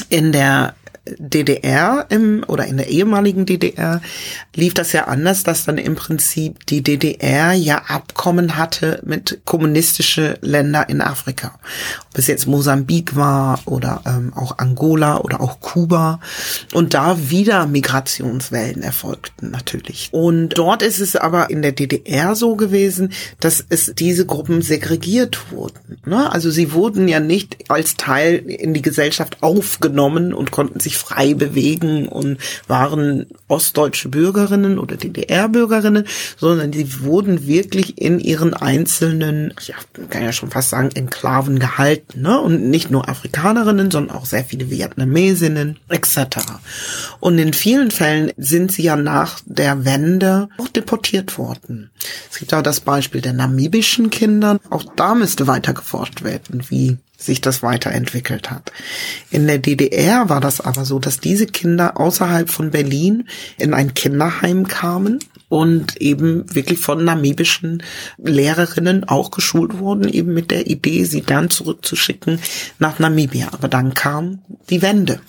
In 0.08 0.32
der 0.32 0.74
DDR 1.06 2.06
im, 2.10 2.44
oder 2.46 2.66
in 2.66 2.76
der 2.76 2.88
ehemaligen 2.88 3.46
DDR 3.46 4.00
lief 4.54 4.74
das 4.74 4.92
ja 4.92 5.04
anders, 5.04 5.42
dass 5.42 5.64
dann 5.64 5.78
im 5.78 5.94
Prinzip 5.94 6.66
die 6.66 6.82
DDR 6.82 7.52
ja 7.52 7.82
Abkommen 7.88 8.56
hatte 8.56 9.00
mit 9.04 9.40
kommunistische 9.44 10.38
Länder 10.42 10.88
in 10.88 11.00
Afrika. 11.00 11.58
Ob 12.10 12.18
es 12.18 12.26
jetzt 12.26 12.46
Mosambik 12.46 13.16
war 13.16 13.60
oder 13.64 14.02
ähm, 14.06 14.32
auch 14.34 14.58
Angola 14.58 15.18
oder 15.18 15.40
auch 15.40 15.60
Kuba. 15.60 16.20
Und 16.74 16.94
da 16.94 17.30
wieder 17.30 17.66
Migrationswellen 17.66 18.82
erfolgten 18.82 19.50
natürlich. 19.50 20.08
Und 20.12 20.50
dort 20.50 20.82
ist 20.82 21.00
es 21.00 21.16
aber 21.16 21.50
in 21.50 21.62
der 21.62 21.72
DDR 21.72 22.34
so 22.34 22.56
gewesen, 22.56 23.12
dass 23.40 23.64
es 23.68 23.92
diese 23.96 24.26
Gruppen 24.26 24.62
segregiert 24.62 25.50
wurden. 25.50 25.98
Ne? 26.04 26.30
Also 26.30 26.50
sie 26.50 26.72
wurden 26.72 27.08
ja 27.08 27.20
nicht 27.20 27.70
als 27.70 27.96
Teil 27.96 28.36
in 28.36 28.74
die 28.74 28.82
Gesellschaft 28.82 29.42
aufgenommen 29.42 30.34
und 30.34 30.50
konnten 30.50 30.80
sich 30.80 30.89
frei 30.96 31.34
bewegen 31.34 32.08
und 32.08 32.38
waren 32.66 33.26
ostdeutsche 33.48 34.08
Bürgerinnen 34.08 34.78
oder 34.78 34.96
DDR-Bürgerinnen, 34.96 36.04
sondern 36.36 36.72
sie 36.72 37.00
wurden 37.00 37.46
wirklich 37.46 37.98
in 37.98 38.18
ihren 38.18 38.54
einzelnen, 38.54 39.54
ja, 39.66 39.74
kann 40.08 40.22
ja 40.22 40.32
schon 40.32 40.50
fast 40.50 40.70
sagen, 40.70 40.90
Enklaven 40.94 41.58
gehalten. 41.58 42.22
Ne? 42.22 42.40
Und 42.40 42.68
nicht 42.68 42.90
nur 42.90 43.08
Afrikanerinnen, 43.08 43.90
sondern 43.90 44.16
auch 44.16 44.26
sehr 44.26 44.44
viele 44.44 44.70
Vietnamesinnen 44.70 45.78
etc. 45.88 46.38
Und 47.20 47.38
in 47.38 47.52
vielen 47.52 47.90
Fällen 47.90 48.32
sind 48.36 48.72
sie 48.72 48.82
ja 48.82 48.96
nach 48.96 49.40
der 49.46 49.84
Wende 49.84 50.48
auch 50.58 50.68
deportiert 50.68 51.38
worden. 51.38 51.90
Es 52.30 52.38
gibt 52.38 52.54
auch 52.54 52.62
das 52.62 52.80
Beispiel 52.80 53.20
der 53.20 53.32
namibischen 53.32 54.10
Kinder. 54.10 54.58
Auch 54.70 54.84
da 54.96 55.14
müsste 55.14 55.46
weiter 55.46 55.74
geforscht 55.74 56.22
werden, 56.22 56.64
wie 56.68 56.98
sich 57.20 57.40
das 57.40 57.62
weiterentwickelt 57.62 58.50
hat. 58.50 58.72
In 59.30 59.46
der 59.46 59.58
DDR 59.58 60.28
war 60.28 60.40
das 60.40 60.60
aber 60.60 60.84
so, 60.84 60.98
dass 60.98 61.20
diese 61.20 61.46
Kinder 61.46 62.00
außerhalb 62.00 62.50
von 62.50 62.70
Berlin 62.70 63.28
in 63.58 63.74
ein 63.74 63.94
Kinderheim 63.94 64.66
kamen 64.66 65.18
und 65.48 65.96
eben 65.98 66.54
wirklich 66.54 66.78
von 66.78 67.04
namibischen 67.04 67.82
Lehrerinnen 68.16 69.04
auch 69.04 69.30
geschult 69.30 69.78
wurden, 69.78 70.08
eben 70.08 70.32
mit 70.32 70.50
der 70.50 70.68
Idee, 70.68 71.04
sie 71.04 71.22
dann 71.22 71.50
zurückzuschicken 71.50 72.40
nach 72.78 72.98
Namibia. 72.98 73.48
Aber 73.52 73.68
dann 73.68 73.94
kam 73.94 74.42
die 74.70 74.80
Wende. 74.80 75.20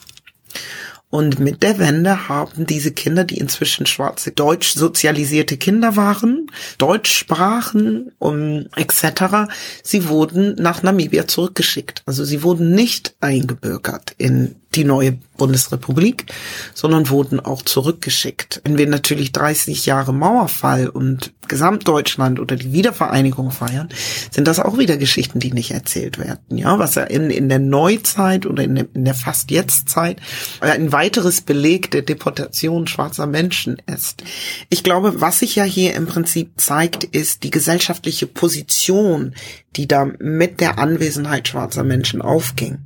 Und 1.12 1.40
mit 1.40 1.62
der 1.62 1.78
Wende 1.78 2.30
haben 2.30 2.66
diese 2.66 2.92
Kinder, 2.92 3.26
die 3.26 3.38
inzwischen 3.38 3.86
schwarze, 3.86 4.32
deutsch 4.32 4.74
sozialisierte 4.74 5.58
Kinder 5.58 5.98
waren, 5.98 6.48
Deutsch 6.78 7.16
sprachen 7.16 8.14
und 8.18 8.70
etc., 8.76 9.52
sie 9.84 10.08
wurden 10.08 10.56
nach 10.56 10.84
Namibia 10.84 11.28
zurückgeschickt. 11.28 12.02
Also 12.06 12.24
sie 12.24 12.44
wurden 12.44 12.72
nicht 12.74 13.14
eingebürgert 13.20 14.16
in 14.18 14.56
die 14.76 14.84
neue 14.84 15.18
Bundesrepublik, 15.38 16.26
sondern 16.74 17.10
wurden 17.10 17.40
auch 17.40 17.64
zurückgeschickt. 17.64 18.62
Wenn 18.64 18.78
wir 18.78 18.88
natürlich 18.88 19.32
30 19.32 19.86
Jahre 19.86 20.14
Mauerfall 20.14 20.88
und 20.88 21.34
Gesamtdeutschland 21.48 22.40
oder 22.40 22.56
die 22.56 22.72
Wiedervereinigung 22.72 23.52
feiern, 23.52 23.90
sind 24.30 24.48
das 24.48 24.60
auch 24.60 24.78
wieder 24.78 24.98
Geschichten, 24.98 25.40
die 25.40 25.52
nicht 25.52 25.72
erzählt 25.72 26.18
werden. 26.18 26.58
Ja, 26.58 26.80
was 26.80 26.96
ja 26.96 27.04
in, 27.04 27.30
in 27.30 27.50
der 27.50 27.60
Neuzeit 27.60 28.46
oder 28.46 28.64
in 28.64 28.76
der, 28.76 28.86
in 28.94 29.04
der 29.04 29.16
fast 29.16 29.52
Jetztzeit 29.52 30.18
ein 30.62 30.92
weiteres 30.92 31.42
Beleg 31.42 31.92
der 31.92 32.04
Deportation 32.04 32.88
schwarzer 32.88 33.28
Menschen 33.28 33.82
ist. 33.88 34.24
Ich 34.70 34.84
glaube, 34.84 35.20
was 35.20 35.40
sich 35.40 35.56
ja 35.56 35.64
hier 35.64 35.96
im 35.96 36.06
Prinzip 36.06 36.54
zeigt, 36.58 37.04
ist 37.04 37.44
die 37.44 37.52
gesellschaftliche 37.52 38.28
Position, 38.28 39.34
die 39.76 39.88
da 39.88 40.06
mit 40.20 40.60
der 40.60 40.80
Anwesenheit 40.80 41.48
schwarzer 41.48 41.84
Menschen 41.84 42.22
aufging. 42.22 42.80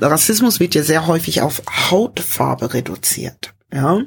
Rassismus 0.00 0.60
wird 0.60 0.74
ja 0.74 0.82
sehr 0.82 1.06
häufig 1.06 1.40
auf 1.40 1.62
Hautfarbe 1.90 2.74
reduziert. 2.74 3.54
Ja, 3.72 4.00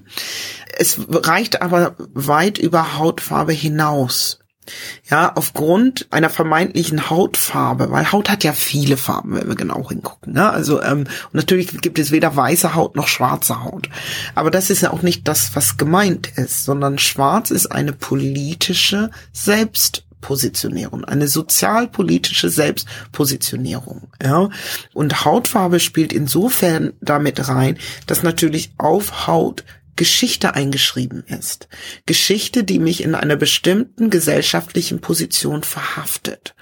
es 0.77 0.99
reicht 1.09 1.61
aber 1.61 1.95
weit 2.13 2.57
über 2.57 2.97
Hautfarbe 2.97 3.53
hinaus. 3.53 4.39
Ja, 5.09 5.31
aufgrund 5.35 6.07
einer 6.09 6.31
vermeintlichen 6.31 7.09
Hautfarbe, 7.11 7.91
weil 7.91 8.11
Haut 8.11 8.29
hat 8.29 8.43
ja 8.43 8.51
viele 8.53 8.97
Farben, 8.97 9.35
wenn 9.35 9.47
wir 9.47 9.55
genau 9.55 9.87
hingucken. 9.87 10.33
Ne? 10.33 10.49
Also 10.49 10.81
ähm, 10.81 11.05
natürlich 11.33 11.81
gibt 11.81 11.99
es 11.99 12.09
weder 12.09 12.35
weiße 12.35 12.73
Haut 12.73 12.95
noch 12.95 13.07
schwarze 13.07 13.63
Haut. 13.63 13.89
Aber 14.33 14.49
das 14.49 14.71
ist 14.71 14.81
ja 14.81 14.91
auch 14.91 15.03
nicht 15.03 15.27
das, 15.27 15.51
was 15.55 15.77
gemeint 15.77 16.27
ist, 16.35 16.63
sondern 16.63 16.97
Schwarz 16.97 17.51
ist 17.51 17.67
eine 17.67 17.93
politische 17.93 19.11
Selbst 19.31 20.05
Positionierung, 20.25 21.05
eine 21.05 21.27
sozialpolitische 21.27 22.49
Selbstpositionierung. 22.49 24.07
Ja? 24.23 24.49
Und 24.91 25.23
Hautfarbe 25.23 25.79
spielt 25.79 26.11
insofern 26.11 26.93
damit 26.99 27.47
rein, 27.47 27.77
dass 28.07 28.23
natürlich 28.23 28.71
auf 28.79 29.27
Haut 29.27 29.63
Geschichte 29.95 30.55
eingeschrieben 30.55 31.23
ist. 31.27 31.67
Geschichte, 32.07 32.63
die 32.63 32.79
mich 32.79 33.03
in 33.03 33.13
einer 33.13 33.35
bestimmten 33.35 34.09
gesellschaftlichen 34.09 34.99
Position 34.99 35.61
verhaftet. 35.61 36.55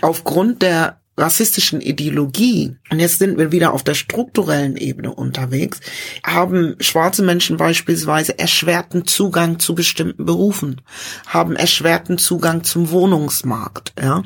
Aufgrund 0.00 0.62
der 0.62 0.99
rassistischen 1.16 1.80
Ideologie, 1.80 2.76
und 2.90 3.00
jetzt 3.00 3.18
sind 3.18 3.36
wir 3.36 3.52
wieder 3.52 3.72
auf 3.72 3.84
der 3.84 3.94
strukturellen 3.94 4.76
Ebene 4.76 5.12
unterwegs, 5.12 5.80
haben 6.24 6.76
schwarze 6.80 7.22
Menschen 7.22 7.56
beispielsweise 7.56 8.38
erschwerten 8.38 9.06
Zugang 9.06 9.58
zu 9.58 9.74
bestimmten 9.74 10.24
Berufen, 10.24 10.80
haben 11.26 11.56
erschwerten 11.56 12.16
Zugang 12.16 12.64
zum 12.64 12.90
Wohnungsmarkt, 12.90 13.92
ja. 14.00 14.22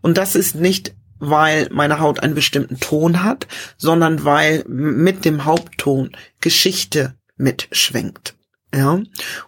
Und 0.00 0.16
das 0.16 0.34
ist 0.34 0.54
nicht 0.54 0.94
weil 1.20 1.68
meine 1.72 1.98
Haut 1.98 2.20
einen 2.20 2.36
bestimmten 2.36 2.78
Ton 2.78 3.24
hat, 3.24 3.48
sondern 3.76 4.24
weil 4.24 4.64
mit 4.68 5.24
dem 5.24 5.44
Hauptton 5.44 6.12
Geschichte 6.40 7.14
mitschwingt. 7.36 8.37
Ja. 8.74 9.00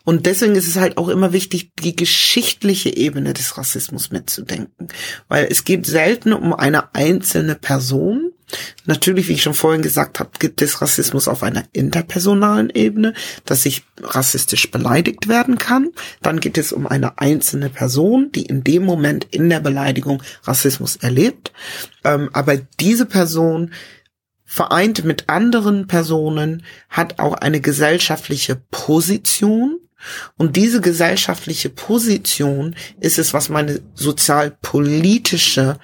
Und 0.04 0.24
deswegen 0.24 0.54
ist 0.54 0.66
es 0.66 0.76
halt 0.76 0.96
auch 0.96 1.08
immer 1.08 1.32
wichtig, 1.32 1.72
die 1.82 1.94
geschichtliche 1.94 2.96
Ebene 2.96 3.34
des 3.34 3.58
Rassismus 3.58 4.10
mitzudenken. 4.10 4.88
Weil 5.28 5.46
es 5.50 5.64
geht 5.64 5.84
selten 5.86 6.32
um 6.32 6.54
eine 6.54 6.94
einzelne 6.94 7.54
Person. 7.54 8.32
Natürlich, 8.86 9.28
wie 9.28 9.34
ich 9.34 9.42
schon 9.42 9.54
vorhin 9.54 9.82
gesagt 9.82 10.18
habe, 10.18 10.30
gibt 10.38 10.62
es 10.62 10.80
Rassismus 10.80 11.28
auf 11.28 11.42
einer 11.42 11.64
interpersonalen 11.72 12.70
Ebene, 12.70 13.12
dass 13.44 13.66
ich 13.66 13.84
rassistisch 14.00 14.70
beleidigt 14.70 15.28
werden 15.28 15.58
kann. 15.58 15.90
Dann 16.22 16.40
geht 16.40 16.58
es 16.58 16.72
um 16.72 16.86
eine 16.86 17.18
einzelne 17.18 17.68
Person, 17.68 18.32
die 18.32 18.46
in 18.46 18.64
dem 18.64 18.84
Moment 18.84 19.26
in 19.30 19.50
der 19.50 19.60
Beleidigung 19.60 20.22
Rassismus 20.44 20.96
erlebt. 20.96 21.52
Ähm, 22.04 22.30
aber 22.32 22.56
diese 22.56 23.06
Person 23.06 23.70
vereint 24.50 25.04
mit 25.04 25.28
anderen 25.28 25.86
Personen, 25.86 26.64
hat 26.88 27.20
auch 27.20 27.34
eine 27.34 27.60
gesellschaftliche 27.60 28.56
Position. 28.72 29.78
Und 30.36 30.56
diese 30.56 30.80
gesellschaftliche 30.80 31.68
Position 31.68 32.74
ist 32.98 33.20
es, 33.20 33.32
was 33.32 33.48
meine 33.48 33.80
sozialpolitische 33.94 35.78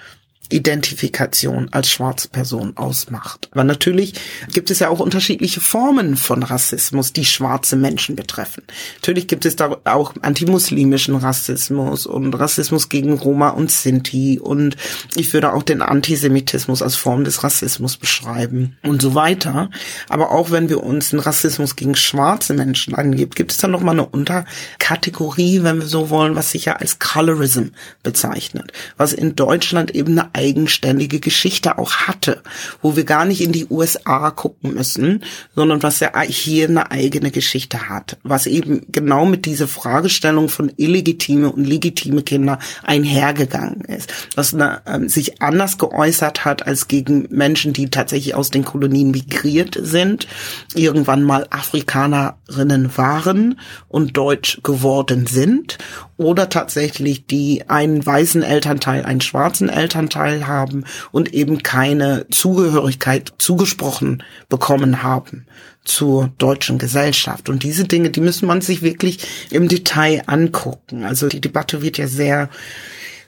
Identifikation 0.50 1.68
als 1.72 1.90
schwarze 1.90 2.28
Person 2.28 2.76
ausmacht. 2.76 3.48
Aber 3.52 3.64
natürlich 3.64 4.14
gibt 4.52 4.70
es 4.70 4.78
ja 4.78 4.88
auch 4.88 5.00
unterschiedliche 5.00 5.60
Formen 5.60 6.16
von 6.16 6.42
Rassismus, 6.42 7.12
die 7.12 7.24
schwarze 7.24 7.76
Menschen 7.76 8.16
betreffen. 8.16 8.62
Natürlich 8.96 9.26
gibt 9.26 9.44
es 9.44 9.56
da 9.56 9.76
auch 9.84 10.14
antimuslimischen 10.22 11.16
Rassismus 11.16 12.06
und 12.06 12.34
Rassismus 12.34 12.88
gegen 12.88 13.14
Roma 13.14 13.50
und 13.50 13.70
Sinti 13.70 14.38
und 14.38 14.76
ich 15.14 15.32
würde 15.32 15.52
auch 15.52 15.62
den 15.62 15.82
Antisemitismus 15.82 16.82
als 16.82 16.96
Form 16.96 17.24
des 17.24 17.42
Rassismus 17.42 17.96
beschreiben 17.96 18.76
und 18.82 19.02
so 19.02 19.14
weiter. 19.14 19.70
Aber 20.08 20.30
auch 20.30 20.50
wenn 20.50 20.68
wir 20.68 20.82
uns 20.82 21.10
den 21.10 21.20
Rassismus 21.20 21.76
gegen 21.76 21.96
schwarze 21.96 22.54
Menschen 22.54 22.94
angibt, 22.94 23.36
gibt 23.36 23.52
es 23.52 23.58
dann 23.58 23.70
noch 23.72 23.80
mal 23.80 23.92
eine 23.92 24.06
Unterkategorie, 24.06 25.62
wenn 25.62 25.80
wir 25.80 25.86
so 25.86 26.10
wollen, 26.10 26.36
was 26.36 26.52
sich 26.52 26.66
ja 26.66 26.76
als 26.76 26.98
Colorism 26.98 27.68
bezeichnet, 28.02 28.72
was 28.96 29.12
in 29.12 29.36
Deutschland 29.36 29.90
eben 29.94 30.18
eine 30.18 30.34
eigenständige 30.36 31.18
Geschichte 31.18 31.78
auch 31.78 31.92
hatte, 31.92 32.42
wo 32.82 32.94
wir 32.94 33.04
gar 33.04 33.24
nicht 33.24 33.40
in 33.40 33.52
die 33.52 33.66
USA 33.70 34.30
gucken 34.30 34.74
müssen, 34.74 35.24
sondern 35.54 35.82
was 35.82 36.00
ja 36.00 36.20
hier 36.20 36.68
eine 36.68 36.90
eigene 36.90 37.30
Geschichte 37.30 37.88
hat, 37.88 38.18
was 38.22 38.46
eben 38.46 38.86
genau 38.92 39.24
mit 39.24 39.46
dieser 39.46 39.66
Fragestellung 39.66 40.50
von 40.50 40.70
illegitime 40.76 41.50
und 41.50 41.64
legitime 41.64 42.22
Kinder 42.22 42.58
einhergegangen 42.82 43.80
ist, 43.82 44.12
was 44.34 44.52
eine, 44.52 44.82
ähm, 44.86 45.08
sich 45.08 45.40
anders 45.40 45.78
geäußert 45.78 46.44
hat 46.44 46.66
als 46.66 46.86
gegen 46.86 47.26
Menschen, 47.30 47.72
die 47.72 47.88
tatsächlich 47.88 48.34
aus 48.34 48.50
den 48.50 48.64
Kolonien 48.64 49.10
migriert 49.10 49.78
sind, 49.80 50.28
irgendwann 50.74 51.22
mal 51.22 51.46
Afrikanerinnen 51.48 52.96
waren 52.96 53.58
und 53.88 54.16
deutsch 54.16 54.60
geworden 54.62 55.26
sind 55.26 55.78
oder 56.16 56.48
tatsächlich 56.48 57.26
die 57.26 57.64
einen 57.68 58.04
weißen 58.04 58.42
Elternteil, 58.42 59.04
einen 59.04 59.20
schwarzen 59.20 59.68
Elternteil 59.68 60.46
haben 60.46 60.84
und 61.12 61.34
eben 61.34 61.62
keine 61.62 62.26
Zugehörigkeit 62.30 63.34
zugesprochen 63.38 64.22
bekommen 64.48 65.02
haben 65.02 65.46
zur 65.84 66.32
deutschen 66.38 66.78
Gesellschaft. 66.78 67.48
Und 67.48 67.62
diese 67.62 67.84
Dinge, 67.84 68.10
die 68.10 68.20
müssen 68.20 68.46
man 68.46 68.60
sich 68.60 68.82
wirklich 68.82 69.26
im 69.50 69.68
Detail 69.68 70.22
angucken. 70.26 71.04
Also 71.04 71.28
die 71.28 71.40
Debatte 71.40 71.82
wird 71.82 71.98
ja 71.98 72.08
sehr 72.08 72.48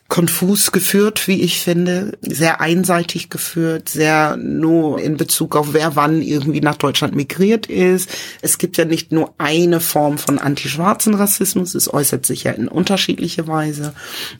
konfus 0.09 0.73
geführt, 0.73 1.29
wie 1.29 1.43
ich 1.43 1.61
finde, 1.61 2.17
sehr 2.23 2.63
einseitig 2.63 3.29
geführt, 3.29 3.91
sehr 3.91 4.39
nur 4.39 4.99
in 5.01 5.19
Bezug 5.19 5.55
auf 5.55 5.75
wer 5.75 5.97
wann 5.97 6.23
irgendwie 6.23 6.63
nach 6.63 6.77
Deutschland 6.77 7.15
migriert 7.15 7.67
ist. 7.67 8.09
Es 8.41 8.57
gibt 8.57 8.79
ja 8.79 8.87
nicht 8.87 9.13
nur 9.13 9.35
eine 9.37 9.81
Form 9.81 10.17
von 10.17 10.39
antischwarzen 10.39 11.13
Rassismus, 11.13 11.75
es 11.75 11.93
äußert 11.93 12.25
sich 12.25 12.45
ja 12.45 12.53
in 12.53 12.69
unterschiedliche 12.69 13.49
Weise. 13.49 13.93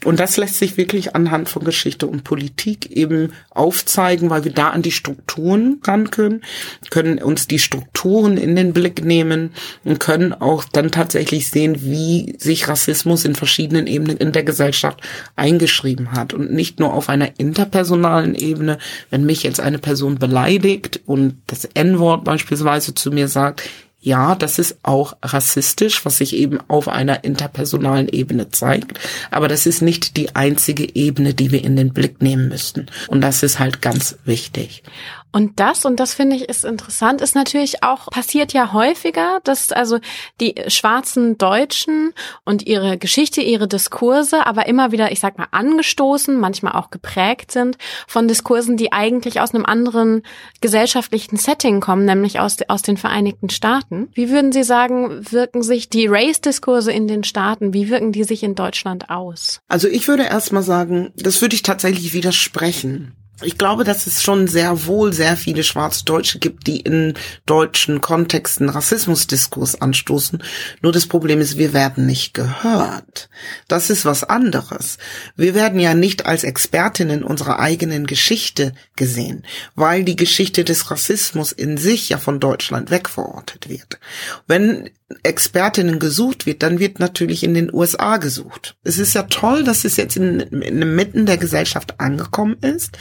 Und 0.05 0.21
das 0.21 0.39
lässt 0.39 0.55
sich 0.55 0.79
wirklich 0.79 1.15
anhand 1.15 1.51
von 1.51 1.65
Geschichte 1.65 2.07
und 2.07 2.25
Politik 2.25 2.91
eben 2.91 3.35
aufzeigen, 3.51 4.31
weil 4.31 4.45
wir 4.45 4.53
da 4.53 4.71
an 4.71 4.81
die 4.81 4.91
Strukturen 4.91 5.83
ran 5.85 6.11
können, 6.11 6.41
können 6.89 7.19
uns 7.19 7.47
die 7.47 7.59
Strukturen 7.59 8.39
in 8.39 8.57
den 8.57 8.73
Blick 8.73 9.05
nehmen 9.05 9.51
und 9.85 10.01
können 10.01 10.33
auch 10.33 10.65
dann 10.65 10.91
tatsächlich 10.91 11.51
sehen, 11.51 11.83
wie 11.83 12.37
sich 12.39 12.69
Rassismus 12.69 13.27
in 13.27 13.35
verschiedenen 13.35 13.87
Ebenen 13.87 14.17
in 14.17 14.33
der 14.33 14.45
Gesellschaft 14.45 15.03
eingestellt 15.37 15.58
hingeschrieben 15.59 16.13
hat 16.13 16.33
und 16.33 16.53
nicht 16.53 16.79
nur 16.79 16.95
auf 16.95 17.09
einer 17.09 17.39
interpersonalen 17.39 18.35
Ebene, 18.35 18.79
wenn 19.11 19.27
mich 19.27 19.43
jetzt 19.43 19.61
eine 19.61 19.79
Person 19.79 20.19
beleidigt 20.19 21.01
und 21.07 21.37
das 21.47 21.65
N-Wort 21.65 22.25
beispielsweise 22.25 22.95
zu 22.95 23.11
mir 23.11 23.29
sagt, 23.29 23.63
ja, 24.01 24.37
das 24.37 24.61
ist 24.61 24.79
auch 24.85 25.17
rassistisch, 25.23 26.05
was 26.05 26.19
sich 26.19 26.37
eben 26.37 26.61
auf 26.69 26.87
einer 26.87 27.25
interpersonalen 27.25 28.09
Ebene 28.09 28.49
zeigt. 28.49 28.97
Aber 29.33 29.49
das 29.49 29.67
ist 29.67 29.83
nicht 29.83 30.17
die 30.17 30.37
einzige 30.37 30.95
Ebene, 30.95 31.35
die 31.35 31.51
wir 31.51 31.65
in 31.65 31.75
den 31.75 31.93
Blick 31.93 32.23
nehmen 32.23 32.49
müssten. 32.49 32.87
Und 33.09 33.23
das 33.23 33.43
ist 33.43 33.59
halt 33.59 33.83
ganz 33.83 34.17
wichtig. 34.25 34.85
Und 35.31 35.61
das, 35.61 35.85
und 35.85 36.01
das 36.01 36.15
finde 36.15 36.37
ich 36.37 36.49
ist 36.49 36.65
interessant, 36.65 37.21
ist 37.21 37.35
natürlich 37.35 37.83
auch, 37.83 38.07
passiert 38.07 38.53
ja 38.55 38.73
häufiger, 38.73 39.41
dass 39.45 39.73
also 39.73 39.99
die 40.41 40.55
schwarzen 40.69 41.37
Deutschen 41.37 42.15
und 42.45 42.67
ihre 42.67 42.97
Geschichte, 42.97 43.43
ihre 43.43 43.69
Diskurse, 43.69 44.47
aber 44.47 44.67
immer 44.67 44.91
wieder, 44.91 45.13
ich 45.13 45.21
sag 45.21 45.37
mal, 45.37 45.49
angestoßen, 45.51 46.39
manchmal 46.39 46.73
auch 46.73 46.91
geprägt 46.91 47.53
sind 47.53 47.77
von 48.07 48.27
Diskursen, 48.27 48.79
die 48.79 48.93
eigentlich 48.93 49.41
aus 49.41 49.55
einem 49.55 49.67
anderen 49.67 50.23
gesellschaftlichen 50.63 51.37
Setting 51.37 51.81
kommen, 51.81 52.07
nämlich 52.07 52.41
aus, 52.41 52.57
aus 52.69 52.81
den 52.81 52.97
Vereinigten 52.97 53.51
Staaten. 53.51 54.09
Wie 54.15 54.31
würden 54.31 54.51
Sie 54.53 54.63
sagen, 54.63 55.31
wirken 55.31 55.63
sich 55.63 55.91
die 55.91 56.07
Race-Diskurse 56.07 56.91
in 56.91 57.07
den 57.07 57.23
Staaten, 57.23 57.75
wie 57.75 57.91
wirken 57.91 58.13
die 58.13 58.25
sich 58.25 58.43
in 58.43 58.55
Deutschland 58.55 59.11
aus? 59.11 59.61
Also 59.69 59.89
ich 59.89 60.09
würde 60.09 60.23
erstmal 60.23 60.63
sagen, 60.63 61.13
das 61.17 61.43
würde 61.43 61.55
ich 61.55 61.63
tatsächlich 61.63 62.15
widersprechen 62.15 63.15
ich 63.43 63.57
glaube, 63.57 63.85
dass 63.85 64.07
es 64.07 64.23
schon 64.23 64.49
sehr 64.49 64.87
wohl 64.87 65.13
sehr 65.13 65.37
viele 65.37 65.63
Schwarzdeutsche 65.63 66.39
gibt, 66.39 66.67
die 66.67 66.81
in 66.81 67.15
deutschen 67.47 68.01
Kontexten 68.01 68.69
Rassismusdiskurs 68.69 69.81
anstoßen. 69.81 70.43
Nur 70.83 70.93
das 70.93 71.07
Problem 71.07 71.41
ist, 71.41 71.57
wir 71.57 71.73
werden 71.73 72.07
nicht 72.07 72.35
gehört. 72.35 73.29
Das 73.69 73.91
ist 73.91 74.05
was 74.05 74.25
anderes. 74.25 74.99
Wir 75.37 75.55
werden 75.55 75.79
ja 75.79 75.95
nicht 75.95 76.27
als 76.27 76.43
Expertinnen 76.43 77.23
unserer 77.23 77.61
eigenen 77.61 78.07
Geschichte 78.07 78.73
gesehen, 78.97 79.45
weil 79.77 80.03
die 80.03 80.17
Geschichte 80.17 80.65
des 80.65 80.91
Rassismus 80.91 81.53
in 81.53 81.77
sich 81.77 82.09
ja 82.09 82.19
von 82.19 82.41
Deutschland 82.41 82.91
wegverortet 82.91 83.69
wird. 83.69 84.01
Wenn 84.49 84.91
Expertinnen 85.23 85.99
gesucht 85.99 86.45
wird, 86.45 86.63
dann 86.63 86.81
wird 86.81 86.99
natürlich 86.99 87.43
in 87.43 87.55
den 87.55 87.73
USA 87.73 88.19
gesucht. 88.19 88.77
Es 88.85 88.99
ist 88.99 89.15
ja 89.15 89.23
toll, 89.23 89.65
dass 89.65 89.85
es 89.85 89.97
jetzt 89.97 90.17
in, 90.17 90.41
in, 90.41 90.61
in 90.61 90.95
Mitten 90.95 91.25
der 91.25 91.39
Gesellschaft 91.39 91.99
angekommen 91.99 92.59
ist, 92.61 92.99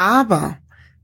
aber 0.00 0.56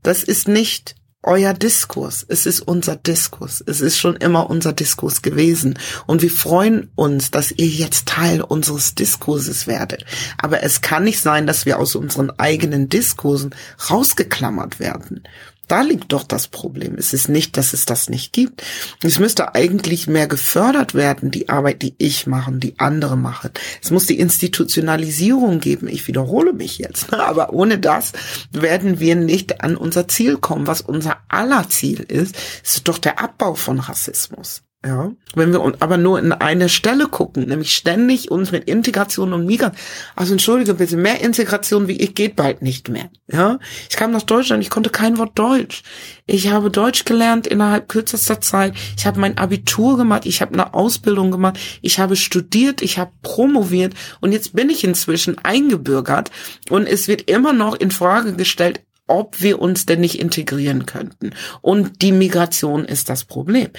das 0.02 0.24
ist 0.24 0.48
nicht 0.48 0.94
euer 1.22 1.52
Diskurs. 1.52 2.24
Es 2.26 2.46
ist 2.46 2.61
unser 2.61 2.96
Diskurs. 2.96 3.62
Es 3.66 3.82
ist 3.82 3.98
schon 3.98 4.16
immer 4.16 4.48
unser 4.48 4.72
Diskurs 4.72 5.20
gewesen. 5.20 5.78
Und 6.06 6.22
wir 6.22 6.30
freuen 6.30 6.90
uns, 6.94 7.30
dass 7.30 7.50
ihr 7.50 7.66
jetzt 7.66 8.06
Teil 8.06 8.40
unseres 8.40 8.94
Diskurses 8.94 9.66
werdet. 9.66 10.06
Aber 10.38 10.62
es 10.62 10.80
kann 10.80 11.04
nicht 11.04 11.20
sein, 11.20 11.46
dass 11.46 11.66
wir 11.66 11.78
aus 11.78 11.94
unseren 11.94 12.30
eigenen 12.38 12.88
Diskursen 12.88 13.54
rausgeklammert 13.90 14.80
werden. 14.80 15.24
Da 15.68 15.83
liegt 15.83 16.12
doch 16.12 16.22
das 16.22 16.48
Problem. 16.48 16.94
Es 16.96 17.12
ist 17.12 17.29
nicht, 17.29 17.57
dass 17.57 17.72
es 17.72 17.87
das 17.87 18.09
nicht 18.09 18.33
gibt. 18.33 18.62
Es 19.02 19.18
müsste 19.18 19.55
eigentlich 19.55 20.07
mehr 20.07 20.29
gefördert 20.29 20.94
werden, 20.94 21.31
die 21.31 21.48
Arbeit, 21.48 21.83
die 21.83 21.94
ich 21.98 22.26
mache, 22.26 22.52
die 22.52 22.79
andere 22.79 23.16
machen. 23.16 23.50
Es 23.83 23.90
muss 23.90 24.07
die 24.07 24.18
Institutionalisierung 24.18 25.61
geben. 25.61 25.88
Ich 25.88 26.07
wiederhole 26.07 26.52
mich 26.52 26.79
jetzt. 26.79 27.12
Aber 27.12 27.52
ohne 27.52 27.79
das 27.79 28.12
werden 28.52 29.00
wir 29.00 29.16
nicht 29.16 29.61
an 29.62 29.76
unser 29.76 30.07
Ziel 30.09 30.37
kommen. 30.37 30.66
Was 30.66 30.81
unser 30.81 31.18
aller 31.29 31.68
Ziel 31.68 32.00
ist, 32.00 32.37
ist 32.62 32.87
doch 32.87 32.98
der 32.98 33.20
Abbau 33.20 33.55
von 33.55 33.81
Rassismus. 33.81 34.62
Ja, 34.87 35.11
wenn 35.35 35.53
wir 35.53 35.61
aber 35.81 35.96
nur 35.96 36.20
in 36.20 36.31
eine 36.31 36.68
Stelle 36.68 37.09
gucken, 37.09 37.49
nämlich 37.49 37.72
ständig 37.72 38.31
uns 38.31 38.53
mit 38.53 38.68
Integration 38.68 39.33
und 39.33 39.44
Migration, 39.44 39.77
also 40.14 40.33
entschuldige 40.33 40.75
bitte, 40.75 40.96
mehr 40.96 41.20
Integration 41.22 41.88
wie 41.88 42.01
ich 42.01 42.14
geht 42.14 42.37
bald 42.37 42.62
nicht 42.62 42.88
mehr. 42.88 43.11
Ja, 43.27 43.59
ich 43.90 43.96
kam 43.96 44.12
nach 44.12 44.22
Deutschland, 44.22 44.62
ich 44.62 44.70
konnte 44.70 44.90
kein 44.90 45.18
Wort 45.18 45.37
Deutsch. 45.37 45.83
Ich 46.25 46.51
habe 46.51 46.70
Deutsch 46.70 47.05
gelernt 47.05 47.49
innerhalb 47.49 47.88
kürzester 47.88 48.40
Zeit. 48.40 48.75
Ich 48.96 49.07
habe 49.07 49.18
mein 49.18 49.38
Abitur 49.38 49.96
gemacht, 49.96 50.25
ich 50.25 50.40
habe 50.40 50.53
eine 50.53 50.72
Ausbildung 50.72 51.33
gemacht, 51.33 51.59
ich 51.83 51.99
habe 51.99 52.14
studiert, 52.14 52.81
ich 52.81 52.99
habe 52.99 53.11
promoviert 53.22 53.94
und 54.20 54.31
jetzt 54.31 54.55
bin 54.55 54.70
ich 54.70 54.85
inzwischen 54.85 55.37
eingebürgert 55.38 56.31
und 56.70 56.87
es 56.87 57.09
wird 57.09 57.29
immer 57.29 57.53
noch 57.53 57.75
in 57.75 57.90
Frage 57.90 58.35
gestellt, 58.35 58.83
ob 59.09 59.40
wir 59.40 59.61
uns 59.61 59.85
denn 59.85 60.01
nicht 60.01 60.20
integrieren 60.20 60.87
könnten. 60.87 61.31
Und 61.61 62.03
die 62.03 62.12
Migration 62.12 62.85
ist 62.85 63.09
das 63.09 63.25
Problem 63.25 63.70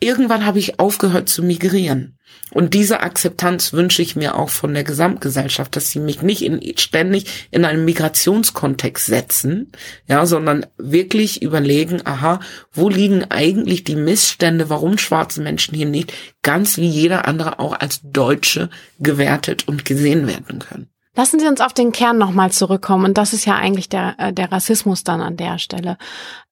irgendwann 0.00 0.46
habe 0.46 0.58
ich 0.58 0.78
aufgehört 0.78 1.28
zu 1.28 1.42
migrieren. 1.42 2.18
Und 2.50 2.74
diese 2.74 3.00
Akzeptanz 3.00 3.72
wünsche 3.72 4.00
ich 4.00 4.16
mir 4.16 4.36
auch 4.36 4.48
von 4.48 4.72
der 4.72 4.84
Gesamtgesellschaft, 4.84 5.76
dass 5.76 5.90
sie 5.90 5.98
mich 5.98 6.22
nicht 6.22 6.42
in, 6.42 6.60
ständig 6.78 7.48
in 7.50 7.64
einen 7.64 7.84
Migrationskontext 7.84 9.06
setzen, 9.06 9.72
ja, 10.06 10.24
sondern 10.24 10.66
wirklich 10.78 11.42
überlegen, 11.42 12.00
aha, 12.06 12.40
wo 12.72 12.88
liegen 12.88 13.24
eigentlich 13.30 13.84
die 13.84 13.96
Missstände, 13.96 14.70
warum 14.70 14.98
schwarze 14.98 15.42
Menschen 15.42 15.74
hier 15.74 15.86
nicht 15.86 16.12
ganz 16.42 16.78
wie 16.78 16.88
jeder 16.88 17.26
andere 17.26 17.58
auch 17.58 17.78
als 17.78 18.00
Deutsche 18.02 18.70
gewertet 18.98 19.68
und 19.68 19.84
gesehen 19.84 20.26
werden 20.26 20.60
können. 20.60 20.88
Lassen 21.18 21.40
Sie 21.40 21.48
uns 21.48 21.60
auf 21.60 21.72
den 21.72 21.90
Kern 21.90 22.16
nochmal 22.16 22.52
zurückkommen. 22.52 23.06
Und 23.06 23.18
das 23.18 23.32
ist 23.32 23.44
ja 23.44 23.56
eigentlich 23.56 23.88
der, 23.88 24.14
äh, 24.18 24.32
der 24.32 24.52
Rassismus 24.52 25.02
dann 25.02 25.20
an 25.20 25.36
der 25.36 25.58
Stelle. 25.58 25.98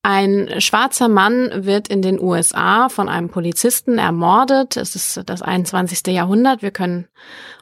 Ein 0.08 0.60
schwarzer 0.60 1.08
Mann 1.08 1.50
wird 1.52 1.88
in 1.88 2.00
den 2.00 2.20
USA 2.20 2.88
von 2.88 3.08
einem 3.08 3.28
Polizisten 3.28 3.98
ermordet. 3.98 4.76
Es 4.76 4.94
ist 4.94 5.20
das 5.26 5.42
21. 5.42 6.14
Jahrhundert. 6.14 6.62
Wir 6.62 6.70
können 6.70 7.08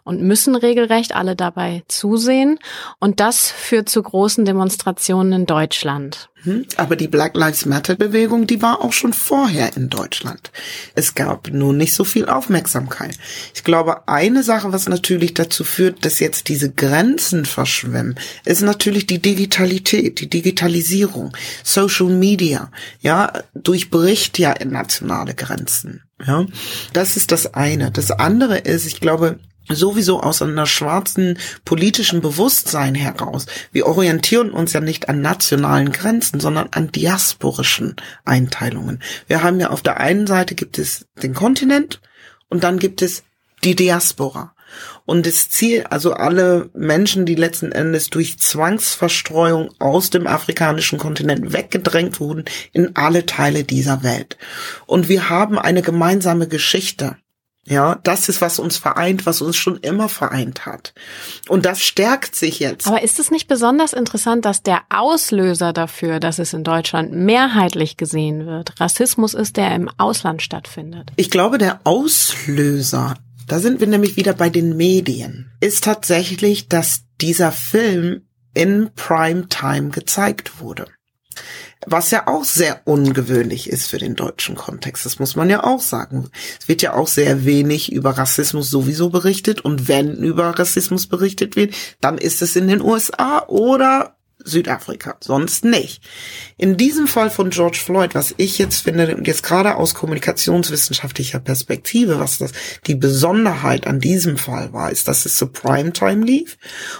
und 0.04 0.20
müssen 0.20 0.54
regelrecht 0.54 1.16
alle 1.16 1.36
dabei 1.36 1.82
zusehen. 1.88 2.58
Und 3.00 3.20
das 3.20 3.50
führt 3.50 3.88
zu 3.88 4.02
großen 4.02 4.44
Demonstrationen 4.44 5.32
in 5.32 5.46
Deutschland. 5.46 6.28
Hm, 6.44 6.66
aber 6.76 6.94
die 6.94 7.08
Black 7.08 7.34
Lives 7.34 7.64
Matter 7.64 7.94
Bewegung, 7.94 8.46
die 8.46 8.60
war 8.60 8.82
auch 8.82 8.92
schon 8.92 9.14
vorher 9.14 9.74
in 9.78 9.88
Deutschland. 9.88 10.50
Es 10.94 11.14
gab 11.14 11.48
nur 11.48 11.72
nicht 11.72 11.94
so 11.94 12.04
viel 12.04 12.26
Aufmerksamkeit. 12.26 13.18
Ich 13.54 13.64
glaube, 13.64 14.06
eine 14.08 14.42
Sache, 14.42 14.70
was 14.70 14.86
natürlich 14.86 15.32
dazu 15.32 15.64
führt, 15.64 16.04
dass 16.04 16.20
jetzt 16.20 16.48
diese 16.48 16.70
Grenzen 16.70 17.46
verschwimmen, 17.46 18.16
ist 18.44 18.60
natürlich 18.60 19.06
die 19.06 19.22
Digitalität, 19.22 20.20
die 20.20 20.28
Digitalisierung. 20.28 21.34
Social 21.62 22.08
Media, 22.08 22.33
ja, 23.00 23.32
durchbricht 23.54 24.38
ja 24.38 24.54
nationale 24.64 25.34
Grenzen. 25.34 26.02
Ja, 26.24 26.46
das 26.92 27.16
ist 27.16 27.32
das 27.32 27.54
eine. 27.54 27.90
Das 27.90 28.10
andere 28.10 28.58
ist, 28.58 28.86
ich 28.86 29.00
glaube, 29.00 29.38
sowieso 29.68 30.20
aus 30.20 30.42
einer 30.42 30.66
schwarzen 30.66 31.38
politischen 31.64 32.20
Bewusstsein 32.20 32.94
heraus. 32.94 33.46
Wir 33.72 33.86
orientieren 33.86 34.50
uns 34.50 34.72
ja 34.72 34.80
nicht 34.80 35.08
an 35.08 35.22
nationalen 35.22 35.92
Grenzen, 35.92 36.40
sondern 36.40 36.68
an 36.72 36.92
diasporischen 36.92 37.96
Einteilungen. 38.24 39.02
Wir 39.26 39.42
haben 39.42 39.60
ja 39.60 39.70
auf 39.70 39.82
der 39.82 39.98
einen 39.98 40.26
Seite 40.26 40.54
gibt 40.54 40.78
es 40.78 41.06
den 41.22 41.34
Kontinent 41.34 42.00
und 42.48 42.64
dann 42.64 42.78
gibt 42.78 43.02
es 43.02 43.22
die 43.62 43.74
Diaspora. 43.74 44.53
Und 45.06 45.26
das 45.26 45.50
Ziel, 45.50 45.84
also 45.90 46.12
alle 46.12 46.70
Menschen, 46.74 47.26
die 47.26 47.34
letzten 47.34 47.72
Endes 47.72 48.10
durch 48.10 48.38
Zwangsverstreuung 48.38 49.70
aus 49.78 50.10
dem 50.10 50.26
afrikanischen 50.26 50.98
Kontinent 50.98 51.52
weggedrängt 51.52 52.20
wurden 52.20 52.44
in 52.72 52.96
alle 52.96 53.26
Teile 53.26 53.64
dieser 53.64 54.02
Welt. 54.02 54.38
Und 54.86 55.08
wir 55.08 55.28
haben 55.28 55.58
eine 55.58 55.82
gemeinsame 55.82 56.48
Geschichte. 56.48 57.16
Ja, 57.66 57.98
das 58.02 58.28
ist, 58.28 58.42
was 58.42 58.58
uns 58.58 58.76
vereint, 58.76 59.24
was 59.24 59.40
uns 59.40 59.56
schon 59.56 59.78
immer 59.78 60.10
vereint 60.10 60.66
hat. 60.66 60.92
Und 61.48 61.64
das 61.64 61.80
stärkt 61.80 62.36
sich 62.36 62.58
jetzt. 62.58 62.86
Aber 62.86 63.02
ist 63.02 63.18
es 63.18 63.30
nicht 63.30 63.48
besonders 63.48 63.94
interessant, 63.94 64.44
dass 64.44 64.62
der 64.62 64.82
Auslöser 64.90 65.72
dafür, 65.72 66.20
dass 66.20 66.38
es 66.38 66.52
in 66.52 66.62
Deutschland 66.62 67.12
mehrheitlich 67.12 67.96
gesehen 67.96 68.44
wird, 68.46 68.78
Rassismus 68.80 69.32
ist, 69.32 69.56
der 69.56 69.74
im 69.74 69.88
Ausland 69.96 70.42
stattfindet? 70.42 71.10
Ich 71.16 71.30
glaube, 71.30 71.56
der 71.56 71.80
Auslöser, 71.84 73.14
da 73.46 73.58
sind 73.58 73.80
wir 73.80 73.86
nämlich 73.86 74.16
wieder 74.16 74.34
bei 74.34 74.50
den 74.50 74.76
Medien, 74.76 75.50
ist 75.60 75.84
tatsächlich, 75.84 76.68
dass 76.68 77.04
dieser 77.20 77.52
Film 77.52 78.22
in 78.54 78.90
Primetime 78.94 79.90
gezeigt 79.90 80.60
wurde 80.60 80.86
was 81.86 82.10
ja 82.10 82.26
auch 82.26 82.44
sehr 82.44 82.82
ungewöhnlich 82.84 83.68
ist 83.68 83.86
für 83.86 83.98
den 83.98 84.14
deutschen 84.14 84.54
Kontext. 84.54 85.04
Das 85.04 85.18
muss 85.18 85.36
man 85.36 85.50
ja 85.50 85.64
auch 85.64 85.80
sagen. 85.80 86.30
Es 86.60 86.68
wird 86.68 86.82
ja 86.82 86.94
auch 86.94 87.08
sehr 87.08 87.44
wenig 87.44 87.92
über 87.92 88.10
Rassismus 88.10 88.70
sowieso 88.70 89.10
berichtet 89.10 89.60
und 89.60 89.88
wenn 89.88 90.14
über 90.16 90.58
Rassismus 90.58 91.06
berichtet 91.06 91.56
wird, 91.56 91.74
dann 92.00 92.18
ist 92.18 92.42
es 92.42 92.56
in 92.56 92.68
den 92.68 92.80
USA 92.80 93.44
oder 93.46 94.16
Südafrika, 94.44 95.16
sonst 95.20 95.64
nicht. 95.64 96.02
In 96.56 96.76
diesem 96.76 97.06
Fall 97.06 97.30
von 97.30 97.50
George 97.50 97.80
Floyd, 97.82 98.14
was 98.14 98.34
ich 98.36 98.58
jetzt 98.58 98.82
finde, 98.82 99.20
jetzt 99.24 99.42
gerade 99.42 99.76
aus 99.76 99.94
kommunikationswissenschaftlicher 99.94 101.40
Perspektive, 101.40 102.18
was 102.18 102.38
das 102.38 102.52
die 102.86 102.94
Besonderheit 102.94 103.86
an 103.86 104.00
diesem 104.00 104.36
Fall 104.36 104.72
war, 104.72 104.90
ist, 104.90 105.08
dass 105.08 105.26
es 105.26 105.36
zu 105.36 105.48
Primetime 105.48 106.24
lief 106.24 106.58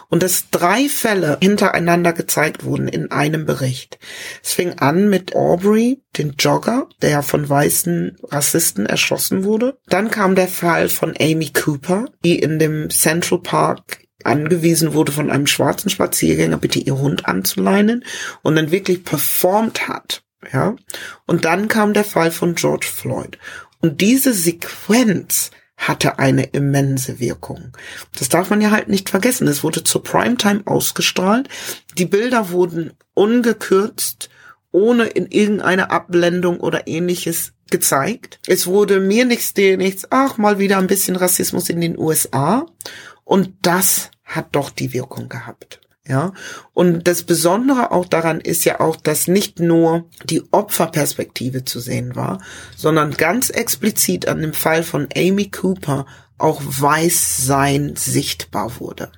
und 0.09 0.23
dass 0.23 0.51
drei 0.51 0.89
Fälle 0.89 1.39
hintereinander 1.41 2.13
gezeigt 2.13 2.65
wurden 2.65 2.89
in 2.89 3.11
einem 3.11 3.47
Bericht. 3.47 3.99
Es 4.43 4.53
fing 4.53 4.79
an 4.79 5.09
mit 5.09 5.35
Aubrey, 5.35 6.03
den 6.17 6.35
Jogger, 6.39 6.89
der 7.03 7.23
von 7.23 7.49
weißen 7.49 8.17
Rassisten 8.25 8.87
erschossen 8.87 9.45
wurde. 9.45 9.79
Dann 9.87 10.11
kam 10.11 10.35
der 10.35 10.49
Fall 10.49 10.89
von 10.89 11.15
Amy 11.21 11.51
Cooper, 11.51 12.07
die 12.25 12.39
in 12.39 12.59
dem 12.59 12.91
Central 12.91 13.41
Park 13.41 14.04
angewiesen 14.23 14.95
wurde 14.95 15.13
von 15.13 15.31
einem 15.31 15.47
schwarzen 15.47 15.91
Spaziergänger, 15.91 16.59
bitte 16.59 16.79
ihr 16.79 16.99
Hund 16.99 17.27
anzuleinen 17.27 18.05
und 18.43 18.57
dann 18.57 18.71
wirklich 18.71 19.05
performt 19.05 19.89
hat. 19.89 20.23
Ja. 20.53 20.77
Und 21.27 21.45
dann 21.45 21.69
kam 21.69 21.95
der 21.95 22.05
Fall 22.05 22.31
von 22.31 22.55
George 22.55 22.87
Floyd. 22.93 23.39
Und 23.81 24.01
diese 24.01 24.33
Sequenz 24.33 25.51
hatte 25.77 26.19
eine 26.19 26.45
immense 26.45 27.19
Wirkung. 27.19 27.73
Das 28.19 28.29
darf 28.29 28.51
man 28.51 28.61
ja 28.61 28.71
halt 28.71 28.89
nicht 28.89 29.11
vergessen. 29.11 29.49
Es 29.49 29.65
wurde 29.65 29.85
zur 29.85 30.03
Primetime 30.03 30.63
ausgestrahlt. 30.67 31.49
Die 31.99 32.07
Bilder 32.07 32.51
wurden 32.51 32.93
ungekürzt, 33.15 34.31
ohne 34.71 35.05
in 35.05 35.27
irgendeine 35.27 35.91
Abblendung 35.91 36.61
oder 36.61 36.87
ähnliches 36.87 37.53
gezeigt. 37.71 38.39
Es 38.47 38.67
wurde 38.67 39.01
mir 39.01 39.25
nichts, 39.25 39.55
dir 39.55 39.77
nichts, 39.77 40.07
ach, 40.11 40.39
mal 40.39 40.59
wieder 40.59 40.79
ein 40.79 40.87
bisschen 40.87 41.17
Rassismus 41.17 41.69
in 41.69 41.81
den 41.81 41.99
USA. 41.99 42.67
Und 43.25 43.55
das 43.63 44.11
hat 44.25 44.49
doch 44.53 44.71
die 44.71 44.93
Wirkung 44.93 45.29
gehabt. 45.29 45.81
Ja, 46.07 46.35
und 46.75 47.09
das 47.09 47.23
Besondere 47.23 47.91
auch 47.91 48.05
daran 48.05 48.39
ist 48.39 48.67
ja 48.67 48.81
auch, 48.81 48.97
dass 48.97 49.27
nicht 49.27 49.59
nur 49.59 50.05
die 50.25 50.43
Opferperspektive 50.53 51.65
zu 51.65 51.81
sehen 51.81 52.15
war, 52.15 52.43
sondern 52.77 53.13
ganz 53.13 53.49
explizit 53.49 54.29
an 54.29 54.43
dem 54.43 54.53
Fall 54.53 54.83
von 54.83 55.09
Amy 55.17 55.51
Cooper 55.51 56.05
auch 56.37 56.61
Weißsein 56.63 57.97
sichtbar 57.97 58.81
wurde. 58.81 59.13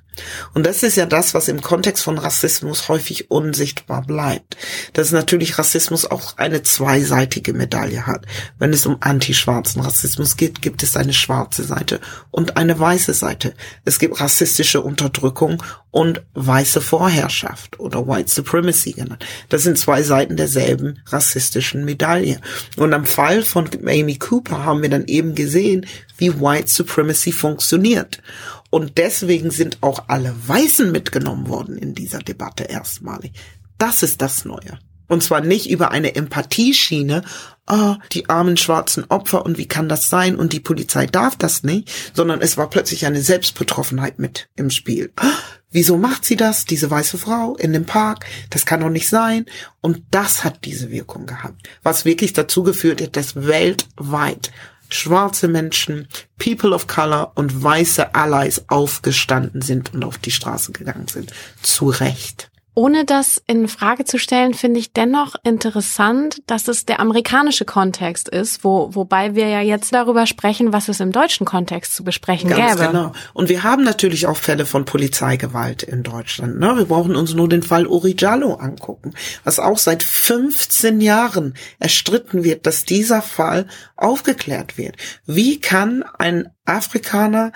Und 0.53 0.65
das 0.65 0.83
ist 0.83 0.95
ja 0.95 1.05
das, 1.05 1.33
was 1.33 1.47
im 1.47 1.61
Kontext 1.61 2.03
von 2.03 2.17
Rassismus 2.17 2.87
häufig 2.89 3.31
unsichtbar 3.31 4.01
bleibt. 4.01 4.57
Dass 4.93 5.11
natürlich 5.11 5.57
Rassismus 5.57 6.05
auch 6.05 6.37
eine 6.37 6.63
zweiseitige 6.63 7.53
Medaille 7.53 8.07
hat. 8.07 8.25
Wenn 8.59 8.73
es 8.73 8.85
um 8.85 8.97
antischwarzen 8.99 9.81
Rassismus 9.81 10.37
geht, 10.37 10.61
gibt 10.61 10.83
es 10.83 10.97
eine 10.97 11.13
schwarze 11.13 11.63
Seite 11.63 11.99
und 12.31 12.57
eine 12.57 12.79
weiße 12.79 13.13
Seite. 13.13 13.53
Es 13.85 13.99
gibt 13.99 14.19
rassistische 14.19 14.81
Unterdrückung 14.81 15.63
und 15.91 16.21
weiße 16.35 16.81
Vorherrschaft 16.81 17.79
oder 17.79 18.07
White 18.07 18.29
Supremacy 18.29 18.91
genannt. 18.91 19.25
Das 19.49 19.63
sind 19.63 19.79
zwei 19.79 20.03
Seiten 20.03 20.37
derselben 20.37 21.01
rassistischen 21.07 21.85
Medaille. 21.85 22.39
Und 22.75 22.93
am 22.93 23.05
Fall 23.05 23.41
von 23.41 23.67
Amy 23.83 24.17
Cooper 24.17 24.63
haben 24.63 24.81
wir 24.81 24.89
dann 24.89 25.05
eben 25.05 25.33
gesehen, 25.33 25.87
wie 26.17 26.39
White 26.39 26.67
Supremacy 26.67 27.31
funktioniert. 27.31 28.21
Und 28.69 28.97
deswegen 28.97 29.51
sind 29.51 29.77
auch 29.81 30.05
alle 30.07 30.35
Weißen 30.47 30.91
mitgenommen 30.91 31.47
worden 31.47 31.77
in 31.77 31.93
dieser 31.95 32.19
Debatte 32.19 32.65
erstmalig. 32.65 33.31
Das 33.77 34.03
ist 34.03 34.21
das 34.21 34.45
Neue. 34.45 34.79
Und 35.07 35.23
zwar 35.23 35.41
nicht 35.41 35.69
über 35.69 35.91
eine 35.91 36.15
Empathieschiene, 36.15 37.23
oh, 37.69 37.95
die 38.11 38.29
armen 38.29 38.57
schwarzen 38.57 39.05
Opfer 39.09 39.45
und 39.45 39.57
wie 39.57 39.67
kann 39.67 39.87
das 39.87 40.09
sein 40.09 40.35
und 40.35 40.51
die 40.51 40.59
Polizei 40.59 41.05
darf 41.05 41.37
das 41.37 41.63
nicht, 41.63 41.89
sondern 42.13 42.41
es 42.41 42.57
war 42.57 42.69
plötzlich 42.69 43.05
eine 43.05 43.21
Selbstbetroffenheit 43.21 44.19
mit 44.19 44.49
im 44.57 44.69
Spiel. 44.69 45.11
Oh, 45.21 45.25
wieso 45.71 45.97
macht 45.97 46.25
sie 46.25 46.35
das, 46.35 46.65
diese 46.65 46.91
weiße 46.91 47.17
Frau 47.17 47.55
in 47.55 47.71
dem 47.71 47.85
Park? 47.85 48.25
Das 48.49 48.65
kann 48.65 48.81
doch 48.81 48.89
nicht 48.89 49.07
sein. 49.07 49.45
Und 49.79 50.03
das 50.11 50.43
hat 50.43 50.65
diese 50.65 50.91
Wirkung 50.91 51.25
gehabt, 51.25 51.69
was 51.83 52.03
wirklich 52.03 52.33
dazu 52.33 52.63
geführt 52.63 53.01
hat, 53.01 53.15
dass 53.15 53.35
weltweit 53.35 54.51
schwarze 54.89 55.47
Menschen, 55.47 56.07
People 56.37 56.73
of 56.73 56.87
Color 56.87 57.31
und 57.35 57.63
weiße 57.63 58.13
Allies 58.15 58.63
aufgestanden 58.67 59.61
sind 59.61 59.93
und 59.93 60.03
auf 60.03 60.17
die 60.17 60.31
Straße 60.31 60.71
gegangen 60.71 61.07
sind. 61.07 61.33
Zu 61.61 61.89
Recht. 61.89 62.49
Ohne 62.77 63.05
das 63.05 63.41
in 63.47 63.67
Frage 63.67 64.05
zu 64.05 64.19
stellen, 64.19 64.53
finde 64.53 64.79
ich 64.79 64.93
dennoch 64.93 65.33
interessant, 65.43 66.43
dass 66.45 66.67
es 66.67 66.85
der 66.85 66.99
amerikanische 66.99 67.65
Kontext 67.65 68.29
ist, 68.29 68.63
wo, 68.63 68.93
wobei 68.93 69.33
wir 69.33 69.47
ja 69.47 69.61
jetzt 69.61 69.91
darüber 69.95 70.27
sprechen, 70.27 70.73
was 70.73 70.87
es 70.87 70.99
im 70.99 71.11
deutschen 71.11 71.43
Kontext 71.47 71.95
zu 71.95 72.03
besprechen 72.03 72.51
Ganz 72.51 72.75
gäbe. 72.75 72.91
Genau. 72.91 73.13
Und 73.33 73.49
wir 73.49 73.63
haben 73.63 73.83
natürlich 73.83 74.27
auch 74.27 74.37
Fälle 74.37 74.67
von 74.67 74.85
Polizeigewalt 74.85 75.81
in 75.81 76.03
Deutschland. 76.03 76.59
Ne? 76.59 76.77
Wir 76.77 76.85
brauchen 76.85 77.15
uns 77.15 77.33
nur 77.33 77.49
den 77.49 77.63
Fall 77.63 77.87
Uri 77.87 78.15
Jallo 78.15 78.53
angucken, 78.53 79.15
was 79.43 79.57
auch 79.57 79.79
seit 79.79 80.03
15 80.03 81.01
Jahren 81.01 81.55
erstritten 81.79 82.43
wird, 82.43 82.67
dass 82.67 82.85
dieser 82.85 83.23
Fall 83.23 83.65
aufgeklärt 83.95 84.77
wird. 84.77 84.97
Wie 85.25 85.59
kann 85.59 86.03
ein 86.19 86.51
Afrikaner 86.67 87.51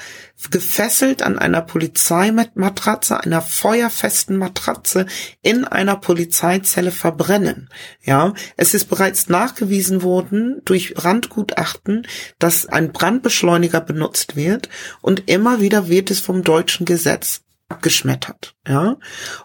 gefesselt 0.49 1.21
an 1.21 1.37
einer 1.37 1.61
Polizeimatratze, 1.61 3.19
einer 3.19 3.41
feuerfesten 3.41 4.37
Matratze 4.37 5.05
in 5.41 5.65
einer 5.65 5.95
Polizeizelle 5.95 6.91
verbrennen. 6.91 7.69
Ja, 8.03 8.33
es 8.57 8.73
ist 8.73 8.85
bereits 8.85 9.29
nachgewiesen 9.29 10.01
worden 10.01 10.61
durch 10.65 10.95
Randgutachten, 10.97 12.07
dass 12.39 12.65
ein 12.65 12.91
Brandbeschleuniger 12.91 13.81
benutzt 13.81 14.35
wird 14.35 14.69
und 15.01 15.29
immer 15.29 15.61
wieder 15.61 15.89
wird 15.89 16.09
es 16.09 16.19
vom 16.19 16.43
deutschen 16.43 16.85
Gesetz 16.85 17.41
abgeschmettert, 17.71 18.55
ja. 18.67 18.97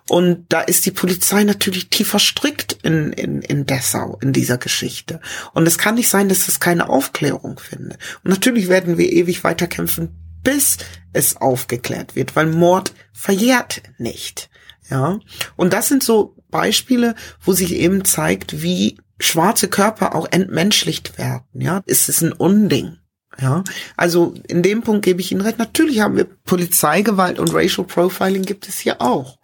Und 0.08 0.46
da 0.48 0.60
ist 0.60 0.84
die 0.84 0.90
Polizei 0.90 1.44
natürlich 1.44 1.88
tief 1.88 2.08
verstrickt 2.08 2.78
in, 2.82 3.12
in, 3.12 3.40
in 3.42 3.66
Dessau, 3.66 4.18
in 4.20 4.32
dieser 4.32 4.58
Geschichte. 4.58 5.20
Und 5.54 5.66
es 5.66 5.78
kann 5.78 5.94
nicht 5.94 6.08
sein, 6.08 6.28
dass 6.28 6.48
es 6.48 6.60
keine 6.60 6.88
Aufklärung 6.88 7.58
findet. 7.58 7.98
Und 8.24 8.30
natürlich 8.30 8.68
werden 8.68 8.98
wir 8.98 9.10
ewig 9.10 9.44
weiterkämpfen, 9.44 10.10
bis 10.42 10.78
es 11.12 11.36
aufgeklärt 11.36 12.14
wird, 12.14 12.36
weil 12.36 12.46
Mord 12.46 12.92
verjährt 13.12 13.82
nicht, 13.98 14.50
ja. 14.90 15.18
Und 15.56 15.72
das 15.72 15.88
sind 15.88 16.02
so 16.02 16.36
Beispiele, 16.50 17.14
wo 17.40 17.52
sich 17.52 17.74
eben 17.74 18.04
zeigt, 18.04 18.62
wie 18.62 18.98
schwarze 19.18 19.68
Körper 19.68 20.14
auch 20.14 20.28
entmenschlicht 20.30 21.18
werden, 21.18 21.44
ja. 21.54 21.82
Es 21.86 22.08
ist 22.08 22.22
ein 22.22 22.32
Unding. 22.32 22.98
Ja, 23.41 23.64
also 23.97 24.34
in 24.49 24.62
dem 24.62 24.82
Punkt 24.82 25.05
gebe 25.05 25.20
ich 25.20 25.30
Ihnen 25.30 25.43
recht. 25.43 25.59
Natürlich 25.59 26.01
haben 26.01 26.16
wir 26.16 26.24
Polizeigewalt 26.24 27.39
und 27.39 27.53
Racial 27.53 27.87
Profiling 27.87 28.43
gibt 28.43 28.68
es 28.68 28.78
hier 28.78 29.03
auch. 29.03 29.39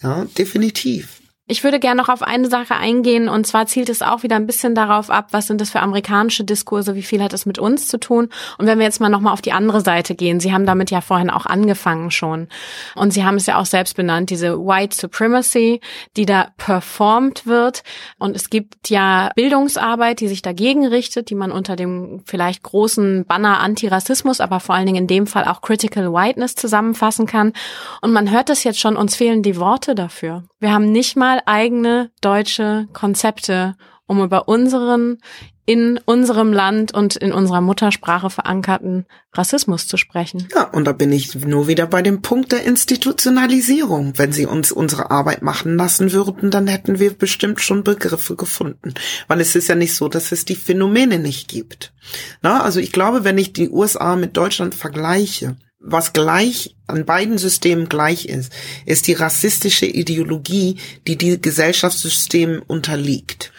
Ja, 0.00 0.26
definitiv. 0.38 1.20
Ich 1.46 1.62
würde 1.62 1.78
gerne 1.78 2.00
noch 2.00 2.08
auf 2.08 2.22
eine 2.22 2.48
Sache 2.48 2.74
eingehen 2.74 3.28
und 3.28 3.46
zwar 3.46 3.66
zielt 3.66 3.90
es 3.90 4.00
auch 4.00 4.22
wieder 4.22 4.36
ein 4.36 4.46
bisschen 4.46 4.74
darauf 4.74 5.10
ab, 5.10 5.28
was 5.32 5.46
sind 5.46 5.60
das 5.60 5.68
für 5.68 5.80
amerikanische 5.80 6.42
Diskurse, 6.42 6.94
wie 6.94 7.02
viel 7.02 7.22
hat 7.22 7.34
es 7.34 7.44
mit 7.44 7.58
uns 7.58 7.86
zu 7.86 8.00
tun? 8.00 8.30
Und 8.56 8.66
wenn 8.66 8.78
wir 8.78 8.86
jetzt 8.86 8.98
mal 8.98 9.10
nochmal 9.10 9.34
auf 9.34 9.42
die 9.42 9.52
andere 9.52 9.82
Seite 9.82 10.14
gehen, 10.14 10.40
Sie 10.40 10.54
haben 10.54 10.64
damit 10.64 10.90
ja 10.90 11.02
vorhin 11.02 11.28
auch 11.28 11.44
angefangen 11.44 12.10
schon. 12.10 12.48
Und 12.94 13.12
Sie 13.12 13.26
haben 13.26 13.34
es 13.34 13.44
ja 13.44 13.58
auch 13.58 13.66
selbst 13.66 13.94
benannt, 13.94 14.30
diese 14.30 14.58
White 14.58 14.96
Supremacy, 14.96 15.82
die 16.16 16.24
da 16.24 16.48
performt 16.56 17.46
wird. 17.46 17.82
Und 18.18 18.34
es 18.36 18.48
gibt 18.48 18.88
ja 18.88 19.28
Bildungsarbeit, 19.36 20.20
die 20.20 20.28
sich 20.28 20.40
dagegen 20.40 20.86
richtet, 20.86 21.28
die 21.28 21.34
man 21.34 21.52
unter 21.52 21.76
dem 21.76 22.22
vielleicht 22.24 22.62
großen 22.62 23.26
Banner 23.26 23.60
Antirassismus, 23.60 24.40
aber 24.40 24.60
vor 24.60 24.76
allen 24.76 24.86
Dingen 24.86 25.02
in 25.02 25.08
dem 25.08 25.26
Fall 25.26 25.44
auch 25.44 25.60
Critical 25.60 26.10
Whiteness 26.10 26.54
zusammenfassen 26.54 27.26
kann. 27.26 27.52
Und 28.00 28.14
man 28.14 28.30
hört 28.30 28.48
das 28.48 28.64
jetzt 28.64 28.80
schon, 28.80 28.96
uns 28.96 29.14
fehlen 29.14 29.42
die 29.42 29.58
Worte 29.58 29.94
dafür. 29.94 30.44
Wir 30.58 30.72
haben 30.72 30.90
nicht 30.90 31.14
mal 31.14 31.33
eigene 31.46 32.10
deutsche 32.20 32.88
Konzepte, 32.92 33.76
um 34.06 34.22
über 34.22 34.48
unseren 34.48 35.18
in 35.66 35.98
unserem 36.04 36.52
Land 36.52 36.92
und 36.92 37.16
in 37.16 37.32
unserer 37.32 37.62
Muttersprache 37.62 38.28
verankerten 38.28 39.06
Rassismus 39.32 39.86
zu 39.86 39.96
sprechen. 39.96 40.46
Ja, 40.54 40.64
und 40.64 40.84
da 40.84 40.92
bin 40.92 41.10
ich 41.10 41.34
nur 41.34 41.68
wieder 41.68 41.86
bei 41.86 42.02
dem 42.02 42.20
Punkt 42.20 42.52
der 42.52 42.64
Institutionalisierung. 42.64 44.12
Wenn 44.16 44.32
sie 44.32 44.46
uns 44.46 44.72
unsere 44.72 45.10
Arbeit 45.10 45.42
machen 45.42 45.76
lassen 45.76 46.12
würden, 46.12 46.50
dann 46.50 46.66
hätten 46.66 46.98
wir 46.98 47.14
bestimmt 47.14 47.60
schon 47.60 47.82
Begriffe 47.82 48.36
gefunden. 48.36 48.92
Weil 49.26 49.40
es 49.40 49.56
ist 49.56 49.68
ja 49.68 49.74
nicht 49.74 49.94
so, 49.94 50.08
dass 50.08 50.32
es 50.32 50.44
die 50.44 50.54
Phänomene 50.54 51.18
nicht 51.18 51.48
gibt. 51.48 51.94
Na, 52.42 52.62
also 52.62 52.78
ich 52.78 52.92
glaube, 52.92 53.24
wenn 53.24 53.38
ich 53.38 53.54
die 53.54 53.70
USA 53.70 54.16
mit 54.16 54.36
Deutschland 54.36 54.74
vergleiche, 54.74 55.56
was 55.86 56.14
gleich 56.14 56.76
an 56.86 57.04
beiden 57.04 57.36
Systemen 57.38 57.88
gleich 57.88 58.26
ist, 58.26 58.52
ist 58.86 59.06
die 59.06 59.12
rassistische 59.12 59.86
Ideologie, 59.86 60.78
die 61.06 61.16
die 61.16 61.40
Gesellschaftssystem 61.40 62.62
unterliegt. 62.66 63.52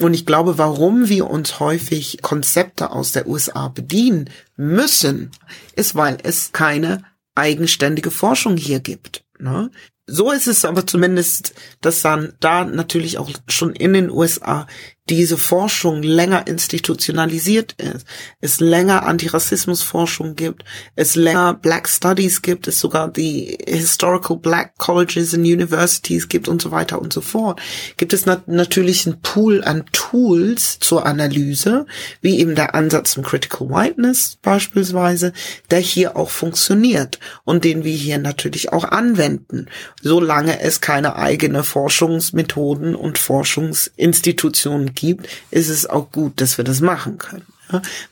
Und 0.00 0.14
ich 0.14 0.26
glaube, 0.26 0.58
warum 0.58 1.08
wir 1.08 1.28
uns 1.28 1.60
häufig 1.60 2.18
Konzepte 2.22 2.90
aus 2.90 3.12
der 3.12 3.26
USA 3.26 3.68
bedienen 3.68 4.30
müssen, 4.56 5.30
ist, 5.74 5.94
weil 5.94 6.18
es 6.22 6.52
keine 6.52 7.04
eigenständige 7.34 8.10
Forschung 8.10 8.56
hier 8.56 8.80
gibt. 8.80 9.24
Ne? 9.38 9.70
So 10.06 10.32
ist 10.32 10.46
es 10.46 10.64
aber 10.64 10.86
zumindest, 10.86 11.54
dass 11.80 12.00
dann 12.00 12.34
da 12.40 12.64
natürlich 12.64 13.18
auch 13.18 13.30
schon 13.48 13.74
in 13.74 13.92
den 13.92 14.10
USA 14.10 14.66
diese 15.08 15.38
Forschung 15.38 16.02
länger 16.02 16.46
institutionalisiert 16.48 17.72
ist, 17.74 18.06
es 18.40 18.58
länger 18.58 19.04
Antirassismusforschung 19.04 20.34
gibt, 20.34 20.64
es 20.96 21.14
länger 21.14 21.54
Black 21.54 21.88
Studies 21.88 22.42
gibt, 22.42 22.66
es 22.66 22.80
sogar 22.80 23.08
die 23.08 23.56
Historical 23.66 24.36
Black 24.36 24.76
Colleges 24.78 25.32
and 25.32 25.44
Universities 25.44 26.28
gibt 26.28 26.48
und 26.48 26.60
so 26.60 26.72
weiter 26.72 27.00
und 27.00 27.12
so 27.12 27.20
fort, 27.20 27.60
gibt 27.96 28.12
es 28.12 28.26
nat 28.26 28.48
natürlich 28.48 29.06
einen 29.06 29.20
Pool 29.20 29.62
an 29.62 29.84
Tools 29.92 30.80
zur 30.80 31.06
Analyse, 31.06 31.86
wie 32.20 32.40
eben 32.40 32.56
der 32.56 32.74
Ansatz 32.74 33.12
zum 33.12 33.22
Critical 33.22 33.68
Whiteness 33.70 34.38
beispielsweise, 34.42 35.32
der 35.70 35.78
hier 35.78 36.16
auch 36.16 36.30
funktioniert 36.30 37.20
und 37.44 37.62
den 37.62 37.84
wir 37.84 37.94
hier 37.94 38.18
natürlich 38.18 38.72
auch 38.72 38.84
anwenden, 38.84 39.66
solange 40.02 40.60
es 40.60 40.80
keine 40.80 41.14
eigene 41.14 41.62
Forschungsmethoden 41.62 42.96
und 42.96 43.18
Forschungsinstitutionen 43.18 44.95
gibt, 44.96 45.28
ist 45.50 45.68
es 45.68 45.86
auch 45.86 46.10
gut, 46.10 46.40
dass 46.40 46.58
wir 46.58 46.64
das 46.64 46.80
machen 46.80 47.18
können. 47.18 47.46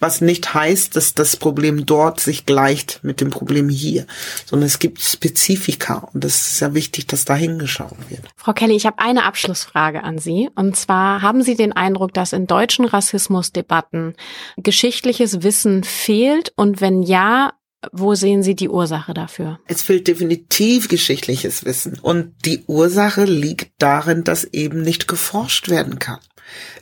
Was 0.00 0.20
nicht 0.20 0.52
heißt, 0.54 0.96
dass 0.96 1.14
das 1.14 1.36
Problem 1.36 1.86
dort 1.86 2.18
sich 2.18 2.44
gleicht 2.44 3.00
mit 3.02 3.20
dem 3.20 3.30
Problem 3.30 3.68
hier, 3.68 4.06
sondern 4.46 4.66
es 4.66 4.80
gibt 4.80 5.00
Spezifika 5.00 6.08
und 6.12 6.24
das 6.24 6.52
ist 6.52 6.60
ja 6.60 6.74
wichtig, 6.74 7.06
dass 7.06 7.24
da 7.24 7.36
hingeschaut 7.36 7.96
wird. 8.08 8.22
Frau 8.36 8.52
Kelly, 8.52 8.74
ich 8.74 8.84
habe 8.86 8.98
eine 8.98 9.24
Abschlussfrage 9.24 10.02
an 10.02 10.18
Sie 10.18 10.50
und 10.56 10.76
zwar 10.76 11.22
haben 11.22 11.42
Sie 11.42 11.54
den 11.54 11.72
Eindruck, 11.72 12.12
dass 12.12 12.32
in 12.32 12.48
deutschen 12.48 12.84
Rassismusdebatten 12.84 14.14
geschichtliches 14.56 15.42
Wissen 15.44 15.84
fehlt 15.84 16.52
und 16.56 16.80
wenn 16.80 17.02
ja, 17.02 17.52
wo 17.92 18.14
sehen 18.14 18.42
Sie 18.42 18.56
die 18.56 18.68
Ursache 18.68 19.14
dafür? 19.14 19.60
Es 19.66 19.82
fehlt 19.82 20.08
definitiv 20.08 20.88
geschichtliches 20.88 21.64
Wissen. 21.64 21.98
Und 22.00 22.32
die 22.46 22.64
Ursache 22.66 23.24
liegt 23.24 23.72
darin, 23.78 24.24
dass 24.24 24.44
eben 24.44 24.80
nicht 24.80 25.06
geforscht 25.06 25.68
werden 25.68 25.98
kann. 25.98 26.18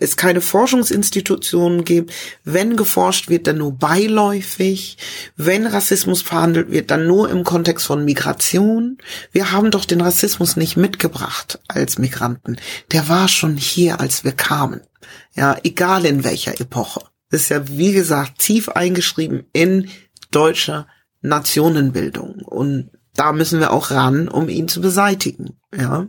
Es 0.01 0.17
keine 0.17 0.41
Forschungsinstitutionen 0.41 1.85
gibt. 1.85 2.13
Wenn 2.45 2.77
geforscht 2.77 3.29
wird, 3.29 3.47
dann 3.47 3.59
nur 3.59 3.73
beiläufig. 3.73 4.99
Wenn 5.37 5.67
Rassismus 5.67 6.23
verhandelt 6.23 6.71
wird, 6.71 6.91
dann 6.91 7.07
nur 7.07 7.31
im 7.31 7.45
Kontext 7.45 7.87
von 7.87 8.05
Migration. 8.05 8.99
Wir 9.31 9.53
haben 9.53 9.71
doch 9.71 9.85
den 9.85 10.01
Rassismus 10.01 10.57
nicht 10.57 10.77
mitgebracht 10.77 11.61
als 11.69 11.99
Migranten. 11.99 12.57
Der 12.93 13.09
war 13.09 13.29
schon 13.29 13.57
hier, 13.57 14.01
als 14.01 14.25
wir 14.25 14.33
kamen. 14.33 14.81
Ja, 15.35 15.57
egal 15.63 16.05
in 16.05 16.25
welcher 16.25 16.61
Epoche. 16.61 17.01
Das 17.31 17.43
ist 17.43 17.49
ja, 17.49 17.69
wie 17.69 17.93
gesagt, 17.93 18.39
tief 18.39 18.69
eingeschrieben 18.69 19.45
in 19.53 19.89
deutscher 20.31 20.87
Nationenbildung. 21.23 22.43
Und 22.45 22.91
da 23.15 23.33
müssen 23.33 23.61
wir 23.61 23.73
auch 23.73 23.91
ran, 23.91 24.29
um 24.29 24.49
ihn 24.49 24.69
zu 24.69 24.81
beseitigen. 24.81 25.59
Ja. 25.77 26.07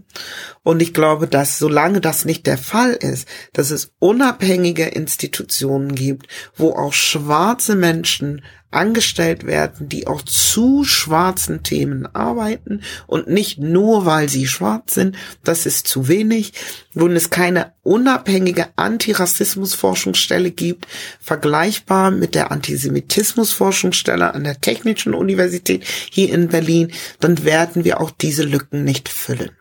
Und 0.63 0.81
ich 0.81 0.93
glaube, 0.93 1.27
dass 1.27 1.59
solange 1.59 2.01
das 2.01 2.25
nicht 2.25 2.47
der 2.47 2.57
Fall 2.57 2.91
ist, 2.91 3.27
dass 3.51 3.71
es 3.71 3.93
unabhängige 3.99 4.85
Institutionen 4.85 5.95
gibt, 5.95 6.27
wo 6.55 6.71
auch 6.71 6.93
schwarze 6.93 7.75
Menschen 7.75 8.43
angestellt 8.73 9.45
werden, 9.45 9.89
die 9.89 10.07
auch 10.07 10.21
zu 10.21 10.83
schwarzen 10.83 11.63
Themen 11.63 12.07
arbeiten 12.13 12.81
und 13.07 13.27
nicht 13.27 13.59
nur, 13.59 14.05
weil 14.05 14.29
sie 14.29 14.47
schwarz 14.47 14.95
sind, 14.95 15.15
das 15.43 15.65
ist 15.65 15.87
zu 15.87 16.07
wenig, 16.07 16.53
wo 16.93 17.07
es 17.07 17.29
keine 17.29 17.73
unabhängige 17.83 18.67
Antirassismusforschungsstelle 18.75 20.51
gibt, 20.51 20.87
vergleichbar 21.19 22.11
mit 22.11 22.35
der 22.35 22.51
Antisemitismusforschungsstelle 22.51 24.33
an 24.33 24.43
der 24.43 24.61
Technischen 24.61 25.13
Universität 25.13 25.83
hier 26.09 26.33
in 26.33 26.49
Berlin, 26.49 26.91
dann 27.19 27.43
werden 27.43 27.83
wir 27.83 27.99
auch 27.99 28.11
diese 28.11 28.43
Lücken 28.43 28.83
nicht 28.83 29.09
füllen. 29.09 29.51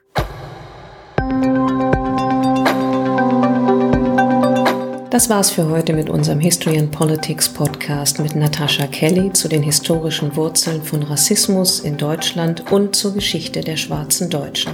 Das 5.12 5.28
war's 5.28 5.50
für 5.50 5.68
heute 5.68 5.92
mit 5.92 6.08
unserem 6.08 6.40
History 6.40 6.78
and 6.78 6.90
Politics 6.90 7.46
Podcast 7.46 8.18
mit 8.18 8.34
Natascha 8.34 8.86
Kelly 8.86 9.30
zu 9.30 9.46
den 9.46 9.62
historischen 9.62 10.34
Wurzeln 10.36 10.82
von 10.82 11.02
Rassismus 11.02 11.80
in 11.80 11.98
Deutschland 11.98 12.72
und 12.72 12.96
zur 12.96 13.12
Geschichte 13.12 13.60
der 13.60 13.76
schwarzen 13.76 14.30
Deutschen. 14.30 14.72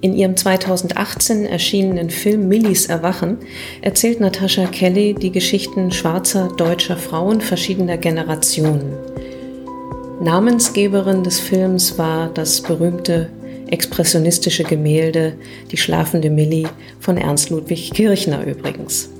In 0.00 0.14
ihrem 0.14 0.36
2018 0.36 1.44
erschienenen 1.44 2.08
Film 2.08 2.46
Millis 2.46 2.86
Erwachen 2.86 3.38
erzählt 3.80 4.20
Natascha 4.20 4.66
Kelly 4.66 5.14
die 5.14 5.32
Geschichten 5.32 5.90
schwarzer 5.90 6.46
deutscher 6.56 6.96
Frauen 6.96 7.40
verschiedener 7.40 7.96
Generationen. 7.96 8.92
Namensgeberin 10.22 11.24
des 11.24 11.40
Films 11.40 11.98
war 11.98 12.28
das 12.28 12.60
berühmte 12.60 13.28
expressionistische 13.72 14.64
Gemälde 14.64 15.34
Die 15.70 15.76
schlafende 15.76 16.30
Millie 16.30 16.68
von 16.98 17.16
Ernst 17.16 17.50
Ludwig 17.50 17.92
Kirchner 17.92 18.44
übrigens. 18.44 19.10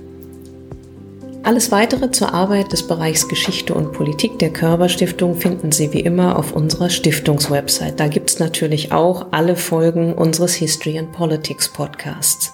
Alles 1.43 1.73
weitere 1.73 2.11
zur 2.11 2.35
Arbeit 2.35 2.71
des 2.71 2.87
Bereichs 2.87 3.27
Geschichte 3.27 3.73
und 3.73 3.93
Politik 3.93 4.39
der 4.39 4.51
Körperstiftung 4.51 5.37
finden 5.37 5.73
Sie 5.73 5.93
wie 5.93 6.01
immer 6.01 6.39
auf 6.39 6.53
unserer 6.53 6.91
Stiftungswebsite. 6.91 7.95
Da 7.97 8.09
gibt 8.09 8.29
es 8.31 8.39
natürlich 8.39 8.93
auch 8.93 9.29
alle 9.31 9.57
Folgen 9.57 10.13
unseres 10.13 10.55
History 10.55 10.99
and 10.99 11.13
Politics 11.13 11.69
Podcasts. 11.69 12.53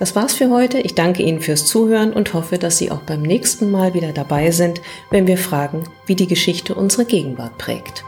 Das 0.00 0.14
war's 0.14 0.34
für 0.34 0.50
heute. 0.50 0.78
Ich 0.78 0.94
danke 0.94 1.22
Ihnen 1.22 1.40
fürs 1.40 1.66
Zuhören 1.66 2.12
und 2.12 2.32
hoffe, 2.34 2.58
dass 2.58 2.78
Sie 2.78 2.90
auch 2.90 3.02
beim 3.02 3.22
nächsten 3.22 3.70
Mal 3.70 3.94
wieder 3.94 4.12
dabei 4.12 4.50
sind, 4.50 4.82
wenn 5.10 5.26
wir 5.26 5.38
fragen, 5.38 5.84
wie 6.06 6.14
die 6.14 6.26
Geschichte 6.26 6.74
unsere 6.74 7.06
Gegenwart 7.06 7.56
prägt. 7.58 8.04